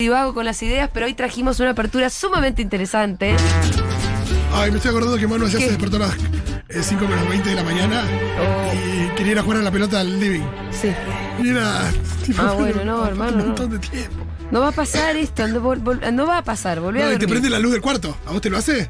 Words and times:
divago 0.00 0.32
con 0.34 0.44
las 0.46 0.62
ideas, 0.62 0.88
pero 0.92 1.06
hoy 1.06 1.14
trajimos 1.14 1.60
una 1.60 1.70
apertura 1.70 2.08
sumamente 2.10 2.62
interesante. 2.62 3.36
Ay, 4.54 4.70
me 4.70 4.78
estoy 4.78 4.90
acordando 4.90 5.16
que 5.18 5.26
Manu 5.28 5.44
ayer 5.46 5.60
se 5.60 5.68
despertó 5.68 5.96
a 5.96 6.00
las 6.00 6.14
eh, 6.70 6.82
5 6.82 7.06
menos 7.06 7.28
20 7.28 7.48
de 7.50 7.54
la 7.54 7.62
mañana 7.62 8.02
Oh. 8.40 8.72
y 8.74 9.14
quería 9.14 9.32
ir 9.32 9.38
a 9.38 9.42
jugar 9.42 9.58
a 9.58 9.62
la 9.62 9.70
pelota 9.70 10.00
al 10.00 10.18
living. 10.18 10.40
Sí. 10.72 10.88
Y 11.42 11.50
era. 11.50 11.90
tipo, 12.24 12.40
Ah, 12.42 12.52
bueno, 12.52 12.82
no, 12.84 13.02
un 13.02 13.08
hermano, 13.08 13.36
montón 13.44 13.70
de 13.70 13.78
tiempo. 13.78 14.24
No 14.50 14.60
va 14.60 14.68
a 14.68 14.72
pasar 14.72 15.14
esto, 15.16 15.46
no, 15.46 16.26
va 16.26 16.38
a 16.38 16.42
pasar, 16.44 16.80
volví 16.80 17.00
a 17.00 17.04
No, 17.04 17.08
y 17.10 17.12
te 17.14 17.18
dormir. 17.20 17.28
prende 17.28 17.50
la 17.50 17.58
luz 17.60 17.72
del 17.72 17.80
cuarto. 17.80 18.16
¿A 18.26 18.32
vos 18.32 18.40
te 18.40 18.48
lo 18.50 18.56
hace? 18.58 18.88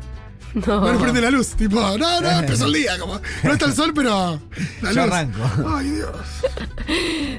No. 0.66 0.80
Bueno, 0.80 0.98
prende 0.98 1.20
la 1.20 1.30
luz. 1.30 1.48
Tipo, 1.54 1.76
no, 1.96 2.20
no, 2.20 2.30
empezó 2.40 2.66
el 2.66 2.72
día. 2.72 2.98
Como, 2.98 3.20
no 3.44 3.52
está 3.52 3.66
el 3.66 3.72
sol, 3.74 3.92
pero. 3.94 4.40
La 4.82 4.92
Yo 4.92 5.04
luz. 5.06 5.12
arranco. 5.14 5.38
Ay, 5.76 5.90
Dios. 5.90 6.10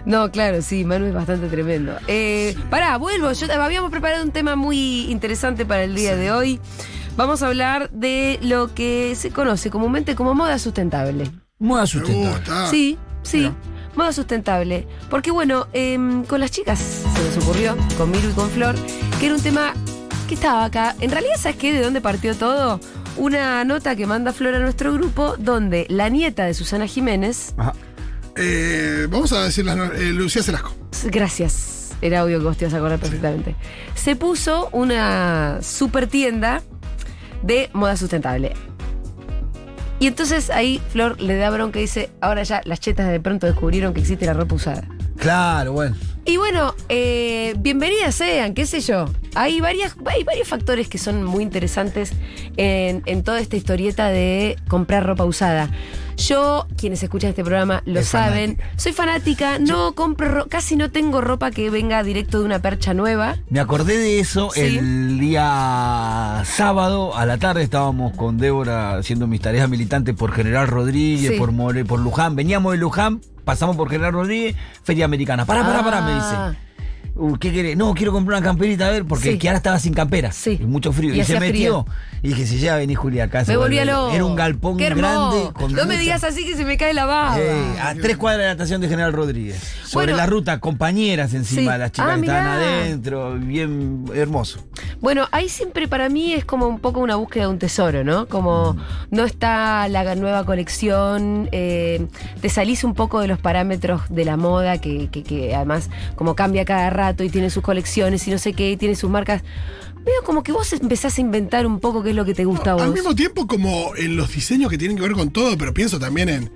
No, 0.05 0.31
claro, 0.31 0.61
sí, 0.61 0.85
Manu 0.85 1.05
es 1.07 1.13
bastante 1.13 1.47
tremendo. 1.47 1.97
Eh, 2.07 2.55
pará, 2.69 2.97
vuelvo. 2.97 3.31
Yo, 3.33 3.47
habíamos 3.51 3.91
preparado 3.91 4.23
un 4.23 4.31
tema 4.31 4.55
muy 4.55 5.11
interesante 5.11 5.65
para 5.65 5.83
el 5.83 5.93
día 5.95 6.16
de 6.16 6.31
hoy. 6.31 6.59
Vamos 7.17 7.43
a 7.43 7.47
hablar 7.47 7.89
de 7.91 8.39
lo 8.41 8.73
que 8.73 9.13
se 9.17 9.31
conoce 9.31 9.69
comúnmente 9.69 10.16
como 10.16 10.33
moda 10.33 10.57
sustentable. 10.57 11.30
Moda 11.59 11.81
Me 11.81 11.88
sustentable. 11.88 12.30
gusta. 12.38 12.67
Sí, 12.67 12.97
sí. 13.23 13.38
Mira. 13.38 13.53
Moda 13.95 14.13
sustentable. 14.13 14.88
Porque 15.09 15.31
bueno, 15.31 15.67
em, 15.73 16.23
con 16.23 16.39
las 16.39 16.52
chicas 16.52 16.80
se 16.80 17.23
nos 17.35 17.43
ocurrió, 17.43 17.75
con 17.97 18.09
Miru 18.09 18.30
y 18.30 18.33
con 18.33 18.49
Flor, 18.49 18.75
que 19.19 19.25
era 19.25 19.35
un 19.35 19.41
tema 19.41 19.73
que 20.30 20.35
estaba 20.35 20.63
acá. 20.63 20.95
En 21.02 21.11
realidad, 21.11 21.35
¿sabes 21.38 21.57
qué? 21.57 21.73
¿De 21.73 21.81
dónde 21.81 21.99
partió 21.99 22.33
todo? 22.35 22.80
Una 23.17 23.63
nota 23.65 23.95
que 23.95 24.05
manda 24.07 24.33
Flor 24.33 24.55
a 24.55 24.59
nuestro 24.59 24.93
grupo, 24.93 25.35
donde 25.38 25.85
la 25.89 26.09
nieta 26.09 26.45
de 26.45 26.53
Susana 26.53 26.88
Jiménez, 26.88 27.53
Ajá. 27.57 27.73
Eh, 28.38 29.07
vamos 29.09 29.33
a 29.33 29.43
decir 29.43 29.65
eh, 29.67 30.05
Lucía 30.13 30.41
Celasco. 30.41 30.73
gracias, 31.05 31.91
era 32.02 32.23
obvio 32.23 32.39
que 32.39 32.45
vos 32.45 32.57
te 32.57 32.63
ibas 32.66 32.73
a 32.73 32.77
acordar 32.77 32.99
perfectamente, 32.99 33.55
se 33.93 34.16
puso 34.16 34.69
una 34.71 35.59
super 35.61 36.07
tienda 36.07 36.61
de 37.43 37.69
moda 37.73 37.97
sustentable. 37.97 38.53
Y 39.99 40.08
entonces 40.08 40.49
ahí 40.49 40.81
Flor 40.91 41.19
le 41.21 41.36
da 41.36 41.49
bronca 41.52 41.77
y 41.77 41.83
dice, 41.83 42.09
ahora 42.21 42.41
ya 42.43 42.61
las 42.66 42.80
chetas 42.80 43.08
de 43.11 43.19
pronto 43.19 43.45
descubrieron 43.45 43.93
que 43.93 43.99
existe 43.99 44.25
la 44.25 44.33
ropa 44.33 44.55
usada. 44.55 44.88
Claro, 45.17 45.73
bueno. 45.73 45.95
Y 46.23 46.38
bueno, 46.38 46.75
eh, 46.88 47.55
bienvenidas 47.58 48.14
sean, 48.16 48.53
qué 48.53 48.66
sé 48.67 48.80
yo. 48.81 49.05
Hay, 49.33 49.59
varias, 49.59 49.95
hay 50.05 50.23
varios 50.23 50.47
factores 50.47 50.88
que 50.88 51.00
son 51.00 51.23
muy 51.23 51.41
interesantes 51.44 52.14
en, 52.58 53.02
en 53.08 53.23
toda 53.23 53.39
esta 53.39 53.55
historieta 53.55 54.08
de 54.09 54.55
comprar 54.67 55.03
ropa 55.05 55.25
usada. 55.25 55.72
Yo, 56.17 56.67
quienes 56.77 57.02
escuchan 57.02 57.31
este 57.31 57.44
programa 57.44 57.81
lo 57.86 58.02
Es 58.02 58.09
saben, 58.09 58.58
fanática. 58.58 58.80
soy 58.80 58.94
fanática, 58.94 59.59
no 59.59 59.95
compro, 59.95 60.30
ro- 60.30 60.45
casi 60.47 60.75
no 60.75 60.92
tengo 60.92 61.22
ropa 61.22 61.49
que 61.49 61.72
venga 61.72 62.03
directo 62.03 62.39
de 62.39 62.45
una 62.45 62.59
percha 62.61 62.94
nueva. 62.94 63.38
Me 63.49 63.59
acordé 63.59 63.97
de 63.97 64.19
eso 64.19 64.52
Sí. 64.53 64.59
el 64.61 65.19
día 65.19 66.44
sábado 66.45 67.16
a 67.17 67.25
la 67.25 67.39
tarde. 67.39 67.64
Estábamos 67.64 68.16
con 68.16 68.38
Débora 68.38 68.97
haciendo 68.97 69.25
mis 69.25 69.42
tareas 69.42 69.67
militantes 69.69 70.14
por 70.14 70.31
General 70.33 70.67
Rodríguez, 70.67 71.31
Sí. 71.31 71.39
por 71.39 71.52
More, 71.52 71.83
por 71.86 71.99
Luján. 71.99 72.36
Veníamos 72.36 72.73
de 72.73 72.77
Luján, 72.77 73.22
pasamos 73.44 73.75
por 73.75 73.89
General 73.89 74.14
Rodríguez, 74.14 74.56
Feria 74.84 75.06
Americana. 75.06 75.45
Pará, 75.45 75.64
pará, 75.64 75.84
pará, 75.84 76.02
me 76.02 76.11
Ah. 76.14 76.16
dice. 76.50 76.70
Uh, 77.14 77.36
¿Qué 77.36 77.52
querés? 77.52 77.76
No, 77.78 77.94
quiero 77.94 78.12
comprar 78.14 78.40
una 78.40 78.48
camperita, 78.48 78.88
a 78.88 78.92
ver, 78.92 79.04
porque 79.06 79.34
Sí. 79.34 79.38
Kiara 79.38 79.58
estaba 79.58 79.78
sin 79.80 79.94
campera. 79.94 80.31
Sí. 80.31 80.58
Y 80.62 80.66
mucho 80.66 80.92
frío. 80.94 81.14
Y 81.14 81.20
Y, 81.20 81.23
se 81.26 81.40
metió. 81.40 81.86
Y 82.23 82.30
dije, 82.30 82.45
si 82.48 82.59
ya 82.59 82.76
venís, 82.78 82.98
Julia, 82.98 83.26
acá. 83.26 83.44
Me 83.48 83.58
volví 83.58 83.78
a 83.80 83.84
vuelve". 83.84 83.92
lo. 83.92 84.12
Era 84.14 84.26
un 84.26 84.36
galpón 84.36 84.78
Qué 84.78 84.90
grande. 84.90 85.50
Con 85.54 85.73
no 85.73 85.86
me 85.86 85.98
digas 85.98 86.23
así 86.23 86.45
que 86.45 86.56
se 86.56 86.64
me 86.64 86.78
cae 86.78 86.94
la 86.94 87.06
baba. 87.06 87.38
Eh, 87.39 87.80
a 87.82 87.94
tres 87.95 88.16
cuadras 88.16 88.39
de 88.42 88.45
la 88.45 88.52
estación 88.54 88.80
de 88.80 88.88
General 88.88 89.12
Rodríguez. 89.12 89.62
Sobre 89.84 90.06
Bueno. 90.08 90.17
la 90.17 90.26
ruta, 90.26 90.59
compañeras 90.59 91.34
encima, 91.34 91.73
Sí. 91.73 91.80
las 91.80 91.92
chicas 91.92 92.09
Ah, 92.12 92.16
que 92.16 92.22
estaban 92.22 92.48
adentro, 92.48 93.34
bien 93.39 94.06
hermoso. 94.16 94.59
Bueno, 95.02 95.28
ahí 95.32 95.50
siempre 95.50 95.88
para 95.89 96.08
mí 96.09 96.34
es 96.34 96.45
como 96.45 96.67
un 96.67 96.80
poco 96.80 97.02
una 97.02 97.16
búsqueda 97.17 97.44
de 97.45 97.50
un 97.50 97.59
tesoro, 97.59 98.04
¿no? 98.06 98.28
Como 98.28 98.78
no 99.09 99.26
está 99.26 99.88
la 99.89 100.16
nueva 100.16 100.45
colección, 100.45 101.50
eh, 101.52 102.08
te 102.39 102.50
salís 102.50 102.83
un 102.83 102.94
poco 102.94 103.20
de 103.20 103.27
los 103.27 103.39
parámetros 103.39 104.04
de 104.10 104.23
la 104.26 104.38
moda, 104.38 104.77
que, 104.80 105.10
que- 105.10 105.23
que 105.23 105.54
además 105.55 105.89
como 106.16 106.36
cambia 106.36 106.64
cada 106.66 106.89
rato 106.89 107.01
y 107.23 107.30
tiene 107.30 107.50
sus 107.50 107.64
colecciones 107.64 108.28
y 108.28 108.32
no 108.32 108.38
sé 108.38 108.54
qué, 108.54 108.72
y 108.72 108.78
tiene 108.78 108.95
sus 108.95 109.10
marcas. 109.10 109.44
Veo 110.04 110.23
como 110.26 110.42
que 110.44 110.52
vos 110.52 110.72
empezás 110.73 111.17
a 111.17 111.22
inventar 111.22 111.66
un 111.67 111.80
poco 111.80 112.02
qué 112.04 112.10
es 112.12 112.16
lo 112.16 112.26
que 112.26 112.34
te 112.34 112.45
gusta 112.45 112.72
a 112.72 112.73
vos. 112.76 112.84
Al 112.84 112.94
mismo 112.94 113.14
tiempo, 113.16 113.45
como 113.48 113.95
en 113.95 114.16
los 114.17 114.34
diseños 114.34 114.70
que 114.72 114.78
tienen 114.78 114.98
que 114.98 115.04
ver 115.04 115.12
con 115.14 115.30
todo, 115.32 115.58
pero 115.58 115.73
pienso 115.73 116.00
también 116.00 116.30
en 116.30 116.52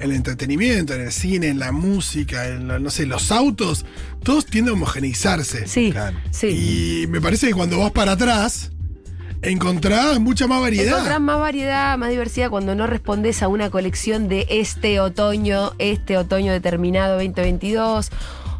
el 0.00 0.12
entretenimiento, 0.12 0.94
en 0.94 1.02
el 1.02 1.12
cine, 1.12 1.48
en 1.48 1.58
la 1.58 1.70
música, 1.72 2.48
en 2.48 2.66
la- 2.68 2.78
no 2.78 2.90
sé, 2.90 3.06
los 3.06 3.30
autos, 3.32 3.84
todos 4.22 4.46
tienden 4.46 4.70
a 4.70 4.76
homogeneizarse. 4.76 5.66
Sí, 5.68 5.90
Claro. 5.92 6.16
sí. 6.30 7.02
Y 7.02 7.06
me 7.08 7.20
parece 7.20 7.46
que 7.48 7.54
cuando 7.54 7.78
vas 7.78 7.92
para 7.92 8.12
atrás, 8.12 8.70
encontrás 9.42 10.18
mucha 10.18 10.46
más 10.46 10.60
variedad. 10.60 10.88
Encontrás 10.94 11.20
más 11.20 11.38
variedad, 11.38 11.96
más 11.98 12.10
diversidad 12.10 12.50
cuando 12.50 12.74
no 12.74 12.86
respondes 12.86 13.42
a 13.42 13.48
una 13.48 13.70
colección 13.70 14.28
de 14.28 14.46
este 14.50 14.98
otoño, 15.00 15.72
este 15.78 16.16
otoño 16.16 16.52
determinado 16.52 17.14
2022. 17.14 18.10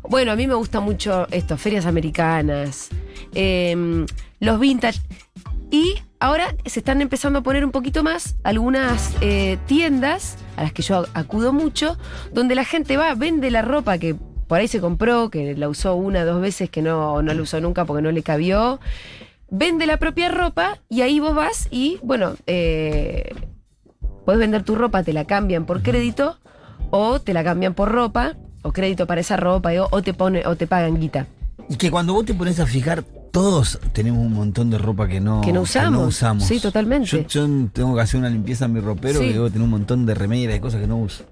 Bueno, 0.09 0.33
a 0.33 0.37
mí 0.37 0.47
me 0.47 0.55
gusta 0.55 0.81
mucho 0.81 1.27
esto, 1.31 1.59
ferias 1.59 1.85
americanas, 1.85 2.89
em, 3.35 4.07
los 4.41 4.59
vintage. 4.59 5.01
Y 5.71 5.97
ahora 6.19 6.55
se 6.65 6.81
están 6.81 7.03
empezando 7.03 7.41
a 7.41 7.43
poner 7.43 7.63
un 7.63 7.73
poquito 7.73 8.03
más 8.03 8.37
algunas 8.43 9.15
eh, 9.21 9.59
tiendas 9.67 10.39
a 10.57 10.63
las 10.63 10.73
que 10.73 10.81
yo 10.81 11.05
acudo 11.13 11.53
mucho, 11.53 11.99
donde 12.33 12.55
la 12.55 12.65
gente 12.65 12.97
va, 12.97 13.15
vende 13.17 13.51
la 13.51 13.61
ropa 13.61 13.99
que 13.99 14.17
por 14.47 14.61
ahí 14.61 14.67
se 14.67 14.81
compró, 14.81 15.29
que 15.29 15.55
la 15.55 15.69
usó 15.69 15.95
una 15.95 16.25
dos 16.25 16.41
veces, 16.41 16.71
que 16.71 16.81
no, 16.81 17.21
no 17.21 17.35
la 17.35 17.43
usó 17.43 17.61
nunca 17.61 17.85
porque 17.85 18.01
no 18.01 18.11
le 18.11 18.23
cabió. 18.23 18.81
Vende 19.51 19.85
la 19.85 19.99
propia 19.99 20.31
ropa 20.31 20.79
y 20.89 21.03
ahí 21.03 21.21
vos 21.21 21.35
vas 21.35 21.69
y, 21.71 21.99
bueno, 22.03 22.35
eh, 22.47 23.35
puedes 24.25 24.41
vender 24.41 24.63
tu 24.63 24.75
ropa, 24.75 25.03
te 25.03 25.13
la 25.13 25.27
cambian 25.27 25.67
por 25.67 25.83
crédito 25.83 26.39
o 26.89 27.21
te 27.21 27.35
la 27.35 27.45
cambian 27.45 27.75
por 27.75 27.93
ropa 27.93 28.37
o 28.69 28.73
crédito 28.73 29.07
para 29.07 29.21
esa 29.21 29.37
ropa 29.37 29.71
o, 29.81 29.89
o 29.91 30.03
te 30.03 30.15
pone 30.15 30.47
o 30.47 30.57
te 30.57 30.67
pagan 30.67 31.01
guita. 31.01 31.27
Y 31.69 31.77
que 31.77 31.91
cuando 31.91 32.15
vos 32.15 32.25
te 32.25 32.33
pones 32.35 32.61
a 32.61 32.67
fijar, 32.67 33.03
todos 33.31 33.79
tenemos 33.93 34.25
un 34.25 34.33
montón 34.33 34.71
de 34.71 34.79
ropa 34.79 35.07
que 35.07 35.21
no, 35.21 35.43
Que 35.43 35.53
no 35.53 35.61
usamos. 35.63 36.07
usamos. 36.09 36.45
Sí, 36.45 36.61
totalmente. 36.61 37.09
Yo, 37.09 37.27
yo 37.27 37.47
tengo 37.73 37.95
que 37.95 38.01
hacer 38.01 38.19
una 38.21 38.31
limpieza 38.31 38.65
en 38.65 38.73
mi 38.73 38.81
ropero 38.81 39.21
Sí. 39.21 39.27
y 39.27 39.33
debo 39.35 39.49
tener 39.51 39.63
un 39.63 39.71
montón 39.71 40.07
de 40.07 40.15
remeras 40.15 40.57
y 40.57 40.61
cosas 40.61 40.81
que 40.81 40.87
no 40.87 40.97
uso. 40.97 41.25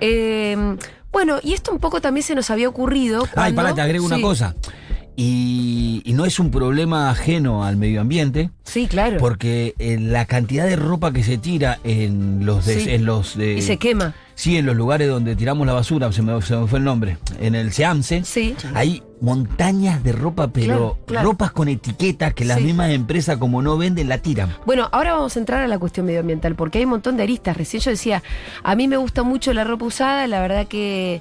Eh, 0.00 0.76
bueno, 1.10 1.38
y 1.42 1.54
esto 1.54 1.72
un 1.72 1.78
poco 1.78 2.00
también 2.02 2.22
se 2.22 2.34
nos 2.34 2.50
había 2.50 2.68
ocurrido. 2.68 3.24
Ay, 3.34 3.54
pará, 3.54 3.74
te 3.74 3.80
agrego 3.80 4.04
una 4.04 4.20
cosa. 4.20 4.54
Y, 5.16 6.02
y 6.04 6.12
no 6.12 6.26
es 6.26 6.38
un 6.38 6.50
problema 6.52 7.10
ajeno 7.10 7.64
al 7.64 7.76
medio 7.76 8.00
ambiente, 8.00 8.50
Sí, 8.62 8.86
claro. 8.86 9.16
porque 9.18 9.74
eh, 9.78 9.98
la 9.98 10.26
cantidad 10.26 10.64
de 10.66 10.76
ropa 10.76 11.12
que 11.12 11.24
se 11.24 11.38
tira 11.38 11.80
en 11.82 12.46
los 12.46 12.66
de- 12.66 12.80
Sí. 12.84 12.90
en 12.90 13.04
los 13.04 13.36
de- 13.36 13.54
y 13.54 13.62
se 13.62 13.78
quema. 13.78 14.14
Sí, 14.38 14.56
en 14.56 14.66
los 14.66 14.76
lugares 14.76 15.08
donde 15.08 15.34
tiramos 15.34 15.66
la 15.66 15.72
basura, 15.72 16.12
se 16.12 16.22
me, 16.22 16.40
se 16.42 16.56
me 16.56 16.68
fue 16.68 16.78
el 16.78 16.84
nombre, 16.84 17.18
en 17.40 17.56
el 17.56 17.72
SEAMSE, 17.72 18.22
Sí. 18.22 18.54
hay 18.72 19.02
montañas 19.20 20.04
de 20.04 20.12
ropa, 20.12 20.46
pero 20.52 20.66
Claro, 20.66 20.98
claro. 21.06 21.28
ropas 21.30 21.50
con 21.50 21.66
etiquetas 21.66 22.34
que 22.34 22.44
las 22.44 22.58
Sí. 22.58 22.64
mismas 22.66 22.90
empresas 22.90 23.36
como 23.38 23.62
no 23.62 23.76
venden 23.76 24.08
la 24.08 24.18
tiran. 24.18 24.54
Bueno, 24.64 24.88
ahora 24.92 25.14
vamos 25.14 25.34
a 25.36 25.40
entrar 25.40 25.62
a 25.64 25.66
la 25.66 25.76
cuestión 25.80 26.06
medioambiental, 26.06 26.54
porque 26.54 26.78
hay 26.78 26.84
un 26.84 26.90
montón 26.90 27.16
de 27.16 27.24
aristas. 27.24 27.56
Recién 27.56 27.82
yo 27.82 27.90
decía, 27.90 28.22
a 28.62 28.76
mí 28.76 28.86
me 28.86 28.96
gusta 28.96 29.24
mucho 29.24 29.52
la 29.52 29.64
ropa 29.64 29.86
usada, 29.86 30.24
la 30.28 30.40
verdad 30.40 30.68
que 30.68 31.20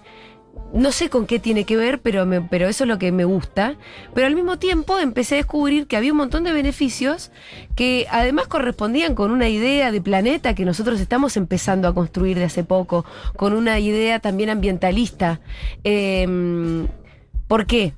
no 0.73 0.91
sé 0.91 1.09
con 1.09 1.25
qué 1.25 1.39
tiene 1.39 1.63
que 1.63 1.77
ver, 1.77 1.99
pero, 1.99 2.27
pero 2.49 2.67
eso 2.67 2.83
es 2.83 2.87
lo 2.87 2.99
que 2.99 3.11
me 3.11 3.25
gusta. 3.25 3.75
Pero 4.13 4.27
al 4.27 4.35
mismo 4.35 4.59
tiempo 4.59 4.99
empecé 4.99 5.35
a 5.35 5.37
descubrir 5.37 5.87
que 5.87 5.97
había 5.97 6.11
un 6.11 6.17
montón 6.17 6.43
de 6.43 6.51
beneficios 6.51 7.31
que 7.75 8.07
además 8.09 8.47
correspondían 8.47 9.15
con 9.15 9.31
una 9.31 9.49
idea 9.49 9.91
de 9.91 10.01
planeta 10.01 10.55
que 10.55 10.65
nosotros 10.65 10.99
estamos 10.99 11.37
empezando 11.37 11.87
a 11.87 11.93
construir 11.93 12.37
de 12.37 12.45
hace 12.45 12.63
poco, 12.63 13.05
con 13.35 13.53
una 13.53 13.79
idea 13.79 14.19
también 14.19 14.49
ambientalista. 14.49 15.39
Eh, 15.83 16.85
¿Por 17.47 17.65
qué? 17.65 17.93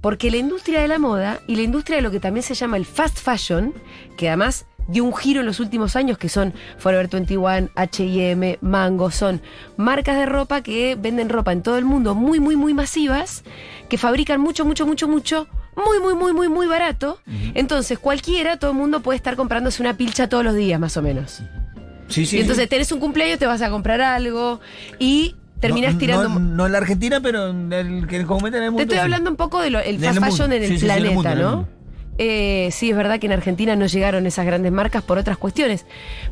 Porque 0.00 0.30
la 0.30 0.38
industria 0.38 0.80
de 0.80 0.88
la 0.88 0.98
moda 0.98 1.40
y 1.46 1.56
la 1.56 1.62
industria 1.62 1.96
de 1.96 2.02
lo 2.02 2.10
que 2.10 2.20
también 2.20 2.42
se 2.42 2.54
llama 2.54 2.76
el 2.76 2.86
fast 2.86 3.18
fashion, 3.18 3.74
que 4.16 4.28
además 4.28 4.66
dio 4.88 5.04
un 5.04 5.14
giro 5.14 5.40
en 5.40 5.46
los 5.46 5.60
últimos 5.60 5.96
años, 5.96 6.18
que 6.18 6.28
son 6.28 6.52
Forever 6.78 7.08
21, 7.08 7.70
HM, 7.76 8.58
Mango, 8.60 9.10
son 9.10 9.40
marcas 9.76 10.16
de 10.16 10.26
ropa 10.26 10.62
que 10.62 10.96
venden 10.96 11.28
ropa 11.28 11.52
en 11.52 11.62
todo 11.62 11.78
el 11.78 11.84
mundo 11.84 12.14
muy, 12.14 12.40
muy, 12.40 12.56
muy 12.56 12.74
masivas, 12.74 13.44
que 13.88 13.98
fabrican 13.98 14.40
mucho, 14.40 14.64
mucho, 14.64 14.86
mucho, 14.86 15.08
mucho, 15.08 15.48
muy, 15.76 16.00
muy, 16.00 16.14
muy, 16.14 16.32
muy, 16.32 16.48
muy 16.48 16.66
barato. 16.66 17.20
Entonces 17.54 17.98
cualquiera, 17.98 18.58
todo 18.58 18.72
el 18.72 18.76
mundo 18.76 19.00
puede 19.00 19.16
estar 19.16 19.36
comprándose 19.36 19.82
una 19.82 19.96
pilcha 19.96 20.28
todos 20.28 20.44
los 20.44 20.54
días, 20.54 20.78
más 20.80 20.96
o 20.96 21.02
menos. 21.02 21.42
Sí, 22.08 22.26
sí. 22.26 22.38
y 22.38 22.40
entonces 22.40 22.68
tenés 22.68 22.90
un 22.90 22.98
cumpleaños, 22.98 23.38
te 23.38 23.46
vas 23.46 23.62
a 23.62 23.70
comprar 23.70 24.00
algo 24.00 24.60
y 24.98 25.36
terminás 25.60 25.94
no, 25.94 26.00
tirando... 26.00 26.28
No, 26.28 26.40
no 26.40 26.66
en 26.66 26.72
la 26.72 26.78
Argentina, 26.78 27.20
pero 27.20 27.50
en 27.50 27.72
el 27.72 28.06
que 28.08 28.24
cometen 28.24 28.58
en 28.58 28.64
el 28.64 28.70
mundo. 28.72 28.78
Te 28.78 28.82
estoy 28.84 28.98
sí. 28.98 29.02
hablando 29.02 29.30
un 29.30 29.36
poco 29.36 29.60
del 29.60 29.74
Del 29.74 29.98
fast 30.00 30.18
fashion 30.18 30.52
en 30.52 30.62
el 30.62 30.68
Sí, 30.68 30.74
sí, 30.74 30.80
sí, 30.80 30.86
planeta, 30.86 31.34
¿no? 31.36 31.68
Eh, 32.22 32.68
sí, 32.70 32.90
es 32.90 32.96
verdad 32.96 33.18
que 33.18 33.24
en 33.24 33.32
Argentina 33.32 33.74
no 33.76 33.86
llegaron 33.86 34.26
esas 34.26 34.44
grandes 34.44 34.70
marcas 34.70 35.02
por 35.02 35.16
otras 35.16 35.38
cuestiones, 35.38 35.86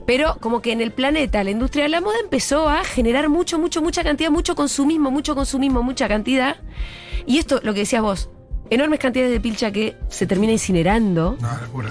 pero 0.05 0.37
como 0.39 0.61
que 0.61 0.71
en 0.73 0.83
el 0.83 0.93
planeta 0.93 1.43
la 1.43 1.51
industria 1.51 1.85
de 1.85 1.89
la 1.89 2.03
moda 2.03 2.17
empezó 2.23 2.69
a 2.69 2.85
generar 2.85 3.31
mucho, 3.31 3.59
mucho, 3.59 3.81
mucha 3.81 4.05
cantidad, 4.05 4.31
mucho 4.31 4.55
consumismo, 4.55 5.11
mucho 5.11 5.35
consumismo, 5.35 5.83
mucha 5.83 6.07
cantidad. 6.07 6.57
Y 7.25 7.39
esto, 7.39 7.61
lo 7.63 7.73
que 7.73 7.81
decías 7.81 8.03
vos, 8.03 8.29
enormes 8.69 8.99
cantidades 8.99 9.33
de 9.33 9.41
pilcha 9.41 9.71
que 9.71 9.97
se 10.11 10.27
termina 10.27 10.53
incinerando. 10.53 11.39
No, 11.41 11.59
locura. 11.59 11.89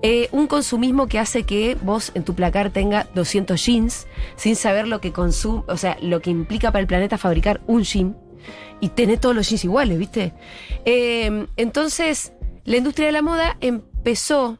Eh, 0.00 0.30
un 0.32 0.46
consumismo 0.46 1.06
que 1.06 1.18
hace 1.18 1.42
que 1.42 1.76
vos 1.82 2.12
en 2.14 2.24
tu 2.24 2.34
placar 2.34 2.70
tenga 2.70 3.08
200 3.14 3.62
jeans 3.62 4.06
sin 4.36 4.56
saber 4.56 4.88
lo 4.88 5.02
que 5.02 5.12
consume, 5.12 5.64
o 5.68 5.76
sea, 5.76 5.98
lo 6.00 6.22
que 6.22 6.30
implica 6.30 6.72
para 6.72 6.80
el 6.80 6.86
planeta 6.86 7.18
fabricar 7.18 7.60
un 7.66 7.82
jean 7.82 8.16
y 8.80 8.88
tener 8.88 9.18
todos 9.18 9.36
los 9.36 9.50
jeans 9.50 9.64
iguales, 9.64 9.98
¿viste? 9.98 10.32
Eh, 10.86 11.46
entonces, 11.58 12.32
la 12.68 12.76
industria 12.76 13.06
de 13.06 13.12
la 13.12 13.22
moda 13.22 13.56
empezó 13.60 14.58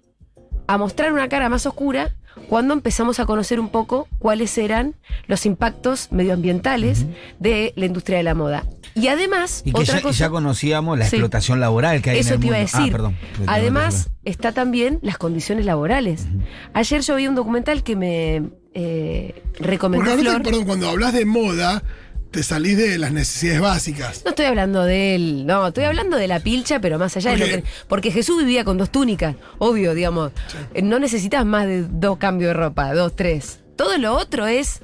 a 0.67 0.79
mostrar 0.79 1.13
una 1.13 1.29
cara 1.29 1.49
más 1.49 1.67
oscura 1.67 2.15
cuando 2.49 2.73
empezamos 2.75 3.19
a 3.21 3.27
conocer 3.27 3.59
un 3.61 3.69
poco 3.69 4.07
cuáles 4.19 4.57
eran 4.59 4.95
los 5.27 5.45
impactos 5.47 6.11
medioambientales 6.13 7.05
de 7.39 7.73
la 7.77 7.87
industria 7.87 8.19
de 8.19 8.23
la 8.25 8.35
moda. 8.35 8.65
Y 8.95 9.09
además, 9.09 9.63
Y 9.65 9.73
que 9.73 9.81
otra 9.83 9.97
ya, 9.97 10.03
cosa, 10.03 10.19
ya 10.19 10.31
conocíamos 10.31 10.99
la 10.99 11.05
Sí. 11.07 11.17
explotación 11.17 11.61
laboral 11.61 12.01
que 12.03 12.11
hay 12.11 12.17
en 12.17 12.21
eso 12.25 12.35
el 12.35 12.41
te 12.41 12.47
iba 12.47 12.57
a 12.57 12.61
mundo. 12.61 12.71
Ah, 12.75 12.79
decir. 12.79 12.93
perdón. 12.93 13.17
Además, 13.47 14.11
está 14.25 14.53
también 14.53 14.99
las 15.03 15.19
condiciones 15.19 15.67
laborales. 15.67 16.27
Ayer 16.75 17.01
yo 17.03 17.17
vi 17.17 17.27
un 17.29 17.35
documental 17.35 17.83
que 17.83 17.97
me 17.97 18.51
eh, 18.75 19.43
recomendó 19.59 20.07
Porque 20.11 20.23
Flor. 20.23 20.43
perdón, 20.43 20.65
cuando 20.65 20.89
hablas 20.89 21.13
de 21.13 21.25
moda, 21.25 21.83
te 22.31 22.43
salís 22.43 22.77
de 22.77 22.99
las 22.99 23.13
necesidades 23.13 23.61
básicas. 23.61 24.23
No 24.25 24.31
estoy 24.31 24.45
hablando 24.47 24.85
de 24.85 25.15
él, 25.15 25.47
no, 25.47 25.69
estoy 25.69 25.85
hablando 25.85 26.17
de 26.17 26.29
la 26.29 26.41
pilcha, 26.41 26.81
pero 26.81 26.99
más 26.99 27.17
allá 27.17 27.33
de 27.33 27.39
lo 27.39 27.45
que. 27.47 27.65
Porque 27.89 28.11
Jesús 28.11 28.39
vivía 28.39 28.65
con 28.65 28.77
dos 28.79 28.91
túnicas, 28.91 29.35
obvio, 29.59 29.95
digamos. 29.95 30.33
Eh, 30.75 30.83
No 30.83 30.99
necesitas 30.99 31.45
más 31.47 31.67
de 31.67 31.83
dos 31.89 32.19
cambios 32.19 32.51
de 32.51 32.55
ropa, 32.55 32.93
dos, 32.95 33.17
tres. 33.17 33.61
Todo 33.77 33.97
lo 33.99 34.15
otro 34.15 34.47
es 34.47 34.81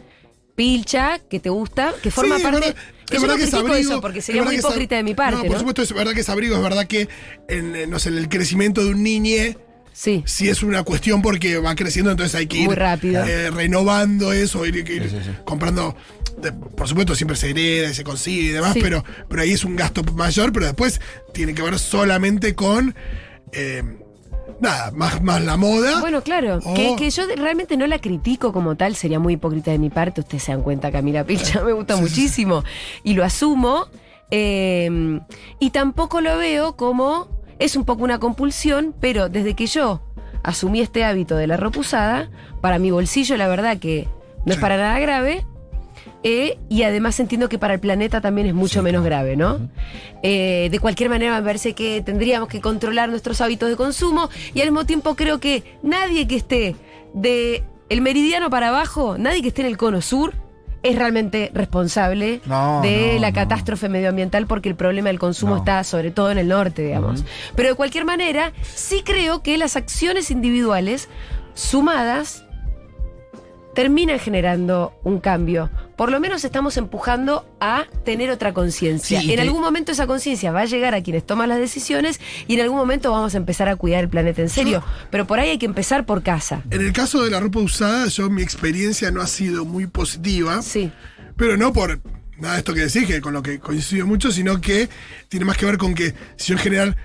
pilcha, 0.55 1.19
que 1.19 1.41
te 1.41 1.50
gusta, 1.50 1.93
que 2.02 2.11
forma 2.11 2.37
Sí, 2.37 2.43
es 2.43 2.44
parte. 2.49 2.61
verdad- 2.61 2.76
que 3.06 3.17
es 3.17 3.20
yo 3.23 3.29
no 3.29 3.37
que 3.37 3.44
es 3.44 3.52
abrigo. 3.55 3.76
eso, 3.76 4.00
porque 4.00 4.23
sería 4.23 4.43
muy 4.44 4.56
hipócrita 4.56 4.97
de 4.97 5.02
mi 5.02 5.14
parte. 5.14 5.37
No, 5.37 5.43
¿no? 5.43 5.49
por 5.49 5.58
supuesto, 5.58 5.82
es 5.82 5.93
verdad 5.93 6.14
que 6.14 6.20
es 6.20 6.29
abrigo, 6.31 6.56
es 6.56 6.62
verdad 6.62 6.87
que 6.87 7.08
en, 7.49 7.90
no 7.90 7.99
sé, 7.99 8.08
en 8.08 8.17
el 8.19 8.29
crecimiento 8.31 8.82
de 8.82 8.90
un 8.90 9.02
niñe 9.02 9.58
Sí. 9.96 10.25
sí 10.26 10.49
es 10.49 10.62
una 10.64 10.82
cuestión 10.82 11.23
porque 11.23 11.56
va 11.58 11.75
creciendo, 11.76 12.11
entonces 12.11 12.35
hay 12.35 12.49
que 12.49 12.58
ir 12.58 12.67
Muy 12.67 12.75
rápido. 12.75 13.25
eh, 13.25 13.50
renovando 13.50 14.32
eso, 14.32 14.67
ir, 14.67 14.75
ir 14.76 15.02
Sí, 15.05 15.08
sí, 15.08 15.19
sí. 15.25 15.31
comprando. 15.44 15.94
de- 16.43 16.50
por 16.52 16.88
supuesto, 16.88 17.14
siempre 17.14 17.37
se 17.37 17.50
hereda 17.50 17.91
y 17.91 17.94
se 17.94 18.02
consigue 18.02 18.49
y 18.49 18.52
demás, 18.52 18.73
Sí. 18.73 18.81
pero, 18.82 19.05
pero 19.29 19.41
ahí 19.43 19.52
es 19.52 19.64
un 19.64 19.76
gasto 19.76 20.02
mayor, 20.02 20.52
pero 20.52 20.67
después 20.67 21.00
tiene 21.32 21.55
que 21.55 21.62
ver 21.62 21.79
solamente 21.79 22.55
con. 22.56 22.94
eh, 23.52 23.85
nada, 24.61 24.91
más, 24.91 25.23
más 25.23 25.41
la 25.44 25.56
moda. 25.56 26.00
Bueno, 26.00 26.23
claro, 26.23 26.58
O- 26.64 26.75
que, 26.75 26.97
que 26.97 27.11
yo 27.11 27.23
realmente 27.37 27.76
no 27.76 27.87
la 27.87 28.00
critico 28.00 28.52
como 28.52 28.75
tal, 28.76 28.97
sería 28.97 29.20
muy 29.20 29.35
hipócrita 29.35 29.70
de 29.70 29.79
mi 29.79 29.90
parte. 29.90 30.23
Ustedes 30.23 30.43
se 30.43 30.50
dan 30.52 30.62
cuenta 30.62 30.90
que 30.90 30.97
a 30.99 31.02
mí 31.02 31.12
la 31.12 31.25
pilcha 31.25 31.62
me 31.62 31.73
gusta 31.73 31.94
Sí, 31.94 31.99
sí, 32.02 32.08
muchísimo 32.11 32.64
y 33.05 33.14
lo 33.14 33.23
asumo. 33.25 33.87
eh, 34.32 35.20
y 35.61 35.70
tampoco 35.70 36.20
lo 36.20 36.37
veo 36.37 36.75
como. 36.76 37.29
Es 37.59 37.77
un 37.77 37.85
poco 37.85 38.05
una 38.05 38.19
compulsión, 38.19 38.95
pero 39.01 39.29
desde 39.29 39.55
que 39.55 39.67
yo 39.67 40.03
asumí 40.43 40.81
este 40.81 41.05
hábito 41.05 41.37
de 41.37 41.47
la 41.47 41.56
ropa 41.56 41.81
usada, 41.81 42.31
para 42.61 42.79
mi 42.79 42.91
bolsillo, 42.91 43.37
la 43.37 43.49
verdad 43.49 43.79
que 43.79 44.09
no 44.45 44.53
es 44.53 44.59
para 44.59 44.77
nada 44.77 44.99
grave. 44.99 45.45
eh, 46.23 46.59
y 46.69 46.83
además 46.83 47.19
entiendo 47.21 47.49
que 47.49 47.59
para 47.59 47.75
el 47.75 47.81
planeta 47.81 48.21
también 48.21 48.47
es 48.47 48.55
mucho 48.55 48.81
Sí, 48.81 48.85
menos 48.85 49.03
claro. 49.03 49.25
grave, 49.25 49.37
¿no? 49.37 49.69
Eh, 50.23 50.69
de 50.71 50.79
cualquier 50.79 51.09
manera 51.11 51.39
me 51.39 51.47
parece 51.47 51.75
que 51.75 52.03
tendríamos 52.03 52.49
que 52.49 52.61
controlar 52.61 53.09
nuestros 53.11 53.41
hábitos 53.41 53.69
de 53.69 53.77
consumo 53.77 54.29
y 54.55 54.61
al 54.61 54.69
mismo 54.69 54.85
tiempo 54.87 55.15
creo 55.17 55.39
que 55.41 55.62
nadie 55.83 56.27
que 56.27 56.37
esté 56.37 56.77
de 57.15 57.65
el 57.91 58.00
meridiano 58.00 58.49
para 58.50 58.69
abajo, 58.69 59.17
nadie 59.19 59.43
que 59.43 59.49
esté 59.49 59.61
en 59.62 59.69
el 59.69 59.77
cono 59.77 60.00
sur 60.00 60.33
es 60.85 60.97
realmente 60.97 61.51
responsable 61.55 62.41
No, 62.45 62.81
de 62.83 63.15
no, 63.15 63.21
la 63.21 63.33
catástrofe 63.33 63.89
medioambiental 63.89 64.47
porque 64.47 64.69
el 64.69 64.77
problema 64.77 65.09
del 65.09 65.19
consumo 65.19 65.57
está 65.57 65.83
sobre 65.83 66.11
todo 66.11 66.31
en 66.31 66.39
el 66.39 66.49
norte, 66.49 66.83
digamos. 66.83 67.25
Pero 67.57 67.71
de 67.71 67.75
cualquier 67.75 68.05
manera, 68.05 68.53
sí 68.63 69.03
creo 69.05 69.43
que 69.43 69.57
las 69.57 69.77
acciones 69.77 70.31
individuales 70.31 71.09
sumadas 71.55 72.45
terminan 73.75 74.19
generando 74.19 74.93
un 75.03 75.21
cambio. 75.21 75.71
Por 75.96 76.11
lo 76.11 76.19
menos 76.19 76.44
estamos 76.44 76.76
empujando 76.76 77.46
a 77.61 77.85
tener 78.05 78.31
otra 78.31 78.52
conciencia. 78.52 79.20
Sí, 79.20 79.32
en 79.32 79.38
algún 79.41 79.61
momento 79.62 79.93
esa 79.93 80.06
conciencia 80.06 80.50
va 80.50 80.62
a 80.62 80.64
llegar 80.64 80.94
a 80.94 81.02
quienes 81.02 81.25
toman 81.25 81.49
las 81.49 81.58
decisiones 81.58 82.20
y 82.49 82.55
en 82.55 82.61
algún 82.62 82.79
momento 82.79 83.12
vamos 83.12 83.35
a 83.35 83.37
empezar 83.37 83.69
a 83.69 83.76
cuidar 83.76 84.05
el 84.05 84.08
planeta 84.11 84.43
en 84.43 84.49
serio. 84.49 84.82
Pero 85.11 85.26
por 85.26 85.38
ahí 85.38 85.50
hay 85.50 85.58
que 85.58 85.67
empezar 85.67 86.05
por 86.05 86.23
casa. 86.23 86.62
En 86.70 86.81
el 86.81 86.93
caso 86.93 87.23
de 87.23 87.31
la 87.31 87.38
ropa 87.41 87.61
usada, 87.61 88.06
yo 88.08 88.29
mi 88.29 88.43
experiencia 88.43 89.11
no 89.12 89.20
ha 89.20 89.26
sido 89.29 89.64
muy 89.64 89.87
positiva. 89.87 90.62
Sí. 90.62 90.91
Pero 91.37 91.56
no 91.56 91.73
por 91.73 92.00
nada 92.38 92.55
de 92.55 92.58
esto 92.58 92.75
que 92.75 92.81
decís, 92.81 93.06
que 93.06 93.20
con 93.20 93.32
lo 93.32 93.43
que 93.43 93.61
coincido 93.61 94.06
mucho, 94.06 94.32
sino 94.32 94.61
que 94.61 94.88
tiene 95.29 95.44
más 95.47 95.56
que 95.56 95.67
ver 95.67 95.79
con 95.79 95.94
que 95.94 96.12
si 96.37 96.49
yo 96.49 96.55
en 96.55 96.58
general 96.62 96.97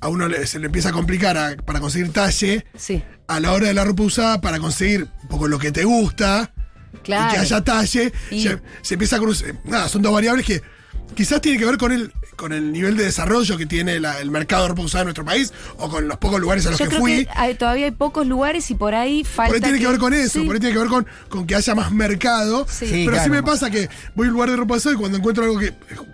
a 0.00 0.08
uno 0.08 0.28
le- 0.28 0.46
se 0.46 0.60
le 0.60 0.66
empieza 0.66 0.90
a 0.90 0.92
complicar 0.92 1.36
a- 1.36 1.56
para 1.56 1.80
conseguir 1.80 2.12
talle, 2.12 2.64
Sí. 2.76 3.02
a 3.26 3.40
la 3.40 3.52
hora 3.52 3.66
de 3.66 3.74
la 3.74 3.84
ropa 3.84 4.04
usada, 4.04 4.40
para 4.40 4.60
conseguir 4.60 5.08
un 5.22 5.28
poco 5.28 5.48
lo 5.48 5.58
que 5.58 5.72
te 5.72 5.82
gusta 5.82 6.52
Claro. 7.02 7.30
y 7.30 7.34
que 7.34 7.40
haya 7.40 7.64
talle, 7.64 8.12
Y- 8.30 8.42
se, 8.42 8.60
se 8.82 8.94
empieza 8.94 9.16
a 9.16 9.18
cruzar. 9.18 9.54
Nada, 9.64 9.88
son 9.88 10.02
dos 10.02 10.12
variables 10.12 10.44
que 10.46 10.62
quizás 11.14 11.40
tienen 11.40 11.58
que 11.60 11.66
ver 11.66 11.78
con 11.78 11.90
el, 11.92 12.12
con 12.36 12.52
el 12.52 12.70
nivel 12.70 12.96
de 12.96 13.04
desarrollo 13.04 13.56
que 13.56 13.66
tiene 13.66 13.98
la- 13.98 14.20
el 14.20 14.30
mercado 14.30 14.62
de 14.64 14.68
ropa 14.68 14.82
usada 14.82 15.02
en 15.02 15.06
nuestro 15.06 15.24
país 15.24 15.52
o 15.78 15.88
con 15.88 16.06
los 16.06 16.18
pocos 16.18 16.38
lugares 16.40 16.66
a 16.66 16.70
los 16.70 16.78
Yo 16.78 16.84
que 16.84 16.88
creo 16.90 17.00
fui. 17.00 17.24
que 17.24 17.30
hay- 17.34 17.54
todavía 17.54 17.86
hay 17.86 17.90
pocos 17.92 18.26
lugares 18.26 18.70
y 18.70 18.74
por 18.74 18.94
ahí 18.94 19.24
falta. 19.24 19.48
Por 19.48 19.56
ahí 19.56 19.62
tiene 19.62 19.78
que 19.78 19.86
ver 19.88 19.98
con 19.98 20.12
eso, 20.14 20.40
Sí. 20.40 20.44
por 20.46 20.54
ahí 20.54 20.60
tiene 20.60 20.74
que 20.74 20.78
ver 20.80 20.88
con, 20.88 21.06
con 21.28 21.46
que 21.46 21.54
haya 21.54 21.74
más 21.74 21.90
mercado. 21.92 22.66
Sí. 22.68 22.86
Sí, 22.86 22.92
Pero 23.06 23.16
sí 23.16 23.24
claro. 23.28 23.30
me 23.32 23.42
pasa 23.42 23.70
que 23.70 23.88
voy 24.14 24.26
a 24.26 24.28
un 24.28 24.34
lugar 24.34 24.50
de 24.50 24.56
ropa 24.56 24.76
usada 24.76 24.94
y 24.94 24.98
cuando 24.98 25.18
encuentro 25.18 25.44
algo 25.44 25.58
que, 25.58 25.72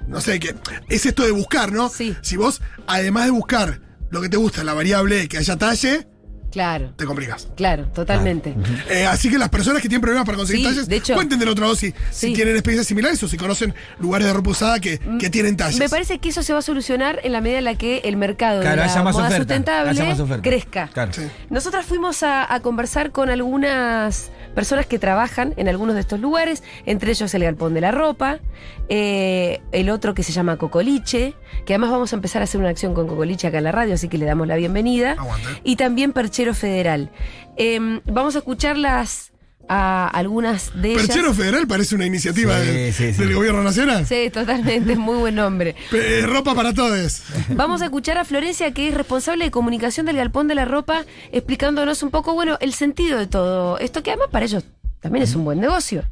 no 0.08 0.20
sé, 0.20 0.38
que 0.40 0.54
es 0.88 1.04
esto 1.06 1.24
de 1.24 1.32
buscar, 1.32 1.72
¿no? 1.72 1.88
Sí. 1.88 2.16
Si 2.22 2.36
vos, 2.36 2.62
además 2.86 3.24
de 3.24 3.30
buscar 3.32 3.80
lo 4.10 4.20
que 4.22 4.28
te 4.28 4.36
gusta, 4.36 4.62
la 4.64 4.74
variable 4.74 5.28
que 5.28 5.38
haya 5.38 5.56
talle, 5.56 6.06
Claro, 6.54 6.92
te 6.96 7.04
complicas. 7.04 7.48
claro, 7.56 7.84
totalmente. 7.86 8.54
Eh, 8.88 9.04
así 9.06 9.28
que 9.28 9.36
las 9.38 9.48
personas 9.48 9.82
que 9.82 9.88
tienen 9.88 10.00
problemas 10.00 10.24
para 10.24 10.38
conseguir 10.38 10.64
Sí, 10.66 10.70
talles, 10.72 10.88
de 10.88 10.96
hecho- 10.96 11.14
cuenten 11.14 11.38
del 11.40 11.48
otro 11.48 11.64
lado 11.64 11.74
si, 11.76 11.90
si 12.12 12.28
Sí. 12.28 12.32
tienen 12.32 12.54
experiencias 12.54 12.86
similares 12.86 13.20
o 13.22 13.28
si 13.28 13.36
conocen 13.36 13.74
lugares 13.98 14.26
de 14.28 14.32
ropa 14.32 14.50
usada 14.50 14.78
que, 14.78 14.98
que 15.18 15.30
tienen 15.30 15.56
talles. 15.56 15.78
Me 15.80 15.88
parece 15.88 16.18
que 16.20 16.28
eso 16.28 16.42
se 16.44 16.52
va 16.52 16.60
a 16.60 16.62
solucionar 16.62 17.18
en 17.24 17.32
la 17.32 17.40
medida 17.40 17.58
en 17.58 17.64
la 17.64 17.74
que 17.74 17.98
el 18.04 18.16
mercado 18.16 18.60
Claro, 18.60 18.82
de 18.82 18.86
la 18.88 19.02
más 19.02 19.14
moda 19.14 19.26
oferta, 19.26 19.36
sustentable 19.38 19.90
haya 19.90 20.04
más 20.04 20.20
oferta. 20.20 20.42
crezca. 20.42 20.88
Claro. 20.92 21.12
Sí. 21.12 21.22
Nosotras 21.50 21.84
fuimos 21.86 22.22
a, 22.22 22.52
a 22.54 22.60
conversar 22.60 23.10
con 23.10 23.30
algunas 23.30 24.30
personas 24.54 24.86
que 24.86 24.98
trabajan 24.98 25.54
en 25.56 25.68
algunos 25.68 25.94
de 25.94 26.00
estos 26.00 26.20
lugares, 26.20 26.62
entre 26.86 27.10
ellos 27.10 27.34
el 27.34 27.44
Galpón 27.44 27.74
de 27.74 27.80
la 27.80 27.90
Ropa, 27.90 28.40
eh, 28.88 29.60
el 29.72 29.90
otro 29.90 30.14
que 30.14 30.22
se 30.22 30.32
llama 30.32 30.56
Cocoliche, 30.56 31.34
que 31.66 31.74
además 31.74 31.90
vamos 31.90 32.12
a 32.12 32.16
empezar 32.16 32.42
a 32.42 32.44
hacer 32.44 32.60
una 32.60 32.70
acción 32.70 32.94
con 32.94 33.06
Cocoliche 33.06 33.48
acá 33.48 33.58
en 33.58 33.64
la 33.64 33.72
radio, 33.72 33.94
así 33.94 34.08
que 34.08 34.18
le 34.18 34.26
damos 34.26 34.46
la 34.46 34.56
bienvenida. 34.56 35.12
Aguante. 35.12 35.48
Y 35.64 35.76
también 35.76 36.12
Perchero 36.12 36.54
Federal. 36.54 37.10
Em, 37.56 38.00
vamos 38.06 38.34
a 38.34 38.38
escucharlas 38.38 39.33
a 39.68 40.08
algunas 40.08 40.70
de 40.80 40.92
ellas. 40.92 41.06
Perchero 41.06 41.34
Federal 41.34 41.66
parece 41.66 41.94
una 41.94 42.06
iniciativa 42.06 42.58
Sí, 42.60 42.66
del, 42.66 42.92
sí, 42.92 43.12
sí. 43.12 43.20
del 43.22 43.34
gobierno 43.34 43.62
nacional. 43.62 44.06
Sí, 44.06 44.30
totalmente, 44.32 44.96
muy 44.96 45.16
buen 45.18 45.34
nombre. 45.34 45.74
Eh, 45.92 46.22
ropa 46.26 46.54
para 46.54 46.74
todos. 46.74 47.22
Vamos 47.50 47.80
a 47.82 47.86
escuchar 47.86 48.18
a 48.18 48.24
Florencia, 48.24 48.72
que 48.72 48.88
es 48.88 48.94
responsable 48.94 49.44
de 49.46 49.50
comunicación 49.50 50.06
del 50.06 50.16
Galpón 50.16 50.48
de 50.48 50.54
la 50.54 50.64
Ropa, 50.64 51.04
explicándonos 51.32 52.02
un 52.02 52.10
poco, 52.10 52.34
bueno, 52.34 52.58
el 52.60 52.74
sentido 52.74 53.18
de 53.18 53.26
todo 53.26 53.78
esto, 53.78 54.02
que 54.02 54.10
además 54.10 54.28
para 54.30 54.44
ellos 54.44 54.64
también 55.00 55.22
es 55.22 55.34
un 55.34 55.44
buen 55.44 55.60
negocio. 55.60 56.04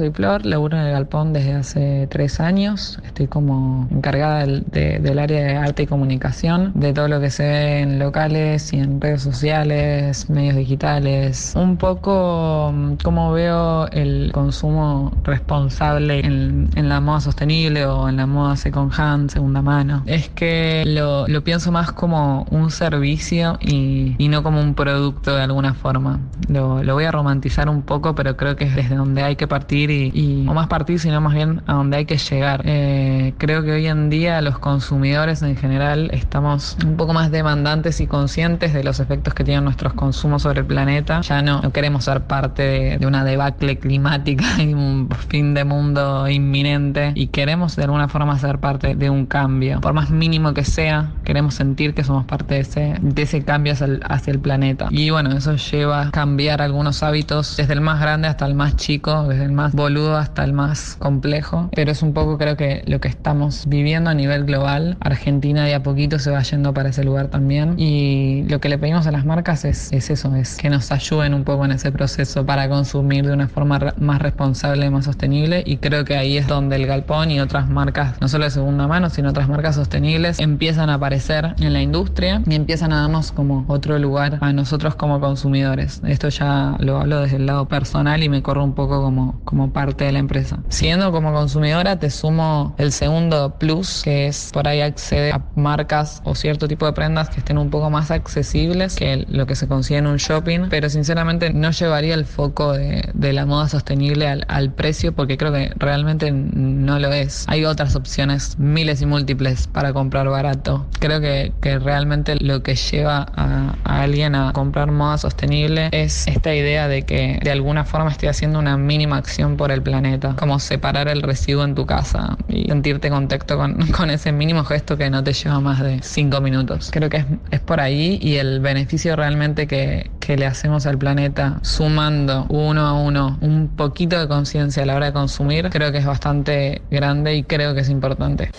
Soy 0.00 0.12
Flor, 0.12 0.46
laburo 0.46 0.78
en 0.78 0.84
el 0.84 0.92
Galpón 0.92 1.34
desde 1.34 1.52
hace 1.52 2.06
tres 2.10 2.40
años. 2.40 2.98
Estoy 3.04 3.28
como 3.28 3.86
encargada 3.90 4.38
del, 4.46 4.64
de- 4.66 4.98
del 4.98 5.18
área 5.18 5.42
de 5.44 5.56
arte 5.56 5.82
y 5.82 5.86
comunicación, 5.86 6.72
de 6.74 6.94
todo 6.94 7.06
lo 7.06 7.20
que 7.20 7.28
se 7.28 7.42
ve 7.42 7.80
en 7.80 7.98
locales 7.98 8.72
y 8.72 8.78
en 8.78 8.98
redes 8.98 9.20
sociales, 9.20 10.30
medios 10.30 10.56
digitales. 10.56 11.52
Un 11.54 11.76
poco 11.76 12.70
mm, 12.74 12.94
cómo 13.04 13.32
veo 13.32 13.88
el 13.88 14.30
consumo 14.32 15.12
responsable 15.22 16.20
en, 16.24 16.70
en 16.76 16.88
la 16.88 17.02
moda 17.02 17.20
sostenible 17.20 17.84
o 17.84 18.08
en 18.08 18.16
la 18.16 18.24
moda 18.26 18.56
second 18.56 18.90
hand, 18.96 19.28
segunda 19.30 19.60
mano. 19.60 20.02
Es 20.06 20.30
que 20.30 20.82
lo, 20.86 21.28
lo 21.28 21.44
pienso 21.44 21.72
más 21.72 21.92
como 21.92 22.46
un 22.50 22.70
servicio 22.70 23.58
y, 23.60 24.14
y 24.16 24.28
no 24.28 24.42
como 24.42 24.62
un 24.62 24.74
producto 24.74 25.34
de 25.36 25.42
alguna 25.42 25.74
forma. 25.74 26.20
Lo, 26.48 26.82
lo 26.82 26.94
voy 26.94 27.04
a 27.04 27.10
romantizar 27.12 27.68
un 27.68 27.82
poco, 27.82 28.14
pero 28.14 28.38
creo 28.38 28.56
que 28.56 28.64
es 28.64 28.74
desde 28.74 28.94
donde 28.96 29.22
hay 29.22 29.36
que 29.36 29.46
partir 29.46 29.89
y, 29.90 30.10
y- 30.14 30.48
o 30.48 30.54
más 30.54 30.68
partir, 30.68 30.98
sino 31.00 31.20
más 31.20 31.34
bien 31.34 31.62
a 31.66 31.74
donde 31.74 31.96
hay 31.98 32.04
que 32.06 32.16
llegar. 32.18 32.62
Eh, 32.64 33.34
creo 33.38 33.62
que 33.62 33.72
hoy 33.72 33.86
en 33.86 34.10
día 34.10 34.40
los 34.42 34.58
consumidores 34.58 35.42
en 35.42 35.56
general 35.56 36.10
estamos 36.12 36.76
un 36.84 36.96
poco 36.96 37.12
más 37.12 37.30
demandantes 37.30 38.00
y 38.00 38.06
conscientes 38.06 38.72
de 38.72 38.84
los 38.84 39.00
efectos 39.00 39.34
que 39.34 39.44
tienen 39.44 39.64
nuestros 39.64 39.92
consumos 39.94 40.42
sobre 40.42 40.60
el 40.60 40.66
planeta. 40.66 41.20
Ya 41.22 41.42
no, 41.42 41.60
no 41.62 41.72
queremos 41.72 42.04
ser 42.04 42.22
parte 42.26 42.62
de, 42.62 42.98
de 42.98 43.06
una 43.06 43.24
debacle 43.24 43.78
climática 43.78 44.44
y 44.62 44.72
un 44.74 45.08
fin 45.28 45.54
de 45.54 45.64
mundo 45.64 46.28
inminente 46.28 47.12
y 47.14 47.28
queremos 47.28 47.76
de 47.76 47.84
alguna 47.84 48.08
forma 48.08 48.38
ser 48.38 48.58
parte 48.58 48.94
de 48.94 49.10
un 49.10 49.26
cambio. 49.26 49.80
Por 49.80 49.92
más 49.92 50.10
mínimo 50.10 50.54
que 50.54 50.64
sea, 50.64 51.12
queremos 51.24 51.54
sentir 51.54 51.94
que 51.94 52.04
somos 52.04 52.24
parte 52.26 52.54
de 52.54 52.60
ese, 52.60 52.94
de 53.00 53.22
ese 53.22 53.44
cambio 53.44 53.72
hacia 53.72 53.86
el, 53.86 54.00
hacia 54.08 54.32
el 54.32 54.40
planeta. 54.40 54.88
Y 54.90 55.10
bueno, 55.10 55.32
eso 55.32 55.56
lleva 55.56 56.02
a 56.02 56.10
cambiar 56.10 56.62
algunos 56.62 57.02
hábitos 57.02 57.56
desde 57.56 57.72
el 57.74 57.80
más 57.80 58.00
grande 58.00 58.28
hasta 58.28 58.46
el 58.46 58.54
más 58.54 58.76
chico, 58.76 59.28
desde 59.28 59.44
el 59.44 59.52
más 59.52 59.72
boludo 59.80 60.16
hasta 60.16 60.44
el 60.44 60.52
más 60.52 60.96
complejo, 60.98 61.70
pero 61.74 61.90
es 61.90 62.02
un 62.02 62.12
poco 62.12 62.38
creo 62.38 62.56
que 62.56 62.82
lo 62.86 63.00
que 63.00 63.08
estamos 63.08 63.64
viviendo 63.66 64.10
a 64.10 64.14
nivel 64.14 64.44
global. 64.44 64.96
Argentina 65.00 65.64
de 65.64 65.74
a 65.74 65.82
poquito 65.82 66.18
se 66.18 66.30
va 66.30 66.42
yendo 66.42 66.72
para 66.74 66.90
ese 66.90 67.02
lugar 67.04 67.28
también 67.28 67.74
y 67.78 68.44
lo 68.48 68.60
que 68.60 68.68
le 68.68 68.78
pedimos 68.78 69.06
a 69.06 69.12
las 69.12 69.24
marcas 69.24 69.64
es, 69.64 69.92
es 69.92 70.10
eso, 70.10 70.34
es 70.36 70.56
que 70.56 70.70
nos 70.70 70.92
ayuden 70.92 71.34
un 71.34 71.44
poco 71.44 71.64
en 71.64 71.72
ese 71.72 71.90
proceso 71.92 72.44
para 72.46 72.68
consumir 72.68 73.26
de 73.26 73.32
una 73.32 73.48
forma 73.48 73.78
más 73.98 74.20
responsable 74.20 74.90
más 74.90 75.04
sostenible 75.04 75.62
y 75.64 75.78
creo 75.78 76.04
que 76.04 76.16
ahí 76.16 76.36
es 76.36 76.46
donde 76.46 76.76
el 76.76 76.86
galpón 76.86 77.30
y 77.30 77.40
otras 77.40 77.68
marcas, 77.68 78.20
no 78.20 78.28
solo 78.28 78.44
de 78.44 78.50
segunda 78.50 78.86
mano, 78.86 79.10
sino 79.10 79.30
otras 79.30 79.48
marcas 79.48 79.76
sostenibles, 79.76 80.38
empiezan 80.38 80.90
a 80.90 80.94
aparecer 80.94 81.54
en 81.58 81.72
la 81.72 81.82
industria 81.82 82.42
y 82.46 82.54
empiezan 82.54 82.92
a 82.92 83.02
darnos 83.02 83.32
como 83.32 83.64
otro 83.68 83.98
lugar 83.98 84.38
a 84.40 84.52
nosotros 84.52 84.94
como 84.94 85.20
consumidores. 85.20 86.00
Esto 86.06 86.28
ya 86.28 86.76
lo 86.78 86.98
hablo 86.98 87.20
desde 87.20 87.36
el 87.36 87.46
lado 87.46 87.66
personal 87.66 88.22
y 88.22 88.28
me 88.28 88.42
corro 88.42 88.64
un 88.64 88.74
poco 88.74 89.02
como, 89.02 89.40
como 89.44 89.59
parte 89.68 90.04
de 90.04 90.12
la 90.12 90.18
empresa. 90.18 90.58
Siendo 90.68 91.12
como 91.12 91.32
consumidora, 91.32 91.98
te 91.98 92.10
sumo 92.10 92.74
el 92.78 92.92
segundo 92.92 93.56
plus, 93.58 94.02
que 94.02 94.26
es 94.26 94.50
por 94.52 94.66
ahí 94.66 94.80
acceder 94.80 95.34
a 95.34 95.42
marcas 95.54 96.22
o 96.24 96.34
cierto 96.34 96.66
tipo 96.68 96.86
de 96.86 96.92
prendas 96.92 97.28
que 97.28 97.40
estén 97.40 97.58
un 97.58 97.70
poco 97.70 97.90
más 97.90 98.10
accesibles 98.10 98.96
que 98.96 99.26
lo 99.28 99.46
que 99.46 99.54
se 99.54 99.68
consigue 99.68 99.98
en 99.98 100.06
un 100.06 100.16
shopping, 100.16 100.68
pero 100.70 100.88
sinceramente 100.88 101.52
no 101.52 101.70
llevaría 101.70 102.14
el 102.14 102.24
foco 102.24 102.72
de, 102.72 103.08
de 103.14 103.32
la 103.32 103.46
moda 103.46 103.68
sostenible 103.68 104.26
al, 104.26 104.44
al 104.48 104.72
precio 104.72 105.12
porque 105.12 105.36
creo 105.36 105.52
que 105.52 105.72
realmente 105.76 106.30
no 106.32 106.98
lo 106.98 107.12
es. 107.12 107.44
Hay 107.48 107.64
otras 107.64 107.96
opciones, 107.96 108.58
miles 108.58 109.02
y 109.02 109.06
múltiples, 109.06 109.66
para 109.66 109.92
comprar 109.92 110.28
barato. 110.28 110.86
Creo 110.98 111.20
que, 111.20 111.52
que 111.60 111.78
realmente 111.78 112.36
lo 112.36 112.62
que 112.62 112.74
lleva 112.74 113.26
a, 113.34 113.74
a 113.84 114.02
alguien 114.02 114.34
a 114.34 114.52
comprar 114.52 114.90
moda 114.90 115.18
sostenible 115.18 115.88
es 115.92 116.26
esta 116.26 116.54
idea 116.54 116.88
de 116.88 117.02
que 117.02 117.38
de 117.42 117.50
alguna 117.50 117.84
forma 117.84 118.10
estoy 118.10 118.28
haciendo 118.28 118.58
una 118.58 118.76
mínima 118.76 119.16
acción 119.16 119.49
por 119.56 119.70
el 119.70 119.82
planeta, 119.82 120.34
como 120.38 120.58
separar 120.58 121.08
el 121.08 121.22
residuo 121.22 121.64
en 121.64 121.74
tu 121.74 121.86
casa 121.86 122.36
y 122.48 122.66
sentirte 122.66 123.08
en 123.08 123.14
contacto 123.14 123.56
con, 123.56 123.74
con 123.92 124.10
ese 124.10 124.32
mínimo 124.32 124.64
gesto 124.64 124.96
que 124.96 125.10
no 125.10 125.22
te 125.22 125.32
lleva 125.32 125.60
más 125.60 125.80
de 125.80 126.00
cinco 126.02 126.40
minutos. 126.40 126.90
Creo 126.92 127.08
que 127.08 127.18
es, 127.18 127.26
es 127.50 127.60
por 127.60 127.80
ahí 127.80 128.18
y 128.22 128.36
el 128.36 128.60
beneficio 128.60 129.16
realmente 129.16 129.66
que, 129.66 130.10
que 130.20 130.36
le 130.36 130.46
hacemos 130.46 130.86
al 130.86 130.98
planeta 130.98 131.58
sumando 131.62 132.46
uno 132.48 132.86
a 132.86 132.92
uno 132.92 133.38
un 133.40 133.68
poquito 133.68 134.18
de 134.18 134.28
conciencia 134.28 134.82
a 134.82 134.86
la 134.86 134.94
hora 134.94 135.06
de 135.06 135.12
consumir, 135.12 135.70
creo 135.70 135.92
que 135.92 135.98
es 135.98 136.06
bastante 136.06 136.82
grande 136.90 137.34
y 137.34 137.42
creo 137.42 137.74
que 137.74 137.80
es 137.80 137.88
importante. 137.88 138.50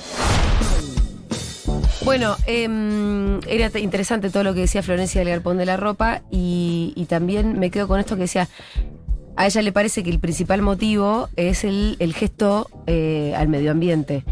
Bueno, 2.03 2.36
em, 2.48 3.39
era 3.48 3.69
interesante 3.79 4.29
todo 4.29 4.43
lo 4.43 4.53
que 4.53 4.62
decía 4.62 4.81
Florencia 4.81 5.21
del 5.21 5.29
Galpón 5.29 5.57
de 5.57 5.65
la 5.65 5.77
Ropa 5.77 6.24
y 6.31 7.05
también 7.07 7.60
me 7.60 7.69
quedo 7.69 7.88
con 7.88 8.00
esto 8.00 8.15
que 8.15 8.24
decía, 8.24 8.50
a 9.35 9.45
ella 9.45 9.61
le 9.61 9.71
parece 9.71 10.03
que 10.03 10.09
el 10.09 10.19
principal 10.19 10.61
motivo 10.61 11.29
es 11.35 11.63
el, 11.63 11.95
el 12.00 12.13
gesto 12.13 12.69
eh, 12.88 13.33
al 13.35 13.47
medio 13.47 13.71
ambiente. 13.71 14.23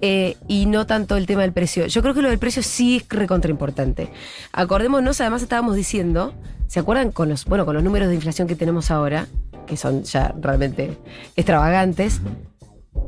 eh, 0.00 0.36
y 0.46 0.66
no 0.66 0.86
tanto 0.86 1.16
el 1.16 1.26
tema 1.26 1.42
del 1.42 1.52
precio. 1.52 1.86
Yo 1.86 2.02
creo 2.02 2.14
que 2.14 2.22
lo 2.22 2.28
del 2.28 2.38
precio 2.38 2.62
sí 2.62 2.96
es 2.98 3.08
recontra 3.08 3.50
importante. 3.50 4.10
Acordémonos, 4.52 5.20
además 5.20 5.42
estábamos 5.42 5.76
diciendo, 5.76 6.34
¿se 6.66 6.80
acuerdan 6.80 7.10
con 7.10 7.28
los, 7.28 7.44
bueno, 7.44 7.64
con 7.64 7.74
los 7.74 7.84
números 7.84 8.08
de 8.08 8.14
inflación 8.14 8.48
que 8.48 8.54
tenemos 8.56 8.90
ahora, 8.90 9.26
que 9.66 9.76
son 9.76 10.04
ya 10.04 10.34
realmente 10.40 10.96
extravagantes? 11.36 12.20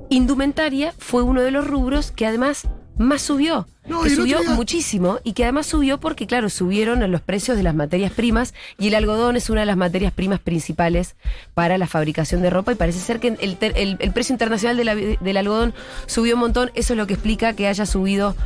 Indumentaria 0.08 0.92
fue 0.98 1.22
uno 1.22 1.42
de 1.42 1.50
los 1.50 1.66
rubros 1.66 2.10
que 2.10 2.26
además 2.26 2.68
más 3.00 3.22
subió. 3.22 3.66
No, 3.88 4.02
que 4.02 4.10
subió 4.10 4.38
día- 4.40 4.50
muchísimo 4.50 5.18
y 5.24 5.32
que 5.32 5.42
además 5.44 5.66
subió 5.66 5.98
porque, 5.98 6.26
claro, 6.26 6.48
subieron 6.50 7.10
los 7.10 7.20
precios 7.22 7.56
de 7.56 7.62
las 7.64 7.74
materias 7.74 8.12
primas 8.12 8.54
y 8.78 8.88
el 8.88 8.94
algodón 8.94 9.36
es 9.36 9.50
una 9.50 9.60
de 9.60 9.66
las 9.66 9.76
materias 9.76 10.12
primas 10.12 10.38
principales 10.38 11.16
para 11.54 11.78
la 11.78 11.86
fabricación 11.88 12.42
de 12.42 12.50
ropa 12.50 12.72
y 12.72 12.74
parece 12.76 13.00
ser 13.00 13.18
que 13.18 13.36
el, 13.40 13.56
ter- 13.56 13.72
el- 13.76 13.96
el 14.00 14.12
precio 14.12 14.32
internacional 14.34 14.76
de 14.76 14.84
la- 14.84 14.94
del 14.94 15.36
algodón 15.36 15.74
subió 16.06 16.34
un 16.34 16.40
montón. 16.40 16.70
Eso 16.74 16.92
es 16.92 16.96
lo 16.98 17.06
que 17.06 17.14
explica 17.14 17.54
que 17.54 17.66
haya 17.66 17.86
subido 17.86 18.36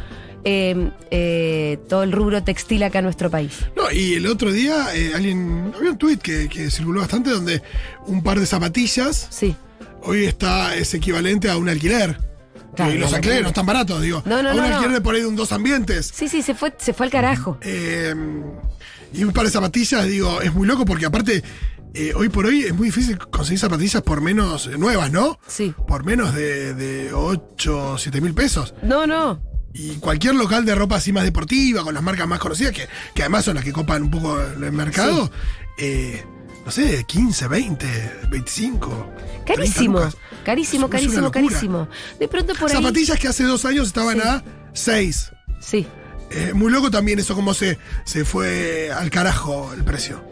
eh, 0.46 0.90
eh, 1.10 1.78
todo 1.88 2.02
el 2.02 2.12
rubro 2.12 2.42
textil 2.44 2.82
acá 2.82 2.98
en 2.98 3.04
nuestro 3.06 3.30
país. 3.30 3.60
No, 3.76 3.90
y 3.90 4.14
el 4.14 4.26
otro 4.26 4.52
día 4.52 4.94
eh, 4.94 5.12
alguien. 5.14 5.72
Había 5.76 5.90
un 5.92 5.98
tuit 5.98 6.20
que, 6.20 6.48
que 6.48 6.70
circuló 6.70 7.00
bastante 7.00 7.30
donde 7.30 7.62
un 8.06 8.22
par 8.22 8.38
de 8.38 8.46
zapatillas 8.46 9.26
Sí. 9.30 9.56
hoy 10.02 10.24
está 10.26 10.76
es 10.76 10.92
equivalente 10.94 11.48
a 11.50 11.56
un 11.56 11.68
alquiler. 11.70 12.18
Claro, 12.74 12.92
y 12.92 12.98
los 12.98 13.08
una 13.08 13.16
alquileres 13.16 13.42
no 13.42 13.48
están 13.48 13.66
baratos, 13.66 14.02
digo. 14.02 14.22
No, 14.24 14.42
no, 14.42 14.50
a 14.50 14.52
un 14.52 14.58
no, 14.58 14.64
alquiler 14.64 14.92
de 14.92 15.00
por 15.00 15.14
ahí 15.14 15.20
de 15.20 15.26
un 15.26 15.36
dos 15.36 15.52
ambientes. 15.52 16.10
Sí, 16.14 16.28
sí, 16.28 16.42
se 16.42 16.54
fue, 16.54 16.74
se 16.78 16.92
fue 16.92 17.06
al 17.06 17.12
carajo. 17.12 17.58
Eh, 17.62 18.14
y 19.12 19.24
un 19.24 19.32
par 19.32 19.44
de 19.44 19.50
zapatillas, 19.50 20.04
digo, 20.06 20.40
es 20.42 20.52
muy 20.52 20.66
loco 20.66 20.84
porque 20.84 21.06
aparte, 21.06 21.42
eh, 21.94 22.12
hoy 22.14 22.28
por 22.28 22.46
hoy 22.46 22.62
es 22.64 22.74
muy 22.74 22.88
difícil 22.88 23.16
conseguir 23.18 23.60
zapatillas 23.60 24.02
por 24.02 24.20
menos 24.20 24.66
eh, 24.66 24.76
nuevas, 24.76 25.12
¿no? 25.12 25.38
Sí. 25.46 25.72
Por 25.86 26.04
menos 26.04 26.34
de, 26.34 26.74
de 26.74 27.12
8 27.12 27.92
o 27.92 27.98
7 27.98 28.20
mil 28.20 28.34
pesos. 28.34 28.74
No, 28.82 29.06
no. 29.06 29.40
Y 29.72 29.96
cualquier 29.96 30.34
local 30.36 30.64
de 30.64 30.74
ropa 30.74 30.96
así 30.96 31.12
más 31.12 31.24
deportiva, 31.24 31.82
con 31.82 31.94
las 31.94 32.02
marcas 32.02 32.28
más 32.28 32.38
conocidas, 32.38 32.72
que, 32.72 32.88
que 33.14 33.22
además 33.22 33.44
son 33.44 33.56
las 33.56 33.64
que 33.64 33.72
copan 33.72 34.04
un 34.04 34.10
poco 34.10 34.40
el 34.40 34.70
mercado, 34.72 35.30
eh, 35.78 36.24
no 36.64 36.70
sé, 36.70 37.04
15, 37.04 37.48
20, 37.48 37.86
25. 38.30 38.88
30 39.44 39.54
Carísimo. 39.54 40.00
Carísimo, 40.44 40.88
carísimo, 40.90 41.30
carísimo. 41.30 41.88
De 42.18 42.28
pronto 42.28 42.54
por 42.54 42.70
ahí. 42.70 42.76
Zapatillas 42.76 43.18
que 43.18 43.28
hace 43.28 43.44
dos 43.44 43.64
años 43.64 43.86
estaban 43.88 44.16
Sí. 44.20 44.22
a 44.28 44.42
6. 44.72 45.32
Sí. 45.60 45.86
Eh, 46.30 46.52
muy 46.54 46.70
loco 46.72 46.90
también 46.90 47.18
eso, 47.18 47.34
cómo 47.34 47.54
se, 47.54 47.78
se 48.04 48.24
fue 48.24 48.90
al 48.90 49.10
carajo 49.10 49.72
el 49.76 49.84
precio. 49.84 50.22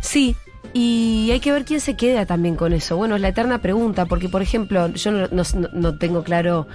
Sí, 0.00 0.34
y 0.74 1.28
hay 1.32 1.40
que 1.40 1.52
ver 1.52 1.64
quién 1.64 1.80
se 1.80 1.96
queda 1.96 2.26
también 2.26 2.56
con 2.56 2.72
eso. 2.72 2.96
Bueno, 2.96 3.14
es 3.14 3.20
la 3.22 3.28
eterna 3.28 3.60
pregunta, 3.62 4.06
porque 4.06 4.28
por 4.28 4.42
ejemplo, 4.42 4.88
yo 4.88 5.10
no, 5.12 5.28
no- 5.30 5.68
no 5.72 5.98
tengo 5.98 6.24
claro 6.24 6.66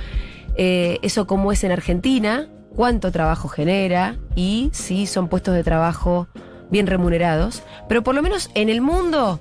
eh, 0.55 0.99
eso 1.01 1.27
cómo 1.27 1.51
es 1.51 1.63
en 1.63 1.71
Argentina, 1.71 2.47
cuánto 2.75 3.11
trabajo 3.11 3.47
genera 3.49 4.17
y 4.35 4.69
si 4.73 5.05
son 5.07 5.27
puestos 5.27 5.53
de 5.55 5.63
trabajo 5.63 6.27
bien 6.69 6.87
remunerados, 6.87 7.63
pero 7.87 8.03
por 8.03 8.15
lo 8.15 8.21
menos 8.21 8.49
en 8.53 8.69
el 8.69 8.81
mundo 8.81 9.39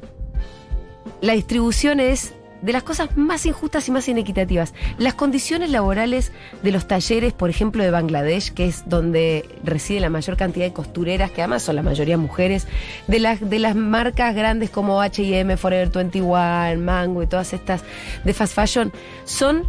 la 1.21 1.33
distribución 1.35 2.01
es 2.01 2.35
de 2.63 2.73
las 2.73 2.83
cosas 2.83 3.17
más 3.17 3.47
injustas 3.47 3.87
y 3.89 3.93
más 3.93 4.09
inequitativas. 4.09 4.75
Las 4.99 5.15
condiciones 5.15 5.71
laborales 5.71 6.33
de 6.63 6.73
los 6.73 6.89
talleres, 6.89 7.33
por 7.33 7.51
ejemplo, 7.51 7.85
de 7.85 7.91
Bangladesh, 7.91 8.53
que 8.53 8.67
es 8.67 8.89
donde 8.89 9.45
reside 9.63 10.01
la 10.01 10.11
mayor 10.11 10.37
cantidad 10.37 10.65
de 10.65 10.73
costureras, 10.73 11.31
que 11.31 11.43
además 11.43 11.63
son 11.63 11.77
la 11.77 11.83
mayoría 11.83 12.17
mujeres, 12.17 12.67
de 13.07 13.21
las, 13.21 13.49
de 13.49 13.59
las 13.59 13.77
marcas 13.77 14.35
grandes 14.35 14.71
como 14.71 15.01
HM, 15.03 15.57
Forever 15.57 15.91
21, 15.91 16.77
Mango 16.79 17.23
y 17.23 17.27
todas 17.27 17.53
estas 17.53 17.83
de 18.25 18.33
fast 18.33 18.55
fashion, 18.55 18.93
son 19.25 19.65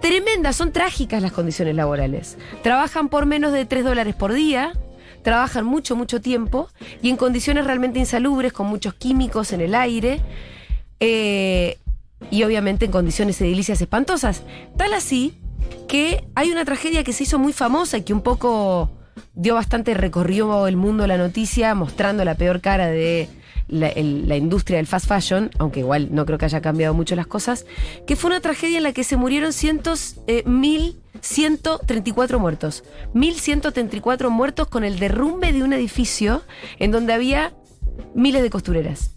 tremendas, 0.00 0.56
son 0.56 0.72
trágicas 0.72 1.22
las 1.22 1.32
condiciones 1.32 1.74
laborales. 1.76 2.36
Trabajan 2.62 3.08
por 3.08 3.26
menos 3.26 3.52
de 3.52 3.64
3 3.64 3.84
dólares 3.84 4.14
por 4.14 4.32
día, 4.32 4.72
trabajan 5.28 5.66
mucho, 5.66 5.94
mucho 5.94 6.22
tiempo 6.22 6.70
y 7.02 7.10
en 7.10 7.18
condiciones 7.18 7.66
realmente 7.66 7.98
insalubres, 7.98 8.54
con 8.54 8.66
muchos 8.66 8.94
químicos 8.94 9.52
en 9.52 9.60
el 9.60 9.74
aire. 9.74 10.22
eh, 11.00 11.76
y 12.30 12.42
obviamente 12.42 12.86
en 12.86 12.90
condiciones 12.90 13.40
edilicias 13.40 13.80
espantosas. 13.80 14.42
Tal 14.76 14.92
así 14.94 15.34
que 15.86 16.24
hay 16.34 16.50
una 16.50 16.64
tragedia 16.64 17.04
que 17.04 17.12
se 17.12 17.24
hizo 17.24 17.38
muy 17.38 17.52
famosa 17.52 17.98
y 17.98 18.02
que 18.02 18.14
un 18.14 18.22
poco 18.22 18.90
dio 19.34 19.54
bastante, 19.54 19.92
recorrió 19.92 20.66
el 20.66 20.76
mundo 20.76 21.06
la 21.06 21.18
noticia 21.18 21.74
mostrando 21.74 22.24
la 22.24 22.34
peor 22.34 22.60
cara 22.60 22.86
de 22.86 23.28
la, 23.68 24.36
industria 24.36 24.78
del 24.78 24.86
fast 24.86 25.06
fashion, 25.06 25.50
aunque 25.58 25.80
igual 25.80 26.08
no 26.12 26.26
creo 26.26 26.38
que 26.38 26.46
haya 26.46 26.60
cambiado 26.60 26.94
mucho 26.94 27.14
las 27.16 27.26
cosas, 27.26 27.66
que 28.06 28.16
fue 28.16 28.30
una 28.30 28.40
tragedia 28.40 28.78
en 28.78 28.82
la 28.82 28.92
que 28.92 29.04
se 29.04 29.16
murieron 29.16 29.52
cientos, 29.52 30.16
eh, 30.26 30.42
mil 30.46 31.00
134 31.20 32.38
muertos. 32.38 32.84
1134 33.14 34.30
muertos 34.30 34.68
con 34.68 34.84
el 34.84 34.98
derrumbe 34.98 35.52
de 35.52 35.62
un 35.62 35.72
edificio 35.72 36.42
en 36.78 36.90
donde 36.90 37.12
había 37.12 37.52
miles 38.14 38.42
de 38.42 38.50
costureras 38.50 39.10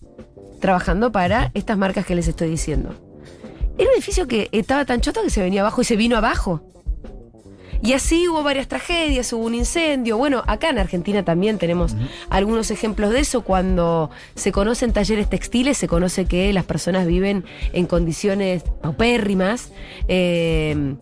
trabajando 0.59 1.11
para 1.11 1.51
estas 1.53 1.77
marcas 1.77 2.05
que 2.05 2.15
les 2.15 2.27
estoy 2.27 2.49
diciendo. 2.49 2.95
Era 3.77 3.89
un 3.89 3.95
edificio 3.95 4.27
que 4.27 4.47
estaba 4.51 4.85
tan 4.85 5.01
choto 5.01 5.23
que 5.23 5.29
se 5.29 5.41
venía 5.41 5.61
abajo 5.61 5.81
y 5.81 5.85
se 5.85 5.95
vino 5.95 6.15
abajo. 6.15 6.70
Y 7.83 7.93
así 7.93 8.27
hubo 8.27 8.43
varias 8.43 8.67
tragedias, 8.67 9.33
hubo 9.33 9.45
un 9.45 9.55
incendio. 9.55 10.17
Bueno, 10.17 10.43
acá 10.45 10.69
en 10.69 10.77
Argentina 10.77 11.23
también 11.23 11.57
tenemos 11.57 11.95
algunos 12.29 12.69
ejemplos 12.71 13.11
de 13.11 13.19
eso. 13.19 13.41
Cuando 13.41 14.11
se 14.35 14.51
conocen 14.51 14.93
talleres 14.93 15.29
textiles, 15.29 15.77
se 15.77 15.87
conoce 15.87 16.25
que 16.25 16.53
las 16.53 16.65
personas 16.65 17.07
viven 17.07 17.43
en 17.73 17.87
condiciones 17.87 18.63
paupérrimas, 18.81 19.71
eh, 20.07 20.95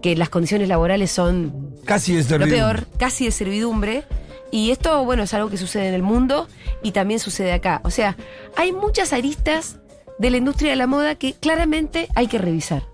que 0.00 0.16
las 0.16 0.30
condiciones 0.30 0.68
laborales 0.68 1.10
son 1.10 1.74
Casi 1.84 2.16
es 2.16 2.30
lo 2.30 2.38
peor, 2.46 2.86
casi 2.98 3.26
de 3.26 3.30
servidumbre. 3.30 4.04
Y 4.50 4.70
esto, 4.70 5.04
bueno, 5.04 5.24
es 5.24 5.34
algo 5.34 5.50
que 5.50 5.56
sucede 5.56 5.88
en 5.88 5.94
el 5.94 6.02
mundo 6.02 6.48
y 6.82 6.92
también 6.92 7.20
sucede 7.20 7.52
acá. 7.52 7.80
O 7.84 7.90
sea, 7.90 8.16
hay 8.56 8.72
muchas 8.72 9.12
aristas 9.12 9.80
de 10.18 10.30
la 10.30 10.36
industria 10.36 10.70
de 10.70 10.76
la 10.76 10.86
moda 10.86 11.16
que 11.16 11.34
claramente 11.34 12.08
hay 12.14 12.28
que 12.28 12.38
revisar. 12.38 12.84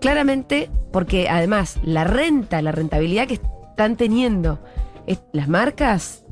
Claramente, 0.00 0.70
porque 0.92 1.28
además 1.28 1.78
la 1.82 2.04
renta, 2.04 2.62
la 2.62 2.72
rentabilidad 2.72 3.26
que 3.26 3.34
están 3.34 3.96
teniendo 3.96 4.58
es- 5.06 5.20
las 5.32 5.48
marcas 5.48 6.24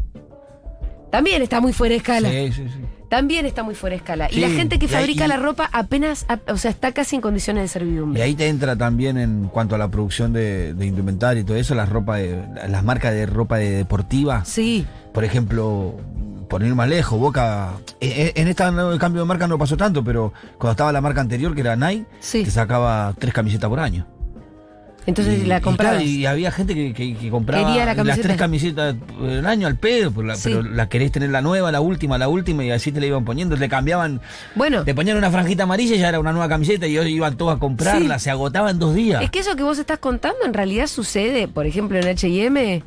también 1.11 1.43
está 1.43 1.61
muy 1.61 1.73
fuera 1.73 1.93
de 1.93 1.97
escala. 1.99 2.31
Sí, 2.31 2.53
sí, 2.53 2.69
sí. 2.69 2.81
También 3.09 3.47
está 3.47 3.63
muy 3.63 3.77
fuera 3.77 3.93
de 3.95 3.99
escala. 3.99 4.29
y 4.31 4.41
la 4.41 4.49
gente 4.49 4.79
que 4.81 4.87
y 4.87 4.89
ahí- 4.89 4.95
fabrica 4.95 5.25
y- 5.27 5.29
la 5.29 5.37
ropa 5.37 5.71
apenas, 5.73 6.27
o 6.49 6.57
sea, 6.57 6.73
está 6.73 6.91
casi 6.93 7.15
en 7.17 7.23
condiciones 7.23 7.63
de 7.63 7.67
Y 7.67 7.69
servidumbre. 7.69 8.23
ahí 8.23 8.35
te 8.35 8.49
entra 8.49 8.75
también 8.77 9.17
en 9.17 9.45
cuanto 9.49 9.77
a 9.77 9.79
la 9.79 9.89
producción 9.89 10.33
de, 10.33 10.75
de 10.75 10.87
indumentaria 10.87 11.41
y 11.41 11.45
todo 11.45 11.57
eso, 11.57 11.75
las 11.77 11.89
ropa 11.89 12.17
de, 12.17 12.43
las 12.69 12.83
marcas 12.83 13.15
de 13.15 13.27
ropa 13.27 13.59
de 13.59 13.71
deportiva. 13.71 14.45
Sí, 14.45 14.85
Por 15.15 15.25
ejemplo, 15.25 15.95
por 16.49 16.63
ir 16.63 16.75
más 16.75 16.89
lejos, 16.89 17.19
Boca. 17.19 17.73
eh, 18.01 18.33
eh, 18.35 18.41
En 18.41 18.49
esta 18.49 18.69
el 18.69 18.99
cambio 18.99 19.23
de 19.23 19.27
marca 19.29 19.47
no 19.47 19.59
pasó 19.59 19.77
tanto, 19.77 20.03
pero 20.05 20.33
cuando 20.59 20.73
estaba 20.73 20.93
la 20.93 21.01
marca 21.01 21.21
anterior, 21.21 21.55
que 21.55 21.61
era 21.63 21.77
Nike, 21.77 22.07
Sí. 22.21 22.45
te 22.45 22.51
sacaba 22.51 23.15
tres 23.19 23.33
camisetas 23.35 23.69
por 23.69 23.81
año. 23.81 24.07
entonces 25.09 25.45
y, 25.45 25.47
la 25.47 25.59
y 25.59 25.61
claro, 25.61 26.01
Y, 26.01 26.27
había 26.27 26.51
gente 26.51 26.75
que, 26.75 26.93
que- 26.93 27.15
que 27.17 27.31
compraba 27.31 27.63
la 27.77 27.95
las 28.03 28.21
tres 28.21 28.37
camisetas 28.37 28.97
del 29.21 29.47
año 29.47 29.69
al 29.69 29.77
pedo, 29.77 30.11
por 30.11 30.25
la- 30.25 30.35
Sí. 30.35 30.49
pero 30.51 30.63
la 30.65 30.89
querés 30.89 31.13
tener 31.13 31.31
la 31.31 31.43
nueva, 31.43 31.71
la 31.71 31.81
última, 31.81 32.19
la 32.19 32.27
última, 32.29 32.65
y 32.65 32.73
así 32.73 32.91
te 32.91 32.99
la 32.99 33.07
iban 33.07 33.25
poniendo, 33.25 33.57
te 33.57 33.69
cambiaban, 33.69 34.21
bueno, 34.57 34.83
te 34.83 34.97
ponían 34.97 35.17
una 35.17 35.31
franjita 35.31 35.63
amarilla 35.63 35.95
y 35.95 35.99
ya 36.01 36.09
era 36.09 36.19
una 36.19 36.33
nueva 36.33 36.49
camiseta 36.49 36.89
y 36.89 36.93
ellos 36.99 37.07
iban 37.07 37.37
todos 37.37 37.55
a 37.55 37.61
comprarla, 37.61 38.19
Sí. 38.19 38.25
se 38.25 38.31
agotaba 38.33 38.69
en 38.73 38.81
dos 38.81 38.97
días. 38.97 39.23
es 39.23 39.31
que 39.31 39.39
eso 39.39 39.55
que 39.55 39.63
vos 39.63 39.79
estás 39.79 40.01
contando 40.01 40.45
en 40.45 40.53
realidad 40.53 40.89
sucede, 40.89 41.47
por 41.47 41.67
ejemplo, 41.67 41.99
en 42.01 42.09
H&M. 42.09 42.83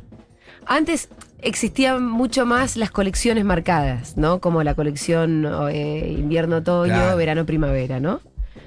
Antes 0.66 1.08
existían 1.41 2.05
mucho 2.05 2.46
más 2.46 2.77
las 2.77 2.91
colecciones 2.91 3.46
marcadas, 3.46 4.17
¿no? 4.17 4.39
Como 4.39 4.63
la 4.63 4.74
colección 4.75 5.46
eh, 5.72 6.15
invierno-otoño, 6.17 6.93
Claro. 6.93 7.17
verano-primavera, 7.17 8.00
¿no? 8.00 8.22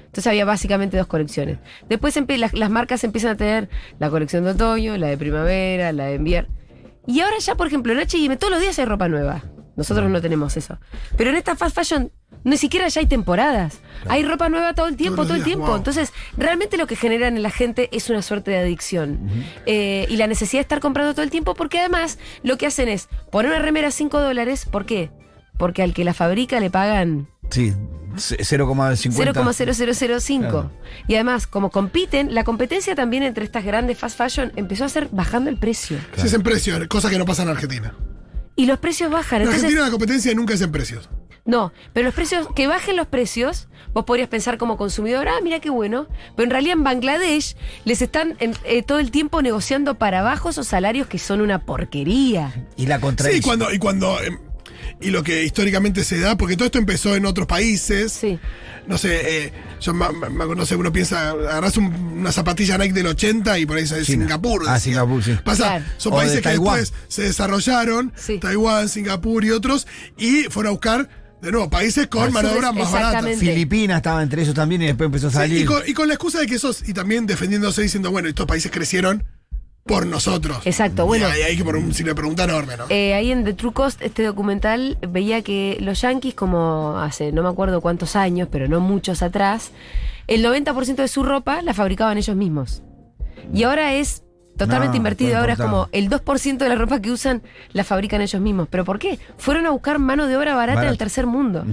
Entonces 0.05 0.27
había 0.27 0.45
básicamente 0.45 0.95
dos 0.97 1.07
colecciones. 1.07 1.57
Después 1.89 2.15
las, 2.37 2.53
las 2.53 2.69
marcas 2.69 3.03
empiezan 3.03 3.31
a 3.31 3.35
tener 3.35 3.69
la 3.99 4.09
colección 4.09 4.43
de 4.43 4.51
otoño, 4.51 4.95
la 4.97 5.07
de 5.07 5.17
primavera, 5.17 5.91
la 5.91 6.05
de 6.05 6.15
invierno. 6.15 6.53
Y 7.07 7.19
ahora 7.21 7.37
ya, 7.39 7.55
por 7.55 7.67
ejemplo, 7.67 7.91
en 7.93 7.99
H&M 7.99 8.37
todos 8.37 8.51
los 8.51 8.61
días 8.61 8.77
hay 8.79 8.85
ropa 8.85 9.07
nueva. 9.09 9.43
Nosotros 9.75 10.09
no 10.09 10.21
tenemos 10.21 10.55
eso. 10.57 10.77
Pero 11.17 11.31
en 11.31 11.35
esta 11.35 11.55
fast 11.55 11.75
fashion 11.75 12.11
ni 12.43 12.57
siquiera 12.57 12.87
ya 12.89 12.99
hay 13.01 13.07
temporadas. 13.07 13.79
Hay 14.07 14.23
ropa 14.23 14.49
nueva 14.49 14.73
todo 14.73 14.87
el 14.87 14.97
tiempo, 14.97 15.15
Todos 15.17 15.27
todo 15.29 15.37
el 15.37 15.43
días, 15.43 15.55
tiempo. 15.55 15.67
wow. 15.67 15.77
Entonces, 15.77 16.11
realmente 16.37 16.77
lo 16.77 16.87
que 16.87 16.95
generan 16.95 17.37
en 17.37 17.43
la 17.43 17.49
gente 17.51 17.89
es 17.91 18.09
una 18.09 18.21
suerte 18.21 18.51
de 18.51 18.57
adicción. 18.59 19.19
Eh, 19.65 20.05
y 20.09 20.17
la 20.17 20.27
necesidad 20.27 20.59
de 20.59 20.63
estar 20.63 20.79
comprando 20.79 21.13
todo 21.13 21.23
el 21.23 21.31
tiempo, 21.31 21.53
porque 21.55 21.79
además 21.79 22.19
lo 22.43 22.57
que 22.57 22.65
hacen 22.67 22.89
es 22.89 23.07
poner 23.31 23.51
una 23.51 23.61
remera 23.61 23.87
a 23.87 23.91
5 23.91 24.19
dólares. 24.19 24.65
¿Por 24.65 24.85
qué? 24.85 25.09
Porque 25.57 25.81
al 25.83 25.93
que 25.93 26.03
la 26.03 26.13
fabrica 26.13 26.59
le 26.59 26.69
pagan 26.69 27.27
Sí, 27.49 27.73
c- 28.17 28.37
0,50. 28.37 29.33
0,0005. 29.33 30.39
Claro. 30.49 30.71
Y 31.07 31.15
además, 31.15 31.47
como 31.47 31.69
compiten, 31.71 32.33
la 32.33 32.43
competencia 32.43 32.95
también 32.95 33.23
entre 33.23 33.43
estas 33.45 33.63
grandes 33.63 33.97
fast 33.97 34.17
fashion 34.17 34.51
empezó 34.55 34.85
a 34.85 34.89
ser 34.89 35.07
bajando 35.11 35.49
el 35.49 35.57
precio. 35.57 35.97
Sí, 36.17 36.27
es 36.27 36.33
en 36.33 36.41
precios, 36.43 36.87
cosa 36.87 37.09
que 37.09 37.17
no 37.17 37.25
pasa 37.25 37.43
en 37.43 37.49
Argentina. 37.49 37.93
Y 38.55 38.65
los 38.65 38.79
precios 38.79 39.09
bajan. 39.11 39.37
En 39.41 39.47
Entonces, 39.47 39.63
Argentina 39.63 39.85
la 39.85 39.91
competencia 39.91 40.33
nunca 40.35 40.53
es 40.53 40.61
en 40.61 40.71
precios. 40.71 41.09
no, 41.45 41.73
pero 41.93 42.05
los 42.05 42.13
precios, 42.15 42.47
que 42.55 42.67
bajen 42.67 42.95
los 42.95 43.07
precios, 43.07 43.67
vos 43.93 44.05
podrías 44.05 44.29
pensar 44.29 44.57
como 44.57 44.77
consumidor, 44.77 45.27
ah, 45.27 45.39
mira 45.43 45.59
qué 45.59 45.69
bueno. 45.69 46.07
Pero 46.35 46.45
en 46.45 46.51
realidad 46.51 46.73
en 46.77 46.83
Bangladesh 46.83 47.55
les 47.85 48.01
están 48.01 48.35
en- 48.39 48.53
eh, 48.63 48.81
todo 48.83 48.99
el 48.99 49.11
tiempo 49.11 49.41
negociando 49.41 49.95
para 49.95 50.19
abajo 50.21 50.49
esos 50.51 50.67
salarios 50.67 51.07
que 51.07 51.17
son 51.19 51.41
una 51.41 51.65
porquería. 51.65 52.53
Y 52.77 52.85
la 52.85 52.95
Sí, 52.97 53.01
contradicción. 53.01 53.41
cuando, 53.59 53.73
y 53.73 53.79
cuando. 53.79 54.17
Y 55.01 55.09
lo 55.11 55.23
que 55.23 55.43
históricamente 55.43 56.03
se 56.03 56.19
da, 56.19 56.37
porque 56.37 56.55
todo 56.55 56.65
esto 56.65 56.77
empezó 56.77 57.15
en 57.15 57.25
otros 57.25 57.47
países. 57.47 58.11
Sí. 58.13 58.39
No 58.87 58.97
sé, 58.97 59.45
eh, 59.45 59.53
yo 59.79 59.93
ma- 59.93 60.11
ma- 60.11 60.45
no 60.45 60.65
sé, 60.65 60.75
uno 60.75 60.91
piensa, 60.91 61.31
agarrás 61.31 61.77
un- 61.77 61.85
una 62.19 62.31
zapatilla 62.31 62.77
Nike 62.77 62.93
del 62.93 63.07
80 63.07 63.57
y 63.57 63.65
por 63.65 63.77
ahí 63.77 63.83
es 63.83 63.89
China. 63.89 64.03
Singapur. 64.25 64.63
Ah. 64.67 64.79
Singapur, 64.79 65.23
sí. 65.23 65.37
Pasa, 65.43 65.63
Claro. 65.63 65.85
son 65.97 66.13
O 66.13 66.15
de 66.17 66.21
países 66.21 66.41
que 66.41 66.49
después 66.49 66.93
se 67.07 67.21
desarrollaron, 67.23 68.11
Sí. 68.15 68.39
Taiwán, 68.39 68.89
Singapur 68.89 69.45
y 69.45 69.51
otros, 69.51 69.87
y 70.17 70.43
fueron 70.49 70.69
a 70.69 70.71
buscar, 70.71 71.09
de 71.41 71.51
nuevo, 71.51 71.69
países 71.69 72.07
con 72.07 72.31
mano 72.33 72.49
de 72.49 72.55
obra 72.57 72.71
más 72.73 72.91
barata. 72.91 73.23
Filipinas 73.37 73.97
estaba 73.97 74.21
entre 74.23 74.41
ellos 74.41 74.53
también 74.53 74.81
y 74.81 74.85
después 74.87 75.05
empezó 75.07 75.27
a 75.27 75.31
Sí, 75.31 75.35
salir. 75.37 75.61
y, 75.61 75.65
con, 75.65 75.81
y 75.87 75.93
con 75.93 76.07
la 76.07 76.13
excusa 76.15 76.39
de 76.39 76.45
que 76.47 76.55
esos, 76.55 76.87
y 76.87 76.93
también 76.93 77.25
defendiéndose 77.25 77.81
diciendo, 77.81 78.11
bueno, 78.11 78.27
estos 78.29 78.45
países 78.45 78.69
crecieron 78.71 79.23
por 79.85 80.05
nosotros. 80.05 80.59
Exacto, 80.65 81.05
bueno. 81.05 81.27
Y 81.29 81.31
ahí 81.31 81.41
hay 81.41 81.57
que 81.57 81.63
poner 81.63 81.83
un 81.83 81.93
signo 81.93 82.11
de 82.11 82.15
pregunta 82.15 82.45
enorme, 82.45 82.77
¿no? 82.77 82.85
Eh, 82.89 83.13
ahí 83.13 83.31
en 83.31 83.43
The 83.43 83.53
True 83.53 83.73
Cost, 83.73 84.01
este 84.01 84.23
documental, 84.23 84.97
veía 85.07 85.41
que 85.41 85.77
los 85.81 86.01
yankees, 86.01 86.33
como 86.33 86.97
hace 86.97 87.31
no 87.31 87.43
me 87.43 87.49
acuerdo 87.49 87.81
cuántos 87.81 88.15
años, 88.15 88.47
pero 88.51 88.67
no 88.67 88.79
muchos 88.79 89.21
atrás, 89.21 89.71
el 90.27 90.43
90% 90.43 90.95
de 90.95 91.07
su 91.07 91.23
ropa 91.23 91.61
la 91.61 91.73
fabricaban 91.73 92.17
ellos 92.17 92.35
mismos. 92.35 92.81
Y 93.53 93.63
ahora 93.63 93.93
es 93.93 94.23
totalmente 94.57 94.93
No, 94.93 94.97
invertido. 94.97 95.37
Ahora 95.37 95.53
es 95.53 95.59
como 95.59 95.89
el 95.91 96.09
2% 96.09 96.57
de 96.57 96.69
la 96.69 96.75
ropa 96.75 97.01
que 97.01 97.11
usan 97.11 97.41
la 97.73 97.83
fabrican 97.83 98.21
ellos 98.21 98.41
mismos. 98.41 98.67
¿Pero 98.69 98.85
por 98.85 98.99
qué? 98.99 99.19
Fueron 99.37 99.65
a 99.65 99.71
buscar 99.71 99.99
mano 99.99 100.27
de 100.27 100.37
obra 100.37 100.55
barata 100.55 100.83
en 100.83 100.89
el 100.89 100.97
tercer 100.97 101.27
mundo. 101.27 101.65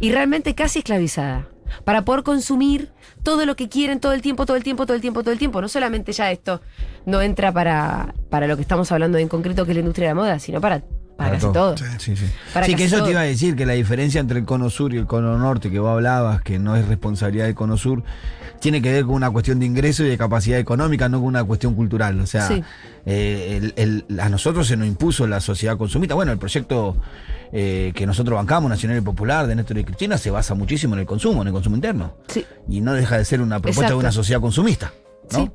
Y 0.00 0.12
realmente 0.12 0.54
casi 0.54 0.80
esclavizada. 0.80 1.48
Para 1.84 2.04
poder 2.04 2.22
consumir 2.22 2.90
todo 3.22 3.44
lo 3.44 3.56
que 3.56 3.68
quieren 3.68 4.00
todo 4.00 4.12
el 4.12 4.22
tiempo, 4.22 4.46
todo 4.46 4.56
el 4.56 4.62
tiempo, 4.62 4.86
todo 4.86 4.94
el 4.94 5.00
tiempo, 5.00 5.22
todo 5.22 5.32
el 5.32 5.38
tiempo. 5.38 5.60
No 5.60 5.68
solamente 5.68 6.12
ya 6.12 6.30
esto 6.30 6.60
no 7.06 7.22
entra 7.22 7.52
para, 7.52 8.14
para 8.30 8.46
lo 8.46 8.56
que 8.56 8.62
estamos 8.62 8.90
hablando 8.92 9.18
en 9.18 9.28
concreto, 9.28 9.64
que 9.64 9.72
es 9.72 9.76
la 9.76 9.80
industria 9.80 10.08
de 10.08 10.14
la 10.14 10.20
moda, 10.20 10.38
sino 10.38 10.60
para, 10.60 10.82
para, 11.16 11.32
casi 11.32 11.52
todo. 11.52 11.76
Sí. 11.76 11.84
Sí, 11.98 12.16
sí. 12.16 12.26
Para 12.52 12.66
sí, 12.66 12.72
casi 12.72 12.82
que 12.82 12.84
eso 12.84 12.96
todo. 12.98 13.06
te 13.06 13.10
iba 13.12 13.20
a 13.20 13.24
decir, 13.24 13.56
que 13.56 13.66
la 13.66 13.72
diferencia 13.72 14.20
entre 14.20 14.38
el 14.38 14.44
cono 14.44 14.70
sur 14.70 14.94
y 14.94 14.98
el 14.98 15.06
cono 15.06 15.36
norte 15.38 15.70
que 15.70 15.78
vos 15.78 15.90
hablabas, 15.90 16.42
que 16.42 16.58
no 16.58 16.76
es 16.76 16.86
responsabilidad 16.86 17.46
del 17.46 17.54
cono 17.54 17.76
sur, 17.76 18.02
tiene 18.60 18.80
que 18.82 18.92
ver 18.92 19.04
con 19.04 19.14
una 19.14 19.30
cuestión 19.30 19.58
de 19.58 19.66
ingreso 19.66 20.04
y 20.04 20.08
de 20.08 20.18
capacidad 20.18 20.58
económica, 20.58 21.08
no 21.08 21.18
con 21.18 21.28
una 21.28 21.44
cuestión 21.44 21.74
cultural. 21.74 22.20
O 22.20 22.26
sea, 22.26 22.48
Sí. 22.48 22.62
eh, 23.04 23.72
el- 23.76 24.04
el- 24.08 24.20
a 24.20 24.28
nosotros 24.28 24.66
se 24.66 24.76
nos 24.76 24.86
impuso 24.88 25.26
la 25.26 25.40
sociedad 25.40 25.76
consumista. 25.76 26.14
Bueno, 26.14 26.32
el 26.32 26.38
proyecto 26.38 26.96
eh, 27.52 27.92
que 27.94 28.06
nosotros 28.06 28.36
bancamos, 28.36 28.68
Nacional 28.68 28.98
y 28.98 29.00
Popular, 29.02 29.46
de 29.46 29.54
Néstor 29.54 29.78
y 29.78 29.84
Cristina, 29.84 30.18
se 30.18 30.30
basa 30.32 30.54
muchísimo 30.54 30.94
en 30.94 31.00
el 31.02 31.06
consumo, 31.06 31.42
en 31.42 31.46
el 31.48 31.54
consumo 31.54 31.76
interno. 31.76 32.14
Sí. 32.26 32.44
Y 32.68 32.80
no 32.80 32.92
deja 32.92 33.18
de 33.18 33.24
ser 33.24 33.40
una 33.40 33.56
propuesta 33.60 33.82
Exacto. 33.82 33.94
de 33.98 34.00
una 34.00 34.12
sociedad 34.12 34.40
consumista. 34.40 34.92
¿no? 35.30 35.38
Sí. 35.38 35.50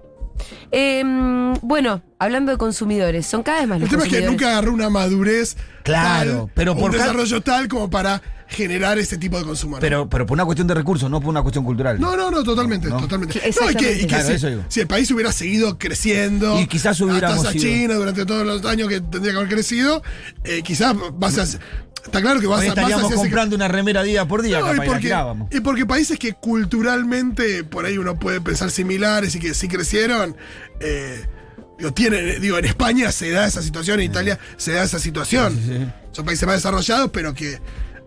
Em, 0.71 1.54
bueno, 1.62 2.01
hablando 2.19 2.51
de 2.51 2.58
consumidores, 2.58 3.25
son 3.25 3.43
cada 3.43 3.60
vez 3.60 3.67
más 3.67 3.75
El 3.77 3.82
los 3.82 3.89
tema 3.89 4.04
es 4.04 4.10
que 4.10 4.21
nunca 4.21 4.49
agarró 4.51 4.73
una 4.73 4.89
madurez 4.89 5.58
Claro, 5.84 6.38
tal, 6.45 6.51
pero 6.54 6.75
por 6.75 6.91
un 6.91 6.97
desarrollo 6.97 7.41
tal 7.41 7.67
como 7.67 7.89
para 7.89 8.21
generar 8.47 8.99
ese 8.99 9.17
tipo 9.17 9.38
de 9.38 9.45
consumo. 9.45 9.77
¿no? 9.77 9.80
Pero, 9.80 10.10
pero 10.10 10.25
por 10.25 10.36
una 10.36 10.45
cuestión 10.45 10.67
de 10.67 10.73
recursos, 10.73 11.10
no 11.10 11.21
por 11.21 11.30
una 11.30 11.41
cuestión 11.41 11.63
cultural. 11.63 11.99
No, 11.99 12.15
no, 12.17 12.30
no, 12.30 12.43
totalmente, 12.43 12.89
No. 12.89 12.97
totalmente. 12.99 13.41
No, 13.60 13.71
y 13.71 13.75
que, 13.75 13.93
y 13.93 13.99
que 14.01 14.08
Claro, 14.08 14.65
si, 14.67 14.80
el 14.82 14.88
país 14.88 15.10
hubiera 15.12 15.32
seguido 15.32 15.77
creciendo, 15.80 16.60
Y 16.60 16.67
quizás 16.67 16.99
hubiéramos 17.01 17.47
sido- 17.47 17.63
China 17.63 17.93
durante 17.95 18.25
todos 18.25 18.45
los 18.45 18.63
años 18.65 18.89
que 18.89 18.99
tendría 18.99 19.32
que 19.32 19.38
haber 19.39 19.49
crecido, 19.49 20.04
eh, 20.43 20.62
quizás 20.63 20.95
vas 21.13 21.38
a... 21.38 21.60
Está 22.03 22.21
claro 22.21 22.39
que 22.39 22.47
vas 22.47 22.61
Hoy 22.61 22.67
a... 22.67 22.69
estaríamos 22.69 23.13
comprando 23.13 23.55
una 23.55 23.67
remera 23.67 24.03
día 24.03 24.27
por 24.27 24.41
día, 24.41 24.59
No, 24.59 24.73
y 24.73 24.87
porque, 24.87 25.15
y 25.51 25.59
porque 25.59 25.85
países 25.85 26.17
que 26.17 26.33
culturalmente 26.33 27.63
por 27.63 27.85
ahí 27.85 27.97
uno 27.97 28.17
puede 28.17 28.41
pensar 28.41 28.71
similares 28.71 29.35
y 29.35 29.39
que 29.39 29.53
sí 29.53 29.67
crecieron, 29.67 30.35
eh, 30.79 31.25
digo, 31.77 31.93
tienen, 31.93 32.41
digo, 32.41 32.57
en 32.57 32.65
España 32.65 33.11
se 33.11 33.29
da 33.31 33.45
esa 33.45 33.61
situación, 33.61 33.99
en 33.99 34.07
Italia 34.07 34.39
se 34.57 34.73
da 34.73 34.83
esa 34.83 34.99
situación. 34.99 35.53
Sí, 35.53 35.63
sí, 35.67 35.77
sí. 35.77 35.91
Son 36.11 36.25
países 36.25 36.45
más 36.45 36.55
desarrollados, 36.55 37.11
pero 37.11 37.33
que 37.33 37.59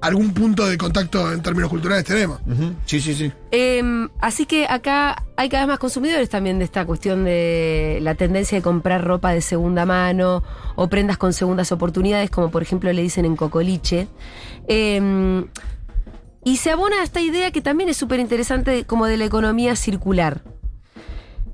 algún 0.07 0.35
punto 0.35 0.67
de 0.67 0.77
contacto 0.77 1.33
en 1.33 1.43
términos 1.43 1.71
culturales 1.71 2.05
tenemos. 2.05 2.41
Sí, 2.85 3.01
sí, 3.01 3.15
sí. 3.15 3.33
Em, 3.51 4.09
así 4.21 4.47
que 4.47 4.67
acá 4.69 5.25
hay 5.37 5.49
cada 5.49 5.65
vez 5.65 5.69
más 5.69 5.79
consumidores 5.79 6.29
también 6.29 6.59
de 6.59 6.65
esta 6.65 6.85
cuestión 6.85 7.25
de 7.25 7.99
la 8.03 8.15
tendencia 8.15 8.59
de 8.59 8.63
comprar 8.63 9.05
ropa 9.05 9.33
de 9.33 9.41
segunda 9.41 9.87
mano 9.87 10.43
o 10.77 10.89
prendas 10.89 11.17
con 11.17 11.33
segundas 11.33 11.73
oportunidades, 11.73 12.31
como 12.31 12.51
por 12.51 12.63
ejemplo 12.63 12.93
le 12.93 13.03
dicen 13.03 13.25
en 13.25 13.37
Cocoliche. 13.37 14.09
Em, 14.69 15.47
y 16.45 16.57
se 16.59 16.71
abona 16.71 17.01
a 17.01 17.05
esta 17.05 17.21
idea 17.21 17.51
que 17.51 17.63
también 17.63 17.89
es 17.89 17.97
súper 17.97 18.21
interesante 18.21 18.85
como 18.85 19.07
de 19.07 19.17
la 19.17 19.25
economía 19.25 19.77
circular. 19.77 20.43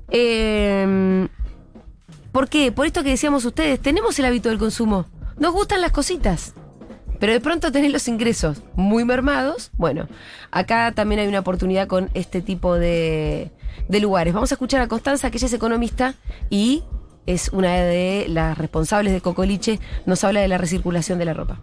Em, 0.09 1.29
¿Por 2.31 2.47
qué? 2.47 2.71
Por 2.71 2.85
esto 2.85 3.03
que 3.03 3.09
decíamos 3.09 3.43
ustedes, 3.45 3.79
tenemos 3.79 4.17
el 4.19 4.25
hábito 4.25 4.49
del 4.49 4.57
consumo. 4.57 5.05
Nos 5.37 5.53
gustan 5.53 5.81
las 5.81 5.91
cositas. 5.91 6.53
Pero 7.21 7.33
de 7.33 7.39
pronto 7.39 7.71
tenés 7.71 7.91
los 7.91 8.07
ingresos 8.07 8.63
muy 8.73 9.05
mermados. 9.05 9.69
Bueno, 9.77 10.07
acá 10.49 10.91
también 10.91 11.21
hay 11.21 11.27
una 11.27 11.41
oportunidad 11.41 11.85
con 11.85 12.09
este 12.15 12.41
tipo 12.41 12.73
de, 12.79 13.51
lugares. 13.87 14.33
Vamos 14.33 14.51
a 14.51 14.55
escuchar 14.55 14.81
a 14.81 14.87
Constanza, 14.87 15.29
que 15.29 15.37
ella 15.37 15.45
es 15.45 15.53
economista 15.53 16.15
y 16.49 16.83
es 17.27 17.49
una 17.49 17.75
de 17.75 18.25
las 18.27 18.57
responsables 18.57 19.13
de 19.13 19.21
Cocoliche. 19.21 19.79
Nos 20.07 20.23
habla 20.23 20.41
de 20.41 20.47
la 20.47 20.57
recirculación 20.57 21.19
de 21.19 21.25
la 21.25 21.35
ropa. 21.35 21.59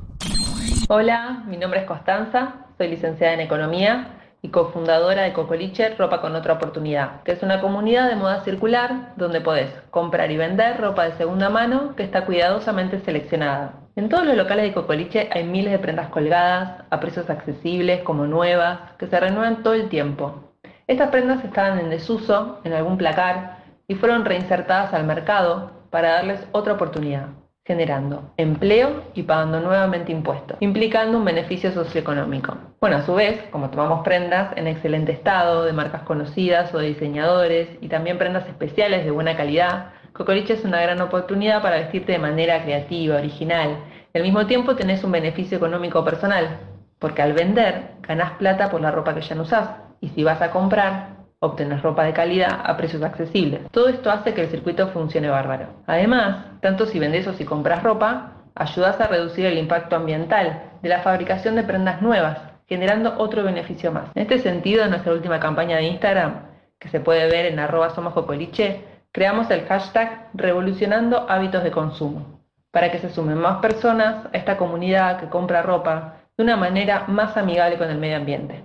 Hola, 0.88 1.42
mi 1.49 1.57
nombre 1.57 1.81
es 1.81 1.87
Constanza, 1.87 2.66
soy 2.79 2.90
licenciada 2.90 3.35
en 3.35 3.40
Economía 3.40 4.17
y 4.42 4.51
cofundadora 4.51 5.22
de 5.22 5.33
Cocoliche 5.33 5.94
Ropa 5.96 6.20
con 6.20 6.37
otra 6.37 6.55
oportunidad, 6.55 7.22
que 7.22 7.33
es 7.33 7.42
una 7.42 7.61
comunidad 7.61 8.09
de 8.09 8.16
moda 8.16 8.44
circular 8.44 9.14
donde 9.16 9.40
podés 9.40 9.70
comprar 9.90 10.31
y 10.31 10.37
vender 10.37 10.81
ropa 10.81 11.05
de 11.05 11.16
segunda 11.16 11.51
mano 11.51 11.96
que 11.96 12.05
está 12.05 12.24
cuidadosamente 12.24 13.01
seleccionada. 13.01 13.74
En 13.96 14.09
todos 14.09 14.24
los 14.27 14.37
locales 14.37 14.66
de 14.66 14.74
Cocoliche 14.74 15.29
hay 15.33 15.44
miles 15.44 15.72
de 15.72 15.79
prendas 15.81 16.09
colgadas 16.09 16.85
a 16.88 17.01
precios 17.01 17.29
accesibles 17.29 18.03
como 18.03 18.27
nuevas, 18.27 18.92
que 18.98 19.09
se 19.09 19.18
renuevan 19.18 19.64
todo 19.64 19.74
el 19.74 19.88
tiempo. 19.88 20.55
Estas 20.87 21.11
prendas 21.11 21.44
estaban 21.44 21.81
en 21.81 21.90
desuso 21.90 22.61
en 22.62 22.74
algún 22.74 22.96
placar 22.96 23.59
y 23.88 23.96
fueron 23.96 24.24
reinsertadas 24.24 24.94
al 24.94 25.05
mercado 25.05 25.72
para 25.90 26.12
darles 26.12 26.46
otra 26.53 26.74
oportunidad. 26.74 27.29
Generando 27.68 28.33
empleo 28.38 29.04
y 29.14 29.24
pagando 29.24 29.61
nuevamente 29.61 30.11
impuestos, 30.11 30.57
implicando 30.61 31.18
un 31.18 31.24
beneficio 31.26 31.70
socioeconómico. 31.70 32.57
Bueno, 32.81 32.96
a 32.96 33.02
su 33.02 33.14
vez, 33.14 33.42
como 33.50 33.68
tomamos 33.68 34.02
prendas 34.02 34.57
en 34.57 34.66
excelente 34.66 35.12
estado, 35.12 35.66
de 35.66 35.74
marcas 35.74 36.02
conocidas 36.02 36.72
o 36.74 36.78
de 36.78 36.87
diseñadores, 36.88 37.68
y 37.83 37.88
también 37.88 38.16
prendas 38.16 38.48
especiales 38.48 39.04
de 39.04 39.11
buena 39.11 39.37
calidad, 39.37 39.90
Cocoliche 40.14 40.54
es 40.54 40.64
una 40.64 40.81
gran 40.81 41.00
oportunidad 41.02 41.61
para 41.61 41.76
vestirte 41.76 42.12
de 42.12 42.18
manera 42.18 42.62
creativa, 42.62 43.16
original, 43.16 43.76
y 44.14 44.18
al 44.18 44.24
mismo 44.24 44.46
tiempo 44.46 44.74
tenés 44.74 45.04
un 45.04 45.12
beneficio 45.12 45.59
económico 45.59 46.02
personal, 46.02 46.61
porque 46.98 47.20
al 47.20 47.35
vender 47.35 47.96
ganás 48.00 48.33
plata 48.38 48.70
por 48.70 48.81
la 48.81 48.90
ropa 48.90 49.14
que 49.14 49.20
ya 49.20 49.35
no 49.35 49.42
usás, 49.42 49.68
y 50.00 50.09
si 50.09 50.24
vas 50.24 50.40
a 50.40 50.50
comprar, 50.50 51.17
obtener 51.40 51.81
ropa 51.83 52.05
de 52.05 52.12
calidad 52.12 52.61
a 52.64 52.77
precios 52.77 53.03
accesibles. 53.03 53.61
Todo 53.70 53.88
esto 53.88 54.11
hace 54.11 54.35
que 54.35 54.42
el 54.42 54.48
circuito 54.48 54.88
funcione 54.88 55.29
bárbaro. 55.29 55.68
Además, 55.87 56.46
tanto 56.61 56.87
si 56.87 56.98
vendes 56.98 57.27
o 57.27 57.33
si 57.35 57.44
compras 57.44 57.83
ropa, 57.83 58.33
ayudas 58.55 59.01
a 59.01 59.07
reducir 59.07 59.46
el 59.46 59.59
impacto 59.59 59.96
ambiental 59.96 60.62
de 60.83 60.88
la 60.88 61.01
fabricación 61.01 61.55
de 61.55 61.62
prendas 61.62 62.03
nuevas, 62.03 62.38
generando 62.66 63.14
otro 63.18 63.44
beneficio 63.44 63.92
más. 63.92 64.11
En 64.14 64.22
este 64.22 64.38
sentido, 64.38 64.85
en 64.85 64.90
nuestra 64.90 65.12
última 65.12 65.38
campaña 65.38 65.77
de 65.77 65.85
Instagram, 65.85 66.48
que 66.79 66.88
se 66.88 67.01
puede 67.01 67.29
ver 67.29 67.46
en 67.46 67.59
arroba 67.59 67.90
somoscocoliche, 67.90 68.85
creamos 69.12 69.51
el 69.51 69.66
hashtag 69.66 70.29
revolucionando 70.35 71.29
hábitos 71.29 71.62
de 71.62 71.70
consumo, 71.70 72.40
para 72.72 72.90
que 72.90 72.98
se 72.98 73.11
sumen 73.11 73.38
más 73.38 73.59
personas 73.59 74.27
a 74.27 74.37
esta 74.37 74.57
comunidad 74.57 75.20
que 75.20 75.29
compra 75.29 75.62
ropa 75.62 76.16
de 76.37 76.44
una 76.44 76.57
manera 76.57 77.05
más 77.09 77.37
amigable 77.37 77.79
con 77.79 77.90
el 77.90 77.98
medio 77.98 78.16
ambiente. 78.16 78.64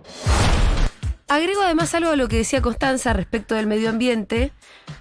Agrego 1.28 1.62
además 1.62 1.94
algo 1.96 2.12
a 2.12 2.16
lo 2.16 2.28
que 2.28 2.38
decía 2.38 2.62
Constanza 2.62 3.14
respecto 3.14 3.56
del 3.56 3.68
medio 3.68 3.90
ambiente, 3.90 4.52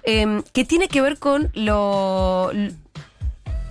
eh, 0.03 0.41
que 0.53 0.65
tiene 0.65 0.87
que 0.87 1.01
ver 1.01 1.19
con 1.19 1.51
lo, 1.53 2.51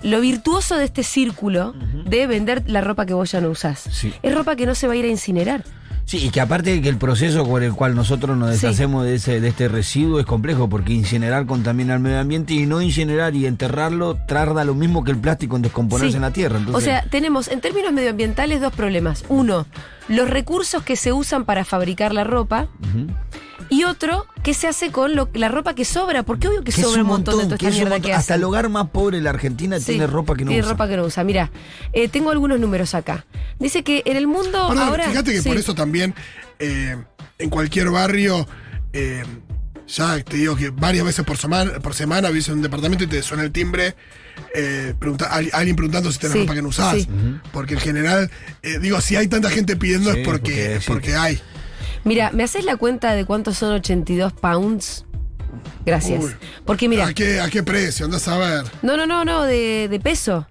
lo 0.03 0.21
virtuoso 0.21 0.77
de 0.77 0.85
este 0.85 1.03
círculo 1.03 1.75
de 2.05 2.27
vender 2.27 2.63
la 2.69 2.81
ropa 2.81 3.07
que 3.07 3.15
vos 3.15 3.31
ya 3.31 3.41
no 3.41 3.49
usás. 3.51 3.81
Sí. 3.91 4.13
Es 4.23 4.35
ropa 4.35 4.57
que 4.57 4.67
no 4.67 4.75
se 4.75 4.87
va 4.87 4.93
a 4.93 4.97
ir 4.97 5.05
a 5.05 5.09
incinerar. 5.09 5.65
Sí, 6.13 6.27
y 6.27 6.31
que 6.31 6.43
aparte 6.43 6.71
de 6.71 6.83
que 6.83 6.91
el 6.91 6.99
proceso 6.99 7.43
por 7.47 7.63
el 7.63 7.73
cual 7.73 7.95
nosotros 7.95 8.37
nos 8.37 8.51
Sí. 8.57 8.67
deshacemos 8.67 9.05
de, 9.07 9.15
ese, 9.15 9.41
de 9.41 9.49
este 9.49 9.67
residuo 9.69 10.21
es 10.21 10.27
complejo, 10.27 10.69
porque 10.69 10.93
incinerar 10.93 11.47
contamina 11.47 11.95
el 11.95 12.01
medio 12.01 12.19
ambiente 12.21 12.53
y 12.53 12.67
no 12.67 12.83
incinerar 12.83 13.35
y 13.35 13.47
enterrarlo 13.47 14.17
tarda 14.17 14.63
lo 14.65 14.75
mismo 14.75 15.05
que 15.05 15.11
el 15.11 15.17
plástico 15.19 15.57
en 15.57 15.63
descomponerse 15.63 16.11
Sí. 16.11 16.17
en 16.17 16.23
la 16.23 16.31
tierra. 16.33 16.59
Entonces, 16.59 16.83
O 16.83 16.85
sea, 16.85 17.05
tenemos 17.11 17.49
en 17.49 17.63
términos 17.63 17.93
medioambientales 17.95 18.61
dos 18.61 18.75
problemas. 18.75 19.25
Uno, 19.31 19.67
los 20.09 20.29
recursos 20.29 20.83
que 20.83 20.97
se 20.97 21.13
usan 21.15 21.47
para 21.47 21.65
fabricar 21.65 22.13
la 22.13 22.25
ropa. 22.25 22.69
Y 23.71 23.85
otro, 23.85 24.27
¿qué 24.43 24.55
se 24.55 24.69
hace 24.69 24.91
con 24.91 25.15
lo- 25.17 25.29
la 25.35 25.49
ropa 25.49 25.75
que 25.75 25.85
sobra? 25.85 26.23
Porque 26.23 26.49
obvio 26.49 26.61
que 26.65 26.73
que 26.73 26.83
sobra 26.83 27.03
un 27.03 27.09
montón, 27.09 27.39
de 27.39 27.45
toda 27.45 27.59
que 27.59 27.67
esta 27.67 27.77
mierda 27.77 27.91
montón. 27.97 28.11
que 28.11 28.15
Hasta 28.15 28.35
el 28.35 28.45
hogar 28.45 28.69
más 28.69 28.89
pobre 28.91 29.19
de 29.19 29.23
la 29.23 29.31
Argentina 29.31 29.79
Sí, 29.79 29.87
tiene 29.87 30.07
ropa 30.07 30.35
que 30.35 30.45
no 30.45 30.49
tiene 30.49 30.63
usa. 30.63 30.73
ropa 30.73 30.89
que 30.89 30.97
no 30.97 31.05
usa. 31.05 31.25
Mira, 31.25 31.51
eh, 31.93 32.09
tengo 32.09 32.31
algunos 32.31 32.59
números 32.61 32.95
acá. 32.95 33.25
Dice 33.59 33.83
que 33.83 34.03
en 34.07 34.17
el 34.17 34.27
mundo 34.27 34.69
Perdón, 34.69 34.79
ahora. 34.79 35.09
fíjate 35.09 35.33
que 35.33 35.43
sí. 35.43 35.49
por 35.49 35.57
eso 35.59 35.75
también 35.75 36.15
eh, 36.59 36.97
en 37.39 37.51
cualquier 37.51 37.91
barrio, 37.91 38.47
eh, 38.93 39.25
ya 39.89 40.23
te 40.23 40.37
digo 40.37 40.55
que 40.57 40.71
varias 40.71 41.05
veces 41.05 41.25
por 41.25 41.37
semana, 41.37 41.73
por 41.81 41.95
semana 41.95 42.31
ves 42.31 42.49
en 42.49 42.55
un 42.55 42.63
departamento 42.63 43.05
y 43.05 43.07
te 43.09 43.23
suena 43.23 43.43
el 43.43 43.51
timbre, 43.53 43.95
eh, 44.55 44.95
pregunta- 44.99 45.27
al- 45.27 45.51
alguien 45.53 45.77
preguntando 45.77 46.11
si 46.13 46.19
tenés 46.19 46.35
Sí, 46.35 46.39
ropa 46.41 46.55
que 46.55 46.63
no 46.63 46.69
usás. 46.69 46.95
sí. 46.97 47.09
Porque 47.53 47.75
en 47.75 47.81
general, 47.81 48.31
eh, 48.63 48.79
digo, 48.81 49.01
si 49.01 49.17
hay 49.17 49.27
tanta 49.29 49.51
gente 49.51 49.77
pidiendo 49.77 50.13
Sí, 50.13 50.21
es 50.21 50.25
porque, 50.27 50.41
porque 50.53 50.75
es 50.77 50.85
sí. 50.85 50.91
porque 50.91 51.17
hay. 51.17 51.41
Mira, 52.05 52.31
¿me 52.33 52.43
haces 52.43 52.65
la 52.65 52.77
cuenta 52.77 53.15
de 53.15 53.25
cuántos 53.25 53.59
son 53.59 53.73
82 53.75 54.33
pounds? 54.33 55.05
Gracias. 55.85 56.25
Uy. 56.25 56.33
Porque 56.65 56.89
mira. 56.89 57.07
¿A 57.07 57.15
qué, 57.15 57.41
¿A 57.41 57.49
qué 57.51 57.63
precio? 57.63 58.07
Andás 58.07 58.27
a 58.29 58.39
ver. 58.39 58.65
No, 58.83 58.97
no, 58.97 59.07
no, 59.07 59.25
no, 59.25 59.43
de, 59.43 59.89
de 59.89 60.01
peso. 60.01 60.47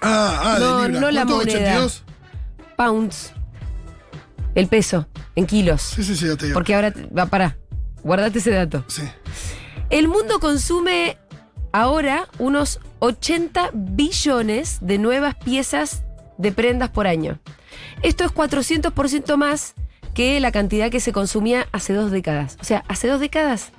Ah, 0.00 0.40
ah, 0.54 0.56
No, 0.60 0.82
de 0.82 0.88
libra. 0.88 1.00
no 1.00 1.10
la 1.10 1.24
moneda. 1.24 1.78
¿82? 1.80 2.00
Pounds. 2.76 3.32
El 4.54 4.68
peso, 4.68 5.08
en 5.34 5.46
kilos. 5.46 5.82
Sí, 5.82 6.04
sí, 6.04 6.14
sí, 6.16 6.26
ya 6.26 6.36
te 6.36 6.46
digo. 6.46 6.54
Porque 6.54 6.74
ahora. 6.74 6.92
Va, 7.16 7.26
pará. 7.26 7.56
Guardate 8.02 8.38
ese 8.38 8.50
dato. 8.50 8.84
Sí. 8.86 9.02
El 9.90 10.08
mundo 10.08 10.38
consume 10.40 11.18
ahora 11.72 12.28
unos 12.38 12.80
80 13.00 13.70
billones 13.74 14.78
de 14.80 14.98
nuevas 14.98 15.34
piezas 15.34 16.04
de 16.38 16.52
prendas 16.52 16.90
por 16.90 17.06
año. 17.06 17.40
Esto 18.02 18.24
es 18.24 18.30
400% 18.32 19.36
más 19.36 19.74
que 20.14 20.40
la 20.40 20.52
cantidad 20.52 20.90
que 20.90 21.00
se 21.00 21.12
consumía 21.12 21.66
hace 21.72 21.92
dos 21.92 22.10
décadas. 22.10 22.56
O 22.60 22.64
sea, 22.64 22.84
hace 22.88 23.08
dos 23.08 23.20
décadas 23.20 23.72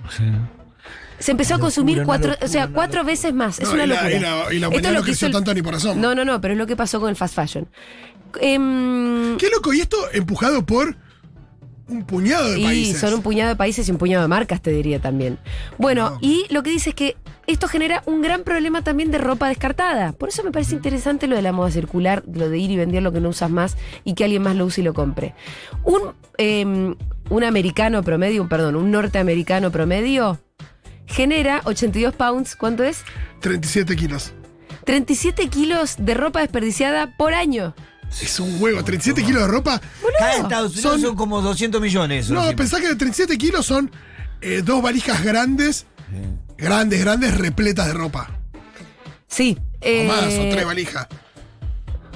se 1.17 1.31
empezó 1.31 1.53
a 1.53 1.57
Una 1.57 1.61
consumir 1.63 2.03
cuatro, 2.03 2.27
una 2.27 2.33
locura, 2.33 2.45
o 2.47 2.51
sea, 2.51 2.65
una 2.65 2.73
cuatro 2.75 3.03
veces 3.05 3.33
más. 3.33 3.59
es 3.59 3.67
No, 3.69 3.73
una 3.75 3.85
y 3.85 3.87
la- 3.87 3.95
locura. 3.95 4.11
y 4.15 4.19
la- 4.19 4.27
y 4.27 4.29
la 4.29 4.43
Esto 4.43 4.67
humanidad 4.67 4.77
es 4.77 4.93
lo 4.93 4.99
no 4.99 5.03
creció 5.05 5.27
el- 5.27 5.33
tanto 5.33 5.53
ni 5.53 5.61
por 5.61 5.75
asomo. 5.75 5.95
No, 6.01 6.13
no, 6.13 6.25
no, 6.25 6.41
pero 6.41 6.53
es 6.53 6.57
lo 6.57 6.67
que 6.67 6.75
pasó 6.75 6.99
con 6.99 7.09
el 7.09 7.15
fast 7.15 7.35
fashion. 7.35 7.67
Em, 8.41 9.37
Qué 9.37 9.49
loco, 9.49 9.73
y 9.73 9.79
esto 9.81 9.97
empujado 10.13 10.65
por 10.65 10.97
un 11.87 12.03
puñado 12.05 12.51
de 12.51 12.59
y 12.59 12.63
países. 12.63 12.99
son 12.99 13.13
un 13.13 13.21
puñado 13.21 13.49
de 13.49 13.55
países 13.55 13.87
y 13.87 13.91
un 13.91 13.97
puñado 13.97 14.23
de 14.23 14.27
marcas, 14.27 14.61
te 14.61 14.71
diría 14.71 14.99
también. 14.99 15.37
Bueno, 15.77 16.11
No. 16.11 16.17
y 16.21 16.45
lo 16.49 16.63
que 16.63 16.69
dice 16.71 16.89
es 16.89 16.95
que 16.95 17.15
esto 17.47 17.67
genera 17.67 18.01
un 18.05 18.21
gran 18.21 18.43
problema 18.43 18.83
también 18.83 19.11
de 19.11 19.17
ropa 19.17 19.47
descartada. 19.49 20.11
Por 20.13 20.29
eso 20.29 20.43
me 20.43 20.51
parece 20.51 20.75
interesante 20.75 21.27
lo 21.27 21.35
de 21.35 21.41
la 21.41 21.51
moda 21.51 21.71
circular, 21.71 22.23
lo 22.31 22.49
de 22.49 22.57
ir 22.57 22.71
y 22.71 22.77
vender 22.77 23.03
lo 23.03 23.11
que 23.11 23.19
no 23.21 23.29
usas 23.29 23.49
más 23.49 23.77
y 24.03 24.13
que 24.13 24.23
alguien 24.23 24.41
más 24.43 24.55
lo 24.55 24.65
use 24.65 24.81
y 24.81 24.83
lo 24.83 24.93
compre. 24.93 25.33
Un, 25.83 26.13
em, 26.37 26.95
un 27.29 27.43
americano 27.43 28.03
promedio, 28.03 28.41
un, 28.41 28.49
perdón, 28.49 28.75
un 28.75 28.91
norteamericano 28.91 29.71
promedio 29.71 30.39
genera 31.07 31.61
82 31.65 32.15
pounds, 32.15 32.55
¿cuánto 32.55 32.83
es? 32.83 33.03
37 33.41 33.95
kilos. 33.95 34.33
37 34.85 35.47
kilos 35.49 35.95
de 35.99 36.13
ropa 36.13 36.41
desperdiciada 36.41 37.15
por 37.17 37.33
año. 37.33 37.75
Es 38.21 38.39
un 38.39 38.61
huevo. 38.61 38.83
37 38.83 39.23
kilos 39.23 39.41
de 39.41 39.47
ropa. 39.47 39.81
Cada 40.19 40.35
Estados 40.37 40.73
Unidos 40.73 40.91
son, 40.93 41.01
Son- 41.01 41.15
como 41.15 41.41
200 41.41 41.81
millones. 41.81 42.29
No, 42.29 42.55
pensá 42.55 42.79
que 42.79 42.87
de 42.87 42.95
37 42.95 43.37
kilos 43.37 43.65
son 43.65 43.91
eh, 44.41 44.61
dos 44.63 44.81
valijas 44.81 45.23
grandes, 45.23 45.85
grandes, 46.57 47.01
grandes, 47.01 47.37
repletas 47.37 47.87
de 47.87 47.93
ropa. 47.93 48.29
Sí. 49.27 49.57
O 49.59 49.61
eh, 49.81 50.05
más, 50.07 50.33
o 50.33 50.49
tres 50.49 50.65
valijas. 50.65 51.07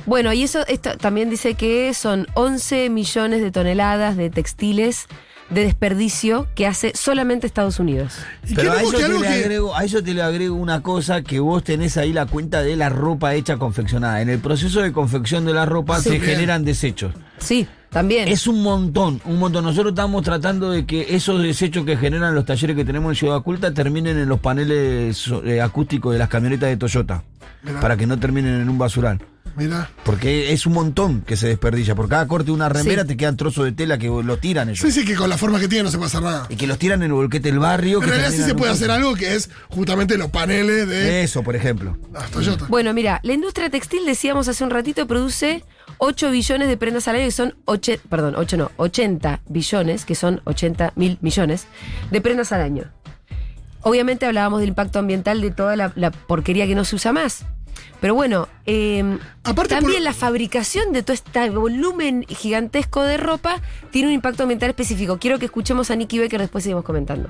Bueno, 0.05 0.33
y 0.33 0.43
eso 0.43 0.65
esto 0.67 0.97
también 0.97 1.29
dice 1.29 1.53
que 1.53 1.93
son 1.93 2.25
11 2.33 2.89
millones 2.89 3.41
de 3.41 3.51
toneladas 3.51 4.17
de 4.17 4.29
textiles 4.29 5.07
de 5.49 5.63
desperdicio 5.63 6.47
que 6.55 6.67
hace 6.67 6.91
solamente 6.95 7.47
Estados 7.47 7.79
Unidos. 7.79 8.13
Pero 8.55 8.71
a 8.71 8.81
eso, 8.81 8.91
que 8.91 9.03
te 9.03 9.09
le 9.09 9.19
que. 9.21 9.27
agrego, 9.27 9.75
a 9.75 9.83
eso 9.83 10.03
te 10.03 10.13
le 10.13 10.21
agrego 10.21 10.55
una 10.55 10.81
cosa 10.81 11.21
que 11.23 11.39
vos 11.39 11.63
tenés 11.63 11.97
ahí 11.97 12.13
la 12.13 12.27
cuenta 12.27 12.61
de 12.61 12.75
la 12.75 12.89
ropa 12.89 13.33
hecha 13.33 13.57
confeccionada. 13.57 14.21
En 14.21 14.29
el 14.29 14.39
proceso 14.39 14.81
de 14.81 14.91
confección 14.91 15.45
de 15.45 15.53
la 15.53 15.65
ropa 15.65 15.97
Sí, 15.97 16.03
se 16.03 16.09
bien. 16.11 16.23
generan 16.23 16.63
desechos. 16.65 17.13
Sí, 17.39 17.67
también. 17.89 18.27
Es 18.27 18.47
un 18.47 18.61
montón, 18.61 19.21
un 19.25 19.39
montón. 19.39 19.63
Nosotros 19.63 19.91
estamos 19.91 20.23
tratando 20.23 20.71
de 20.71 20.85
que 20.85 21.15
esos 21.15 21.41
desechos 21.41 21.85
que 21.85 21.97
generan 21.97 22.35
los 22.35 22.45
talleres 22.45 22.75
que 22.75 22.85
tenemos 22.85 23.11
en 23.11 23.15
Ciudad 23.15 23.37
Oculta 23.37 23.73
terminen 23.73 24.17
en 24.17 24.29
los 24.29 24.39
paneles 24.39 25.31
eh, 25.43 25.61
acústicos 25.61 26.13
de 26.13 26.19
las 26.19 26.29
camionetas 26.29 26.69
de 26.69 26.77
Toyota. 26.77 27.23
Para 27.81 27.97
que 27.97 28.07
no 28.07 28.17
terminen 28.17 28.61
en 28.61 28.69
un 28.69 28.77
basural. 28.77 29.19
Mira. 29.55 29.89
Porque 30.03 30.51
es 30.53 30.65
un 30.65 30.73
montón 30.73 31.21
que 31.21 31.37
se 31.37 31.47
desperdicia. 31.47 31.95
Por 31.95 32.07
cada 32.09 32.27
corte 32.27 32.47
de 32.47 32.51
una 32.51 32.69
remera 32.69 33.01
Sí. 33.03 33.07
te 33.09 33.17
quedan 33.17 33.37
trozos 33.37 33.65
de 33.65 33.71
tela 33.71 33.97
que 33.97 34.07
lo 34.07 34.37
tiran 34.37 34.69
ellos. 34.69 34.79
Sí, 34.79 34.91
sí, 34.91 35.05
que 35.05 35.15
con 35.15 35.29
la 35.29 35.37
forma 35.37 35.59
que 35.59 35.67
tiene 35.67 35.83
no 35.83 35.91
se 35.91 35.97
puede 35.97 36.07
hacer 36.07 36.21
nada. 36.21 36.45
Y 36.49 36.55
que 36.55 36.67
los 36.67 36.77
tiran 36.77 37.01
en 37.01 37.07
el 37.07 37.13
volquete 37.13 37.49
del 37.49 37.59
barrio. 37.59 37.97
En 37.99 38.03
que 38.05 38.09
realidad 38.11 38.31
sí 38.31 38.43
se 38.43 38.55
puede 38.55 38.71
hacer 38.71 38.91
algo 38.91 39.15
que 39.15 39.35
es 39.35 39.49
justamente 39.69 40.17
los 40.17 40.29
paneles 40.29 40.87
de 40.87 41.23
Eso, 41.23 41.43
por 41.43 41.55
ejemplo. 41.55 41.97
las 42.13 42.29
Toyota. 42.31 42.65
Bueno, 42.69 42.93
mira, 42.93 43.19
la 43.23 43.33
industria 43.33 43.69
textil, 43.69 44.05
decíamos 44.05 44.47
hace 44.47 44.63
un 44.63 44.69
ratito, 44.69 45.07
produce 45.07 45.63
8 45.97 46.31
billones 46.31 46.67
de 46.67 46.77
prendas 46.77 47.07
al 47.07 47.15
año, 47.17 47.25
que 47.25 47.31
son 47.31 47.55
8, 47.65 47.93
perdón, 48.09 48.35
8 48.37 48.57
no, 48.57 48.71
80 48.77 49.41
billones, 49.49 50.05
que 50.05 50.15
son 50.15 50.41
80 50.45 50.93
mil 50.95 51.17
millones 51.21 51.65
de 52.11 52.21
prendas 52.21 52.51
al 52.51 52.61
año. 52.61 52.83
Obviamente 53.81 54.25
hablábamos 54.25 54.59
del 54.59 54.69
impacto 54.69 54.99
ambiental 54.99 55.39
de 55.39 55.51
toda 55.51 55.75
la, 55.77 55.93
la 55.95 56.11
porquería 56.11 56.67
que 56.67 56.75
no 56.75 56.83
se 56.83 56.95
usa 56.97 57.13
más. 57.13 57.45
Pero 58.01 58.15
bueno, 58.15 58.47
eh, 58.65 59.17
Aparte 59.43 59.75
también 59.75 59.97
por- 59.97 60.03
la 60.03 60.13
fabricación 60.13 60.93
de 60.93 61.03
todo 61.03 61.13
este 61.13 61.49
volumen 61.49 62.23
gigantesco 62.27 63.03
de 63.03 63.17
ropa 63.17 63.55
tiene 63.91 64.07
un 64.09 64.13
impacto 64.13 64.43
ambiental 64.43 64.69
específico. 64.69 65.17
Quiero 65.19 65.39
que 65.39 65.45
escuchemos 65.45 65.91
a 65.91 65.95
Nicky 65.95 66.19
Becker, 66.19 66.39
después 66.41 66.63
seguimos 66.63 66.83
comentando. 66.83 67.29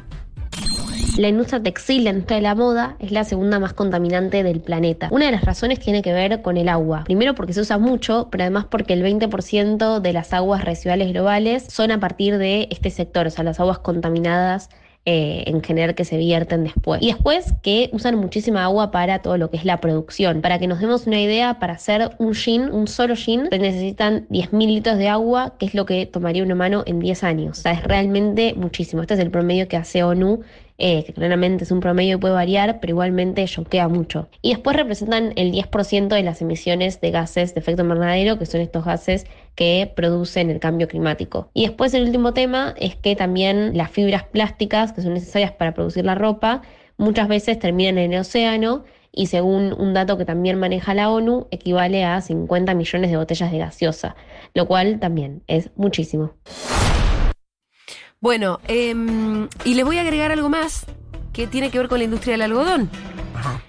La 1.18 1.28
industria 1.28 1.62
textil 1.62 2.06
dentro 2.06 2.36
de 2.36 2.42
la 2.42 2.56
moda 2.56 2.96
es 3.00 3.12
la 3.12 3.26
segunda 3.26 3.60
más 3.60 3.74
contaminante 3.74 4.42
del 4.42 4.62
planeta. 4.62 5.10
Una 5.12 5.26
de 5.26 5.32
las 5.34 5.44
razones 5.44 5.80
tiene 5.80 6.02
que 6.02 6.14
ver 6.14 6.42
con 6.42 6.56
el 6.56 6.70
agua. 6.70 7.04
Primero 7.04 7.36
porque 7.36 7.52
se 7.52 7.60
usa 7.62 7.78
mucho, 7.78 8.30
pero 8.32 8.44
además 8.44 8.66
porque 8.70 8.94
el 8.94 9.04
20% 9.04 10.00
de 10.00 10.14
las 10.14 10.34
aguas 10.34 10.64
residuales 10.64 11.12
globales 11.12 11.66
son 11.68 11.92
a 11.92 12.00
partir 12.00 12.38
de 12.38 12.68
este 12.72 12.90
sector, 12.90 13.28
o 13.28 13.30
sea, 13.32 13.44
las 13.44 13.60
aguas 13.60 13.80
contaminadas 13.80 14.70
eh, 15.06 15.44
en 15.48 15.64
general 15.64 15.96
que 15.96 16.06
se 16.06 16.18
vierten 16.18 16.64
después. 16.64 17.02
Y 17.02 17.08
después 17.08 17.54
que 17.64 17.90
usan 17.94 18.16
muchísima 18.16 18.64
agua 18.64 18.92
para 18.92 19.20
todo 19.20 19.38
lo 19.38 19.50
que 19.50 19.58
es 19.58 19.66
la 19.66 19.80
producción. 19.80 20.42
Para 20.42 20.60
que 20.60 20.68
nos 20.68 20.80
demos 20.80 21.08
una 21.08 21.20
idea, 21.20 21.58
para 21.60 21.74
hacer 21.74 22.12
un 22.20 22.34
jean, 22.34 22.72
un 22.72 22.88
solo 22.88 23.16
jean, 23.16 23.50
se 23.50 23.60
necesitan 23.60 24.28
10.000 24.30 24.68
litros 24.68 24.98
de 24.98 25.08
agua, 25.08 25.54
que 25.58 25.66
es 25.66 25.74
lo 25.74 25.86
que 25.86 26.06
tomaría 26.06 26.44
un 26.44 26.52
humano 26.52 26.84
en 26.86 27.00
10 27.00 27.24
años. 27.24 27.60
O 27.60 27.62
sea, 27.62 27.72
es 27.72 27.84
realmente 27.84 28.54
muchísimo. 28.56 29.02
Este 29.02 29.16
es 29.16 29.20
el 29.20 29.32
promedio 29.32 29.68
que 29.68 29.78
hace 29.78 30.04
ONU 30.04 30.42
eh, 30.80 31.04
que 31.04 31.14
claramente 31.14 31.66
es 31.66 31.72
un 31.72 31.82
promedio 31.82 32.16
y 32.16 32.20
puede 32.20 32.34
variar, 32.34 32.80
pero 32.80 32.92
igualmente 32.92 33.46
choquea 33.46 33.88
mucho. 33.88 34.30
Y 34.42 34.52
después 34.52 34.76
representan 34.76 35.34
el 35.36 35.52
10% 35.52 36.08
de 36.08 36.24
las 36.24 36.42
emisiones 36.42 37.02
de 37.02 37.12
gases 37.12 37.54
de 37.54 37.60
efecto 37.60 37.84
invernadero, 37.84 38.40
que 38.40 38.46
son 38.46 38.62
estos 38.62 38.86
gases 38.86 39.28
que 39.56 39.92
producen 39.96 40.50
el 40.50 40.60
cambio 40.60 40.88
climático. 40.88 41.50
Y 41.54 41.64
después 41.64 41.94
el 41.94 42.04
último 42.04 42.34
tema 42.34 42.74
es 42.78 42.96
que 42.96 43.16
también 43.16 43.78
las 43.78 43.92
fibras 43.92 44.24
plásticas 44.24 44.94
que 44.94 45.02
son 45.02 45.14
necesarias 45.14 45.52
para 45.52 45.74
producir 45.74 46.06
la 46.06 46.16
ropa 46.16 46.62
muchas 46.98 47.28
veces 47.28 47.60
terminan 47.60 47.98
en 47.98 48.14
el 48.14 48.22
océano 48.22 48.84
y 49.12 49.28
según 49.28 49.74
un 49.74 49.94
dato 49.94 50.18
que 50.18 50.26
también 50.26 50.60
maneja 50.60 50.94
la 50.94 51.10
ONU, 51.10 51.48
equivale 51.52 52.06
a 52.06 52.22
50 52.22 52.74
millones 52.74 53.12
de 53.12 53.18
botellas 53.18 53.52
de 53.52 53.58
gaseosa, 53.58 54.16
lo 54.54 54.68
cual 54.68 55.00
también 55.00 55.42
es 55.48 55.72
muchísimo. 55.76 56.34
Bueno, 58.22 58.60
em, 58.68 59.48
y 59.64 59.76
les 59.76 59.86
voy 59.86 59.98
a 59.98 60.02
agregar 60.02 60.32
algo 60.32 60.50
más 60.50 60.86
que 61.32 61.48
tiene 61.48 61.72
que 61.72 61.78
ver 61.78 61.88
con 61.88 62.00
la 62.00 62.04
industria 62.04 62.34
del 62.34 62.42
algodón. 62.42 62.90
Ajá. 63.34 63.62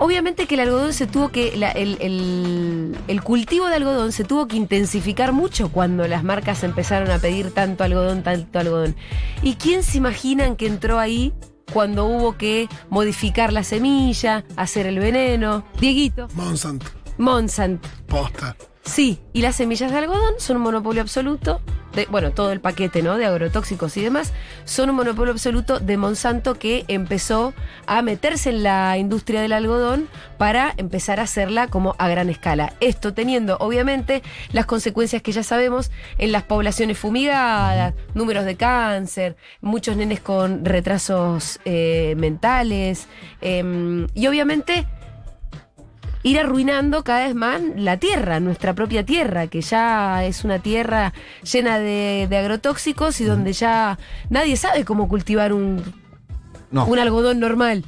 Obviamente 0.00 0.46
que 0.46 0.54
el 0.56 0.60
algodón 0.60 0.92
se 0.92 1.06
tuvo 1.06 1.28
que. 1.30 1.56
la- 1.56 1.70
el, 1.70 1.96
el- 2.00 2.96
el 3.06 3.22
cultivo 3.22 3.68
de 3.68 3.76
algodón 3.76 4.10
se 4.12 4.24
tuvo 4.24 4.48
que 4.48 4.56
intensificar 4.56 5.32
mucho 5.32 5.70
cuando 5.70 6.06
las 6.08 6.24
marcas 6.24 6.64
empezaron 6.64 7.10
a 7.12 7.18
pedir 7.18 7.52
tanto 7.52 7.84
algodón, 7.84 8.22
tanto 8.24 8.58
algodón. 8.58 8.96
¿Y 9.42 9.54
quién 9.54 9.84
se 9.84 9.98
imaginan 9.98 10.56
que 10.56 10.66
entró 10.66 10.98
ahí 10.98 11.32
cuando 11.72 12.06
hubo 12.06 12.36
que 12.36 12.68
modificar 12.90 13.52
la 13.52 13.62
semilla, 13.62 14.44
hacer 14.56 14.86
el 14.86 14.98
veneno? 14.98 15.64
Dieguito. 15.80 16.26
Monsanto, 16.34 16.86
Monsanto. 17.18 17.88
posta. 18.08 18.56
Sí, 18.86 19.18
y 19.32 19.42
las 19.42 19.56
semillas 19.56 19.90
de 19.90 19.98
algodón 19.98 20.34
son 20.38 20.58
un 20.58 20.62
monopolio 20.62 21.02
absoluto, 21.02 21.60
de, 21.92 22.06
bueno, 22.06 22.30
todo 22.30 22.52
el 22.52 22.60
paquete, 22.60 23.02
¿no? 23.02 23.16
De 23.16 23.26
agrotóxicos 23.26 23.96
y 23.96 24.02
demás, 24.02 24.32
son 24.64 24.90
un 24.90 24.96
monopolio 24.96 25.32
absoluto 25.32 25.80
de 25.80 25.96
Monsanto 25.96 26.54
que 26.54 26.84
empezó 26.86 27.52
a 27.86 28.00
meterse 28.02 28.50
en 28.50 28.62
la 28.62 28.96
industria 28.96 29.42
del 29.42 29.52
algodón 29.52 30.08
para 30.38 30.72
empezar 30.76 31.18
a 31.18 31.24
hacerla 31.24 31.66
como 31.66 31.96
a 31.98 32.08
gran 32.08 32.30
escala. 32.30 32.74
Esto 32.80 33.12
teniendo, 33.12 33.56
obviamente, 33.58 34.22
las 34.52 34.66
consecuencias 34.66 35.20
que 35.20 35.32
ya 35.32 35.42
sabemos 35.42 35.90
en 36.18 36.30
las 36.30 36.44
poblaciones 36.44 36.96
fumigadas, 36.96 37.92
números 38.14 38.44
de 38.44 38.54
cáncer, 38.54 39.36
muchos 39.60 39.96
nenes 39.96 40.20
con 40.20 40.64
retrasos 40.64 41.58
eh, 41.64 42.14
mentales, 42.16 43.08
em, 43.40 44.06
y 44.14 44.28
obviamente 44.28 44.86
ir 46.28 46.38
arruinando 46.40 47.04
cada 47.04 47.26
vez 47.26 47.34
más 47.34 47.60
la 47.76 47.98
tierra, 47.98 48.40
nuestra 48.40 48.74
propia 48.74 49.04
tierra, 49.04 49.46
que 49.46 49.60
ya 49.62 50.24
es 50.24 50.44
una 50.44 50.58
tierra 50.58 51.12
llena 51.50 51.78
de, 51.78 52.26
de 52.28 52.36
agrotóxicos 52.36 53.20
y 53.20 53.24
donde 53.24 53.52
ya 53.52 53.98
nadie 54.28 54.56
sabe 54.56 54.84
cómo 54.84 55.08
cultivar 55.08 55.52
un, 55.52 55.82
No, 56.70 56.84
un 56.86 56.98
algodón 56.98 57.38
normal. 57.40 57.84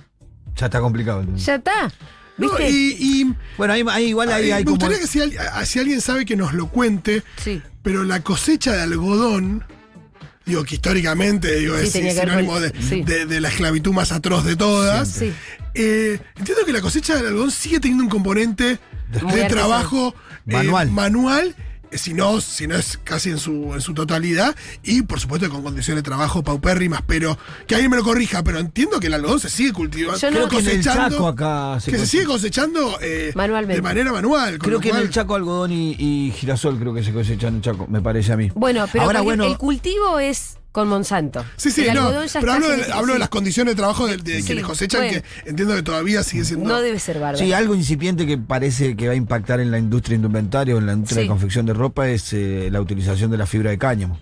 ya 0.56 0.66
está 0.66 0.80
complicado. 0.80 1.24
Ya 1.36 1.56
está. 1.56 1.92
No, 2.36 2.48
¿Viste? 2.48 2.70
y, 2.70 2.96
y- 3.00 3.34
Bueno, 3.56 3.72
ahí, 3.72 3.84
ahí 3.90 4.04
igual 4.10 4.28
ahí 4.32 4.44
ay, 4.44 4.50
hay 4.52 4.58
me 4.60 4.64
como. 4.66 4.76
gustaría 4.76 4.98
que 5.00 5.06
si, 5.66 5.78
alguien 5.80 6.00
sabe 6.00 6.24
que 6.24 6.36
nos 6.36 6.52
lo 6.54 6.68
cuente, 6.68 7.24
Sí. 7.36 7.60
pero 7.82 8.04
la 8.04 8.20
cosecha 8.22 8.72
de 8.72 8.82
algodón, 8.82 9.64
digo 10.46 10.62
que 10.62 10.76
históricamente, 10.76 11.56
digo, 11.56 11.76
Sí, 11.78 11.98
es 11.98 12.14
sinónimo 12.16 12.60
de, 12.60 12.72
sí. 12.80 13.02
de- 13.02 13.26
de 13.26 13.40
la 13.40 13.48
esclavitud 13.48 13.92
más 13.92 14.12
atroz 14.12 14.44
de 14.44 14.54
todas. 14.54 15.20
Eh, 15.78 16.18
entiendo 16.36 16.64
que 16.66 16.72
la 16.72 16.80
cosecha 16.80 17.14
del 17.16 17.28
algodón 17.28 17.50
sigue 17.52 17.78
teniendo 17.80 18.02
un 18.04 18.10
componente 18.10 18.78
de, 19.12 19.22
Muy 19.22 19.46
trabajo 19.46 20.12
eh, 20.46 20.52
Manual. 20.52 20.90
manual, 20.90 21.54
eh, 21.90 21.96
si 21.96 22.12
no, 22.14 22.40
si 22.40 22.66
no 22.66 22.74
es 22.74 22.98
casi 23.04 23.30
en 23.30 23.38
su, 23.38 23.72
en 23.72 23.80
su 23.80 23.94
totalidad, 23.94 24.54
y 24.82 25.02
por 25.02 25.20
supuesto 25.20 25.48
con 25.48 25.62
condiciones 25.62 26.02
de 26.02 26.06
trabajo 26.06 26.42
paupérrimas, 26.42 27.00
pero 27.06 27.38
que 27.66 27.76
alguien 27.76 27.90
me 27.92 27.96
lo 27.96 28.02
corrija, 28.04 28.42
pero 28.42 28.58
entiendo 28.58 28.98
que 29.00 29.06
el 29.06 29.14
algodón 29.14 29.38
se 29.40 29.48
sigue 29.48 29.72
cultivando, 29.72 30.18
Yo 30.18 30.30
no- 30.30 30.36
Creo 30.36 30.48
que 30.48 30.58
en 30.58 30.66
el 30.78 30.82
Chaco 30.84 31.26
acá 31.28 31.78
se 31.80 31.90
que 31.92 31.98
se 31.98 32.06
sigue 32.06 32.24
cosechando 32.24 32.98
eh, 33.00 33.32
Manualmente. 33.34 33.76
de 33.76 33.82
manera 33.82 34.12
manual. 34.12 34.58
Creo 34.58 34.80
que 34.80 34.88
en 34.90 34.96
el 34.96 35.02
cual- 35.04 35.10
Chaco 35.14 35.34
algodón 35.36 35.72
y, 35.72 35.92
y 35.92 36.32
girasol 36.32 36.78
creo 36.78 36.92
que 36.92 37.02
se 37.04 37.12
cosechan 37.12 37.50
en 37.50 37.56
el 37.56 37.62
Chaco, 37.62 37.86
me 37.88 38.02
parece 38.02 38.32
a 38.32 38.36
mí. 38.36 38.50
Bueno, 38.54 38.84
pero 38.92 39.04
Ahora, 39.04 39.20
bueno, 39.22 39.44
el 39.44 39.56
cultivo 39.56 40.18
es 40.18 40.57
con 40.72 40.88
Monsanto. 40.88 41.44
Sí, 41.56 41.70
sí, 41.70 41.86
el 41.86 41.94
no, 41.94 42.10
pero 42.40 42.52
hablo, 42.52 42.68
de, 42.68 42.92
hablo 42.92 43.18
las 43.18 43.28
condiciones 43.30 43.72
de 43.74 43.76
trabajo 43.76 44.06
de, 44.06 44.16
de 44.18 44.40
Sí, 44.40 44.46
quienes 44.46 44.64
cosechan, 44.64 45.02
bueno. 45.02 45.22
que 45.44 45.48
entiendo 45.50 45.74
que 45.74 45.82
todavía 45.82 46.22
sigue 46.22 46.44
siendo... 46.44 46.68
No 46.68 46.80
debe 46.80 46.98
ser 46.98 47.16
bárbaro. 47.18 47.38
Sí, 47.38 47.52
algo 47.52 47.74
incipiente 47.74 48.26
que 48.26 48.38
parece 48.38 48.94
que 48.96 49.06
va 49.08 49.14
a 49.14 49.16
impactar 49.16 49.60
en 49.60 49.70
la 49.70 49.78
industria 49.78 50.16
indumentaria 50.16 50.74
o 50.74 50.78
en 50.78 50.86
la 50.86 50.92
industria 50.92 51.16
Sí. 51.16 51.22
de 51.22 51.28
confección 51.28 51.66
de 51.66 51.72
ropa 51.74 52.08
es 52.08 52.32
eh, 52.32 52.68
la 52.70 52.80
utilización 52.80 53.30
de 53.30 53.38
la 53.38 53.46
fibra 53.46 53.70
de 53.70 53.78
cáñamo. 53.78 54.18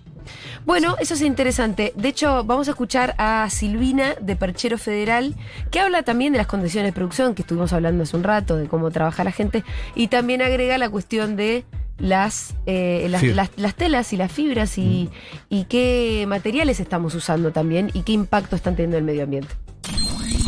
Bueno, 0.65 0.95
eso 0.99 1.13
es 1.13 1.21
interesante. 1.21 1.93
De 1.95 2.09
hecho, 2.09 2.43
vamos 2.43 2.67
a 2.67 2.71
escuchar 2.71 3.15
a 3.17 3.47
Silvina 3.49 4.15
de 4.19 4.35
Perchero 4.35 4.77
Federal, 4.77 5.35
que 5.71 5.79
habla 5.79 6.03
también 6.03 6.33
de 6.33 6.37
las 6.39 6.47
condiciones 6.47 6.89
de 6.89 6.93
producción, 6.93 7.35
que 7.35 7.43
estuvimos 7.43 7.71
hablando 7.71 8.03
hace 8.03 8.17
un 8.17 8.23
rato, 8.23 8.57
de 8.57 8.67
cómo 8.67 8.91
trabaja 8.91 9.23
la 9.23 9.31
gente, 9.31 9.63
y 9.95 10.07
también 10.09 10.41
agrega 10.41 10.77
la 10.77 10.89
cuestión 10.89 11.37
de 11.37 11.63
las, 11.97 12.53
eh, 12.65 13.07
las, 13.09 13.21
las- 13.35 13.49
las 13.57 13.75
telas 13.75 14.13
y 14.13 14.17
las 14.17 14.31
fibras 14.31 14.77
y, 14.77 15.09
y 15.49 15.63
qué 15.65 16.25
materiales 16.27 16.79
estamos 16.79 17.15
usando 17.15 17.51
también 17.51 17.89
y 17.93 18.01
qué 18.03 18.11
impacto 18.13 18.55
están 18.55 18.75
teniendo 18.75 18.97
en 18.97 19.03
el 19.03 19.05
medio 19.05 19.23
ambiente. 19.23 19.53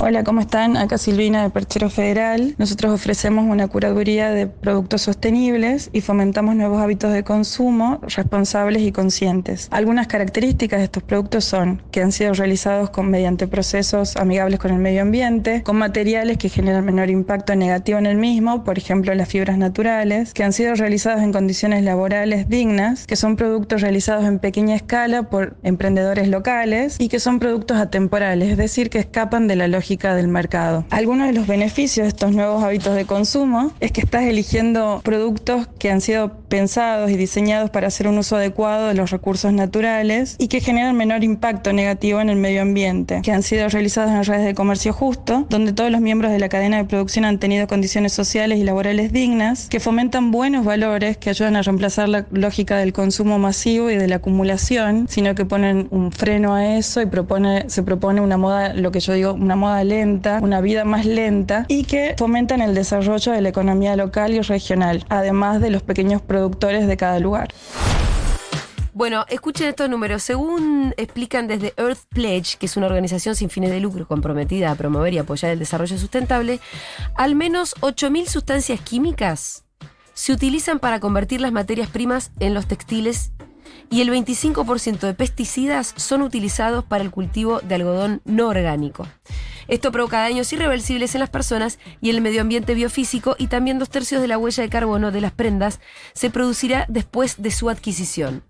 Hola, 0.02 0.24
¿cómo 0.24 0.40
están? 0.40 0.78
Acá 0.78 0.98
Silvina 0.98 1.44
de 1.44 1.50
Perchero 1.50 1.90
Federal. 1.90 2.56
Nosotros 2.58 2.94
ofrecemos 2.94 3.46
una 3.46 3.68
curaduría 3.68 4.30
de 4.30 4.48
productos 4.48 5.02
sostenibles 5.02 5.90
y 5.92 6.00
fomentamos 6.00 6.56
nuevos 6.56 6.82
hábitos 6.82 7.12
de 7.12 7.26
consumo 7.26 8.00
responsables 8.04 8.82
y 8.84 8.94
conscientes. 8.94 9.68
Algunas 9.72 10.08
características 10.08 10.80
de 10.80 10.86
estos 10.86 11.04
productos 11.04 11.44
son 11.44 11.82
que 11.92 12.02
han 12.02 12.14
sido 12.14 12.32
realizados 12.32 12.92
con, 12.92 13.12
mediante 13.12 13.46
procesos 13.46 14.16
amigables 14.16 14.58
con 14.58 14.72
el 14.72 14.80
medio 14.80 15.02
ambiente, 15.02 15.64
con 15.64 15.76
materiales 15.76 16.38
que 16.38 16.48
generan 16.48 16.86
menor 16.86 17.10
impacto 17.10 17.54
negativo 17.58 18.00
en 18.00 18.06
el 18.06 18.16
mismo, 18.16 18.64
por 18.64 18.78
ejemplo 18.78 19.14
las 19.16 19.28
fibras 19.28 19.58
naturales, 19.58 20.34
que 20.34 20.46
han 20.46 20.54
sido 20.54 20.76
realizados 20.76 21.22
en 21.22 21.34
condiciones 21.34 21.84
laborales 21.84 22.48
dignas, 22.48 23.06
que 23.06 23.18
son 23.18 23.36
productos 23.36 23.82
realizados 23.82 24.24
en 24.24 24.40
pequeña 24.40 24.78
escala 24.78 25.24
por 25.24 25.58
emprendedores 25.64 26.30
locales 26.30 26.96
y 27.00 27.10
que 27.10 27.20
son 27.20 27.40
productos 27.40 27.78
atemporales, 27.78 28.50
es 28.50 28.58
decir, 28.58 28.90
que 28.90 29.00
escapan 29.00 29.50
de 29.50 29.58
la 29.58 29.68
lógica 29.68 29.89
del 29.98 30.28
mercado. 30.28 30.86
Algunos 30.92 31.28
de 31.28 31.34
los 31.34 31.48
beneficios 31.48 32.04
de 32.04 32.10
estos 32.10 32.32
nuevos 32.32 32.64
hábitos 32.64 32.96
de 32.96 33.06
consumo 33.06 33.72
es 33.80 33.92
que 33.92 34.02
estás 34.02 34.24
eligiendo 34.24 35.02
productos 35.04 35.68
que 35.80 35.90
han 35.90 36.00
sido 36.00 36.32
pensados 36.48 37.10
y 37.10 37.18
diseñados 37.18 37.72
para 37.72 37.88
hacer 37.88 38.08
un 38.08 38.20
uso 38.20 38.36
adecuado 38.36 38.88
de 38.88 38.94
los 38.94 39.10
recursos 39.10 39.52
naturales 39.52 40.36
y 40.38 40.48
que 40.48 40.62
generan 40.62 40.96
menor 40.96 41.24
impacto 41.24 41.74
negativo 41.74 42.22
en 42.22 42.30
el 42.30 42.36
medio 42.36 42.62
ambiente, 42.62 43.22
que 43.24 43.32
han 43.32 43.42
sido 43.42 43.68
realizados 43.68 44.12
en 44.12 44.24
redes 44.24 44.46
de 44.46 44.54
comercio 44.54 44.94
justo, 44.94 45.48
donde 45.50 45.74
todos 45.74 45.90
los 45.90 46.02
miembros 46.02 46.32
de 46.32 46.38
la 46.38 46.50
cadena 46.50 46.78
de 46.78 46.86
producción 46.86 47.26
han 47.26 47.40
tenido 47.40 47.66
condiciones 47.66 48.14
sociales 48.14 48.60
y 48.60 48.64
laborales 48.64 49.12
dignas, 49.12 49.70
que 49.70 49.80
fomentan 49.80 50.30
buenos 50.30 50.66
valores 50.66 51.18
que 51.18 51.32
ayudan 51.32 51.56
a 51.56 51.64
reemplazar 51.64 52.10
la 52.10 52.28
lógica 52.32 52.78
del 52.78 52.94
consumo 52.94 53.40
masivo 53.40 53.90
y 53.90 53.96
de 53.96 54.08
la 54.08 54.18
acumulación, 54.18 55.08
sino 55.10 55.34
que 55.34 55.46
ponen 55.46 55.88
un 55.90 56.12
freno 56.12 56.54
a 56.54 56.76
eso 56.78 57.02
y 57.02 57.08
propone, 57.08 57.70
se 57.70 57.82
propone 57.82 58.22
una 58.22 58.38
moda, 58.38 58.74
lo 58.76 58.92
que 58.92 59.00
yo 59.00 59.14
digo, 59.14 59.34
una 59.34 59.56
moda 59.56 59.79
lenta, 59.84 60.40
una 60.42 60.62
vida 60.62 60.86
más 60.86 61.06
lenta 61.06 61.66
y 61.68 61.84
que 61.84 62.16
fomentan 62.18 62.62
el 62.62 62.74
desarrollo 62.74 63.32
de 63.32 63.42
la 63.42 63.50
economía 63.50 63.96
local 63.96 64.34
y 64.34 64.42
regional, 64.42 65.06
además 65.10 65.62
de 65.62 65.70
los 65.70 65.84
pequeños 65.84 66.22
productores 66.22 66.88
de 66.88 66.98
cada 66.98 67.20
lugar. 67.20 67.50
Bueno, 68.94 69.26
escuchen 69.30 69.70
estos 69.70 69.90
números. 69.90 70.24
Según 70.24 70.94
explican 70.98 71.48
desde 71.48 71.74
Earth 71.78 72.02
Pledge, 72.10 72.58
que 72.58 72.66
es 72.66 72.76
una 72.76 72.88
organización 72.88 73.34
sin 73.34 73.50
fines 73.50 73.72
de 73.72 73.80
lucro 73.80 74.06
comprometida 74.06 74.72
a 74.72 74.76
promover 74.76 75.14
y 75.14 75.20
apoyar 75.20 75.52
el 75.52 75.60
desarrollo 75.60 75.98
sustentable, 75.98 76.60
al 77.16 77.34
menos 77.34 77.76
8.000 77.82 78.26
sustancias 78.26 78.82
químicas 78.82 79.64
se 80.14 80.34
utilizan 80.34 80.80
para 80.80 81.00
convertir 81.00 81.40
las 81.40 81.54
materias 81.54 81.90
primas 81.90 82.32
en 82.42 82.54
los 82.54 82.68
textiles 82.68 83.32
y 83.90 84.02
el 84.02 84.10
25% 84.10 85.00
de 85.00 85.14
pesticidas 85.14 85.94
son 85.98 86.22
utilizados 86.22 86.84
para 86.84 87.04
el 87.04 87.12
cultivo 87.12 87.60
de 87.62 87.76
algodón 87.76 88.22
no 88.26 88.48
orgánico. 88.48 89.08
Esto 89.68 89.92
provoca 89.92 90.20
daños 90.20 90.52
irreversibles 90.52 91.14
en 91.14 91.20
las 91.20 91.30
personas 91.30 91.78
y 92.02 92.10
en 92.10 92.16
el 92.16 92.22
medio 92.22 92.42
ambiente 92.42 92.74
biofísico 92.74 93.36
y 93.38 93.48
también 93.48 93.78
dos 93.78 93.90
tercios 93.90 94.22
de 94.22 94.28
la 94.28 94.38
huella 94.38 94.64
de 94.64 94.70
carbono 94.70 95.12
de 95.12 95.22
las 95.22 95.32
prendas 95.32 95.80
se 96.14 96.30
producirá 96.30 96.86
después 96.90 97.42
de 97.42 97.52
su 97.52 97.70
adquisición. 97.70 98.44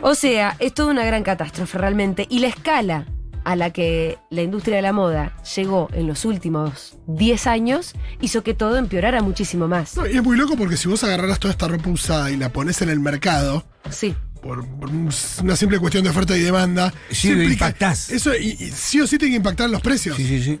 O 0.00 0.14
sea, 0.14 0.56
es 0.58 0.74
toda 0.74 0.90
una 0.90 1.04
gran 1.04 1.22
catástrofe 1.22 1.78
realmente. 1.78 2.26
Y 2.30 2.38
la 2.38 2.48
escala 2.48 3.06
a 3.48 3.56
la 3.56 3.70
que 3.70 4.18
la 4.28 4.42
industria 4.42 4.76
de 4.76 4.82
la 4.82 4.92
moda 4.92 5.32
llegó 5.56 5.88
en 5.94 6.06
los 6.06 6.26
últimos 6.26 6.98
10 7.06 7.46
años 7.46 7.94
hizo 8.20 8.42
que 8.42 8.52
todo 8.52 8.76
empeorara 8.76 9.22
muchísimo 9.22 9.68
más. 9.68 9.96
No, 9.96 10.06
y 10.06 10.16
es 10.16 10.22
muy 10.22 10.36
loco 10.36 10.54
porque 10.54 10.76
si 10.76 10.86
vos 10.86 11.02
agarraras 11.02 11.38
toda 11.38 11.52
esta 11.52 11.66
ropa 11.66 11.88
usada 11.88 12.30
y 12.30 12.36
la 12.36 12.50
pones 12.52 12.82
en 12.82 12.90
el 12.90 13.00
mercado, 13.00 13.64
Sí. 13.88 14.14
por, 14.42 14.66
por 14.78 14.90
un- 14.90 15.10
una 15.42 15.56
simple 15.56 15.78
cuestión 15.78 16.04
de 16.04 16.10
oferta 16.10 16.36
y 16.36 16.42
demanda, 16.42 16.92
Sí, 17.10 17.30
eso 17.30 17.42
impactás. 17.42 18.10
Eso 18.10 18.36
y, 18.36 18.48
y 18.60 18.70
sí 18.70 19.00
o 19.00 19.06
sí 19.06 19.16
tiene 19.16 19.32
que 19.32 19.36
impactar 19.38 19.70
los 19.70 19.80
precios. 19.80 20.16
Sí, 20.18 20.26
sí, 20.26 20.42
sí. 20.42 20.60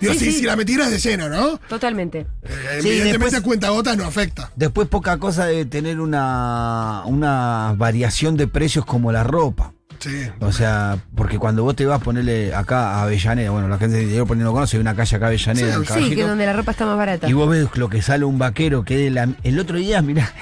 Digo, 0.00 0.14
Sí, 0.14 0.18
si, 0.18 0.24
sí. 0.32 0.38
si 0.40 0.42
la 0.46 0.56
metieras 0.56 0.90
de 0.90 0.98
lleno, 0.98 1.28
¿no? 1.28 1.58
Totalmente. 1.68 2.26
Eh, 2.42 2.78
Sí, 2.80 2.88
evidentemente 2.88 3.18
después- 3.26 3.34
a 3.34 3.42
cuenta 3.42 3.68
gotas 3.68 3.96
no 3.96 4.04
afecta. 4.04 4.50
Después 4.56 4.88
poca 4.88 5.16
cosa 5.18 5.46
de 5.46 5.64
tener 5.64 6.00
una, 6.00 7.02
una 7.04 7.72
variación 7.76 8.36
de 8.36 8.48
precios 8.48 8.84
como 8.84 9.12
la 9.12 9.22
ropa. 9.22 9.74
Sí. 10.00 10.26
O 10.40 10.50
sea, 10.50 10.98
porque 11.14 11.38
cuando 11.38 11.62
vos 11.62 11.76
te 11.76 11.84
vas 11.86 12.00
a 12.00 12.02
ponerle 12.04 12.54
acá 12.54 12.94
a 12.94 13.02
Avellaneda, 13.02 13.50
bueno, 13.50 13.68
la 13.68 13.78
gente 13.78 13.96
de 13.98 14.06
Diego 14.06 14.26
poniendo 14.26 14.50
conoce, 14.52 14.76
hay 14.76 14.80
una 14.80 14.94
calle 14.96 15.16
acá 15.16 15.26
a 15.26 15.28
Avellaneda, 15.28 15.74
Sí, 15.84 16.04
sí, 16.08 16.14
que 16.16 16.22
donde 16.24 16.46
la 16.46 16.54
ropa 16.54 16.70
está 16.72 16.86
más 16.86 16.96
barata. 16.96 17.28
y 17.28 17.32
vos 17.34 17.48
ves 17.50 17.68
lo 17.74 17.88
que 17.90 18.00
sale 18.02 18.24
un 18.24 18.38
vaquero 18.38 18.82
que 18.84 18.96
de 18.96 19.10
la- 19.10 19.28
el 19.42 19.58
otro 19.58 19.76
día, 19.76 20.00
mira, 20.02 20.32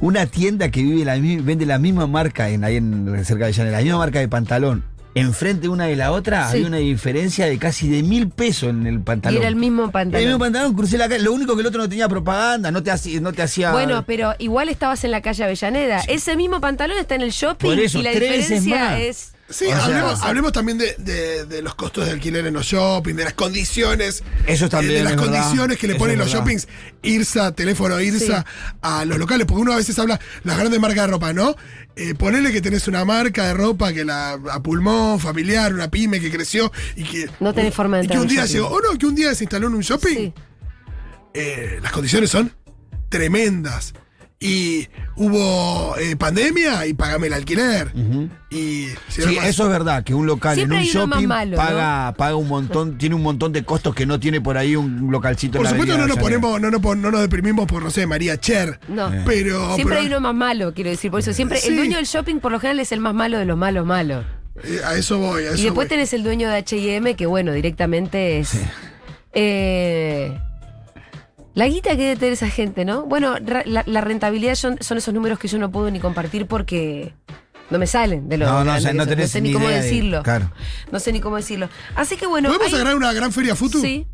una 0.00 0.26
tienda 0.26 0.70
que 0.70 0.82
vive 0.82 1.04
la, 1.04 1.14
vende 1.16 1.66
la 1.66 1.78
misma 1.78 2.06
marca 2.06 2.48
en 2.48 2.62
ahí 2.64 2.76
en 2.76 3.06
cerca 3.24 3.44
de 3.46 3.50
Avellaneda, 3.52 3.76
la 3.78 3.82
misma 3.82 3.98
marca 3.98 4.20
de 4.20 4.28
pantalón. 4.28 4.84
Enfrente 5.20 5.68
una 5.68 5.86
de 5.86 5.96
la 5.96 6.12
otra 6.12 6.48
Sí. 6.50 6.56
había 6.58 6.68
una 6.68 6.76
diferencia 6.78 7.46
de 7.46 7.58
casi 7.58 7.88
de 7.88 8.02
mil 8.02 8.28
pesos 8.28 8.70
en 8.70 8.86
el 8.86 8.94
Y 8.96 8.98
pantalón. 8.98 9.38
era 9.40 9.48
el 9.48 9.56
mismo 9.56 9.82
El 9.82 9.86
mismo 9.86 9.92
pantalón. 9.92 10.38
pantalón, 10.38 10.74
crucé 10.74 10.98
la 10.98 11.08
calle. 11.08 11.22
Lo 11.22 11.32
único 11.32 11.54
que 11.54 11.60
el 11.62 11.66
otro 11.66 11.80
no 11.82 11.88
tenía 11.88 12.08
propaganda, 12.08 12.70
no 12.70 12.82
te 12.82 12.90
hacía. 12.90 13.20
No 13.20 13.32
te 13.32 13.42
hacía 13.42 13.72
Bueno, 13.72 14.04
pero 14.06 14.34
igual 14.38 14.68
estabas 14.68 15.02
en 15.04 15.10
la 15.10 15.20
calle 15.22 15.44
Avellaneda. 15.44 16.00
Ese 16.08 16.36
mismo 16.36 16.60
pantalón 16.60 16.98
está 16.98 17.14
en 17.14 17.22
el 17.22 17.30
shopping 17.30 17.68
Por 17.68 17.78
eso, 17.78 17.98
y 17.98 18.02
la 18.02 18.10
diferencia 18.10 18.60
más. 18.78 19.00
es. 19.00 19.32
Sí, 19.50 19.64
O 19.64 19.68
sea, 19.68 19.84
hablemos, 19.86 20.22
hablemos 20.22 20.52
también 20.52 20.76
de, 20.76 20.94
de- 20.98 21.46
de 21.46 21.62
los 21.62 21.74
costos 21.74 22.04
de 22.04 22.10
alquiler 22.12 22.46
en 22.46 22.52
los 22.52 22.66
shopping, 22.66 23.14
de 23.14 23.24
las 23.24 23.32
condiciones. 23.32 24.22
Eso 24.46 24.68
también 24.68 24.92
eh, 24.92 24.96
De 24.98 25.02
las 25.04 25.12
es 25.14 25.18
verdad. 25.20 25.32
condiciones 25.40 25.78
que 25.78 25.86
le 25.86 25.92
Eso 25.94 25.98
ponen 26.00 26.18
los 26.18 26.26
verdad. 26.26 26.40
shoppings, 26.40 26.68
IRSA, 27.02 27.52
teléfono 27.52 27.98
IRSA, 27.98 28.44
a 28.82 29.04
los 29.06 29.16
locales, 29.18 29.46
porque 29.46 29.62
uno 29.62 29.72
a 29.72 29.76
veces 29.76 29.98
habla 29.98 30.20
las 30.44 30.58
grandes 30.58 30.78
marcas 30.78 31.06
de 31.06 31.12
ropa, 31.12 31.32
¿no? 31.32 31.56
Eh, 31.96 32.14
ponele 32.14 32.52
que 32.52 32.60
tenés 32.60 32.88
una 32.88 33.06
marca 33.06 33.46
de 33.46 33.54
ropa 33.54 33.92
que 33.94 34.04
la 34.04 34.32
a 34.32 34.62
pulmón, 34.62 35.18
familiar, 35.18 35.72
una 35.72 35.90
pyme 35.90 36.20
que 36.20 36.30
creció 36.30 36.70
y 36.94 37.04
que. 37.04 37.30
No 37.40 37.54
tenés 37.54 37.74
forma 37.74 37.96
de 37.98 38.04
y 38.04 38.08
que 38.08 38.18
un 38.18 38.28
día 38.28 38.44
llegó, 38.44 38.68
o 38.68 38.80
no, 38.80 38.98
que 38.98 39.06
un 39.06 39.14
día 39.14 39.34
se 39.34 39.44
instaló 39.44 39.68
en 39.68 39.74
un 39.76 39.80
shopping. 39.80 40.14
Sí. 40.14 40.34
eh, 41.32 41.78
las 41.82 41.92
condiciones 41.92 42.28
son 42.30 42.52
tremendas. 43.08 43.94
Y 44.40 44.86
hubo 45.16 45.96
eh, 45.98 46.14
pandemia 46.14 46.86
y 46.86 46.94
pagame 46.94 47.26
el 47.26 47.32
alquiler. 47.32 47.90
Y 48.50 48.86
si 49.08 49.22
Sí, 49.22 49.34
más- 49.36 49.46
eso 49.46 49.64
es 49.64 49.68
verdad, 49.70 50.04
que 50.04 50.14
un 50.14 50.26
local 50.28 50.54
Siempre 50.54 50.76
en 50.78 50.82
un 50.84 50.88
shopping 50.88 51.26
malo, 51.26 51.56
paga, 51.56 52.14
paga 52.16 52.36
un 52.36 52.46
montón, 52.46 52.98
tiene 52.98 53.16
un 53.16 53.22
montón 53.22 53.52
de 53.52 53.64
costos 53.64 53.96
que 53.96 54.06
no 54.06 54.20
tiene 54.20 54.40
por 54.40 54.56
ahí 54.56 54.76
un 54.76 55.10
localcito 55.10 55.58
Por 55.58 55.66
en 55.66 55.72
la 55.72 55.78
supuesto 55.78 55.98
no 55.98 56.06
nos 56.06 56.18
ponemos, 56.18 56.60
no 56.60 56.70
nos, 56.70 56.80
pon- 56.80 57.02
no 57.02 57.10
nos 57.10 57.20
deprimimos 57.20 57.66
por, 57.66 57.82
no 57.82 57.90
sé, 57.90 58.06
María 58.06 58.38
Cher. 58.38 58.78
No. 58.86 59.10
Pero, 59.26 59.74
Siempre 59.74 59.96
pero, 59.96 60.00
hay 60.02 60.06
uno 60.06 60.20
más 60.20 60.34
malo, 60.36 60.72
quiero 60.72 60.90
decir. 60.90 61.10
Por 61.10 61.18
eso 61.18 61.32
siempre 61.32 61.58
Sí. 61.58 61.70
el 61.70 61.76
dueño 61.76 61.96
del 61.96 62.06
shopping 62.06 62.36
por 62.38 62.52
lo 62.52 62.60
general 62.60 62.78
es 62.78 62.92
el 62.92 63.00
más 63.00 63.14
malo 63.14 63.38
de 63.38 63.44
los 63.44 63.58
malos 63.58 63.84
malos. 63.86 64.24
eh, 64.62 64.80
a 64.84 64.94
eso 64.94 65.18
voy, 65.18 65.42
a 65.44 65.48
eso 65.48 65.58
Y 65.58 65.64
después 65.64 65.86
voy. 65.86 65.88
tenés 65.88 66.12
el 66.12 66.22
dueño 66.22 66.48
de 66.48 66.58
HM, 66.58 67.16
que 67.16 67.26
bueno, 67.26 67.50
directamente 67.52 68.38
es. 68.38 68.52
Eh, 69.32 70.38
la 71.58 71.66
guita 71.68 71.90
que 71.96 72.02
debe 72.02 72.16
tener 72.16 72.32
esa 72.34 72.48
gente, 72.48 72.84
¿no? 72.84 73.04
Bueno, 73.06 73.36
la, 73.66 73.82
la 73.86 74.00
rentabilidad 74.00 74.54
son, 74.54 74.78
son 74.80 74.98
esos 74.98 75.12
números 75.12 75.38
que 75.38 75.48
yo 75.48 75.58
no 75.58 75.70
puedo 75.70 75.90
ni 75.90 75.98
compartir 76.00 76.46
porque 76.46 77.12
no 77.70 77.78
me 77.78 77.86
salen 77.86 78.28
de 78.28 78.38
lo 78.38 78.46
No, 78.46 78.64
no, 78.64 78.74
o 78.76 78.80
sea, 78.80 78.92
no 78.92 79.06
tenés 79.06 79.30
sé 79.32 79.40
ni 79.40 79.48
ni 79.48 79.54
cómo 79.54 79.66
idea 79.68 79.78
de- 79.78 79.84
decirlo. 79.84 80.22
claro. 80.22 80.50
No 80.92 81.00
sé 81.00 81.12
ni 81.12 81.20
cómo 81.20 81.36
decirlo. 81.36 81.68
Así 81.96 82.16
que 82.16 82.26
bueno. 82.26 82.48
¿Podemos 82.48 82.68
hay- 82.68 82.74
agarrar 82.74 82.94
una 82.96 83.12
gran 83.12 83.32
feria 83.32 83.54
futu? 83.56 83.80
Sí. 83.80 84.06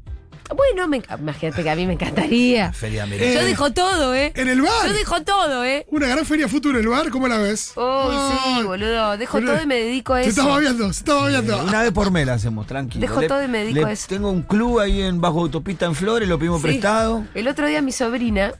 Bueno, 0.54 0.86
me 0.88 1.02
imagínate 1.18 1.62
que 1.62 1.70
a 1.70 1.74
mí 1.76 1.86
me 1.86 1.94
encantaría. 1.94 2.72
Feria 2.74 3.00
Eh, 3.00 3.02
americana. 3.02 3.32
Yo 3.34 3.44
dejo 3.44 3.72
todo, 3.72 4.14
¿eh? 4.14 4.32
En 4.36 4.48
el 4.48 4.60
bar. 4.60 4.86
Yo 4.86 4.92
dejo 4.92 5.22
todo, 5.22 5.64
¿eh? 5.64 5.86
Una 5.88 6.06
gran 6.06 6.24
feria 6.26 6.48
futu 6.48 6.70
en 6.70 6.76
el 6.76 6.88
bar, 6.88 7.10
¿cómo 7.10 7.28
la 7.28 7.38
ves? 7.38 7.72
Oh, 7.76 8.08
Ay, 8.10 8.38
sí, 8.58 8.62
boludo. 8.64 9.16
Dejo 9.16 9.38
boludo. 9.38 9.52
todo 9.54 9.62
y 9.62 9.66
me 9.66 9.76
dedico 9.76 10.14
a 10.14 10.22
Se 10.22 10.28
eso. 10.28 10.40
está 10.42 10.52
babeando, 10.52 10.92
se 10.92 10.98
está 11.00 11.14
babeando. 11.14 11.62
Una 11.64 11.82
vez 11.82 11.92
por 11.92 12.10
mes 12.10 12.26
la 12.26 12.34
hacemos, 12.34 12.66
tranquilo. 12.66 13.00
Dejo 13.00 13.20
Le- 13.22 13.28
todo 13.28 13.42
y 13.42 13.48
me 13.48 13.58
dedico 13.58 13.80
le- 13.80 13.86
a 13.86 13.92
eso. 13.92 14.06
Tengo 14.08 14.30
un 14.30 14.42
club 14.42 14.80
ahí 14.80 15.00
en 15.02 15.20
Bajo 15.20 15.40
Autopista 15.40 15.86
en 15.86 15.94
Flores, 15.94 16.28
lo 16.28 16.38
pedimos 16.38 16.60
Sí. 16.60 16.66
prestado. 16.68 17.24
El 17.34 17.48
otro 17.48 17.66
día 17.66 17.80
mi 17.82 17.92
sobrina. 17.92 18.52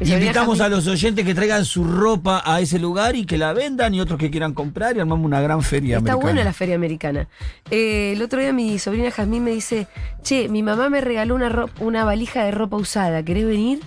Invitamos 0.00 0.60
a 0.60 0.68
los 0.68 0.86
oyentes 0.86 1.24
que 1.24 1.34
traigan 1.34 1.64
su 1.64 1.82
ropa 1.84 2.42
a 2.44 2.60
ese 2.60 2.78
lugar 2.78 3.16
y 3.16 3.24
que 3.24 3.38
la 3.38 3.52
vendan 3.54 3.94
y 3.94 4.00
otros 4.00 4.18
que 4.18 4.30
quieran 4.30 4.52
comprar 4.52 4.96
y 4.96 5.00
armamos 5.00 5.24
una 5.24 5.40
gran 5.40 5.62
feria 5.62 5.96
Está 5.98 6.12
americana. 6.12 6.22
buena 6.22 6.44
la 6.44 6.52
feria 6.52 6.74
americana. 6.74 7.28
Eh, 7.70 8.12
el 8.14 8.22
otro 8.22 8.38
día 8.40 8.52
mi 8.52 8.78
sobrina 8.78 9.10
Jazmín 9.10 9.42
me 9.44 9.52
dice, 9.52 9.86
che, 10.22 10.48
mi 10.48 10.62
mamá 10.62 10.90
me 10.90 11.00
regaló 11.00 11.34
una, 11.34 11.66
una 11.80 12.04
valija 12.04 12.44
de 12.44 12.50
ropa 12.50 12.76
usada, 12.76 13.22
¿querés 13.22 13.46
venir? 13.46 13.80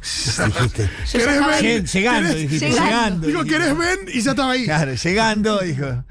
Dijiste. 0.00 0.88
¿Querés. 1.12 1.62
Lleg- 1.62 1.92
Llegando, 1.92 2.34
dijiste, 2.34 2.70
Llegando. 2.70 3.26
dijiste. 3.26 3.48
¿querés 3.50 3.76
ven? 3.76 3.98
Y 4.14 4.20
ya 4.22 4.30
estaba 4.30 4.52
ahí. 4.52 4.64
Claro, 4.64 4.94
llegando, 4.94 5.58
dijo. 5.58 6.04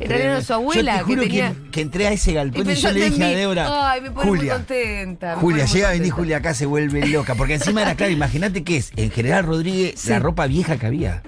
En 0.00 0.08
realidad 0.08 0.32
era 0.32 0.42
su 0.42 0.52
abuela 0.54 0.92
Yo 0.92 0.98
te 0.98 0.98
que 0.98 1.04
juro 1.04 1.22
tenía... 1.22 1.50
que, 1.64 1.70
que 1.70 1.80
entré 1.80 2.06
a 2.08 2.12
ese 2.12 2.30
Y 2.32 2.34
galpón 2.34 2.62
y, 2.62 2.64
yo 2.64 2.72
pensando 2.72 2.98
le 2.98 3.10
dije 3.10 3.24
a. 3.24 3.28
Débora. 3.38 3.90
Ay, 3.90 4.00
me 4.00 4.10
pone 4.10 4.26
muy 4.30 4.38
Julia, 4.38 4.54
contenta. 4.54 5.34
me 5.36 5.40
Julia, 5.40 5.64
muy 5.64 5.72
llega 5.72 5.88
a 5.88 5.90
venir 5.92 6.02
contenta. 6.02 6.16
Julia 6.16 6.36
acá, 6.38 6.54
se 6.54 6.66
vuelve 6.66 7.06
loca. 7.06 7.34
Porque 7.34 7.54
encima 7.54 7.82
era 7.82 7.94
claro, 7.94 8.12
imagínate 8.12 8.64
que 8.64 8.76
es 8.78 8.92
en 8.96 9.10
General 9.10 9.44
Rodríguez 9.44 9.94
Sí. 10.00 10.08
la 10.10 10.18
ropa 10.18 10.46
vieja 10.46 10.76
que 10.78 10.86
había. 10.86 11.22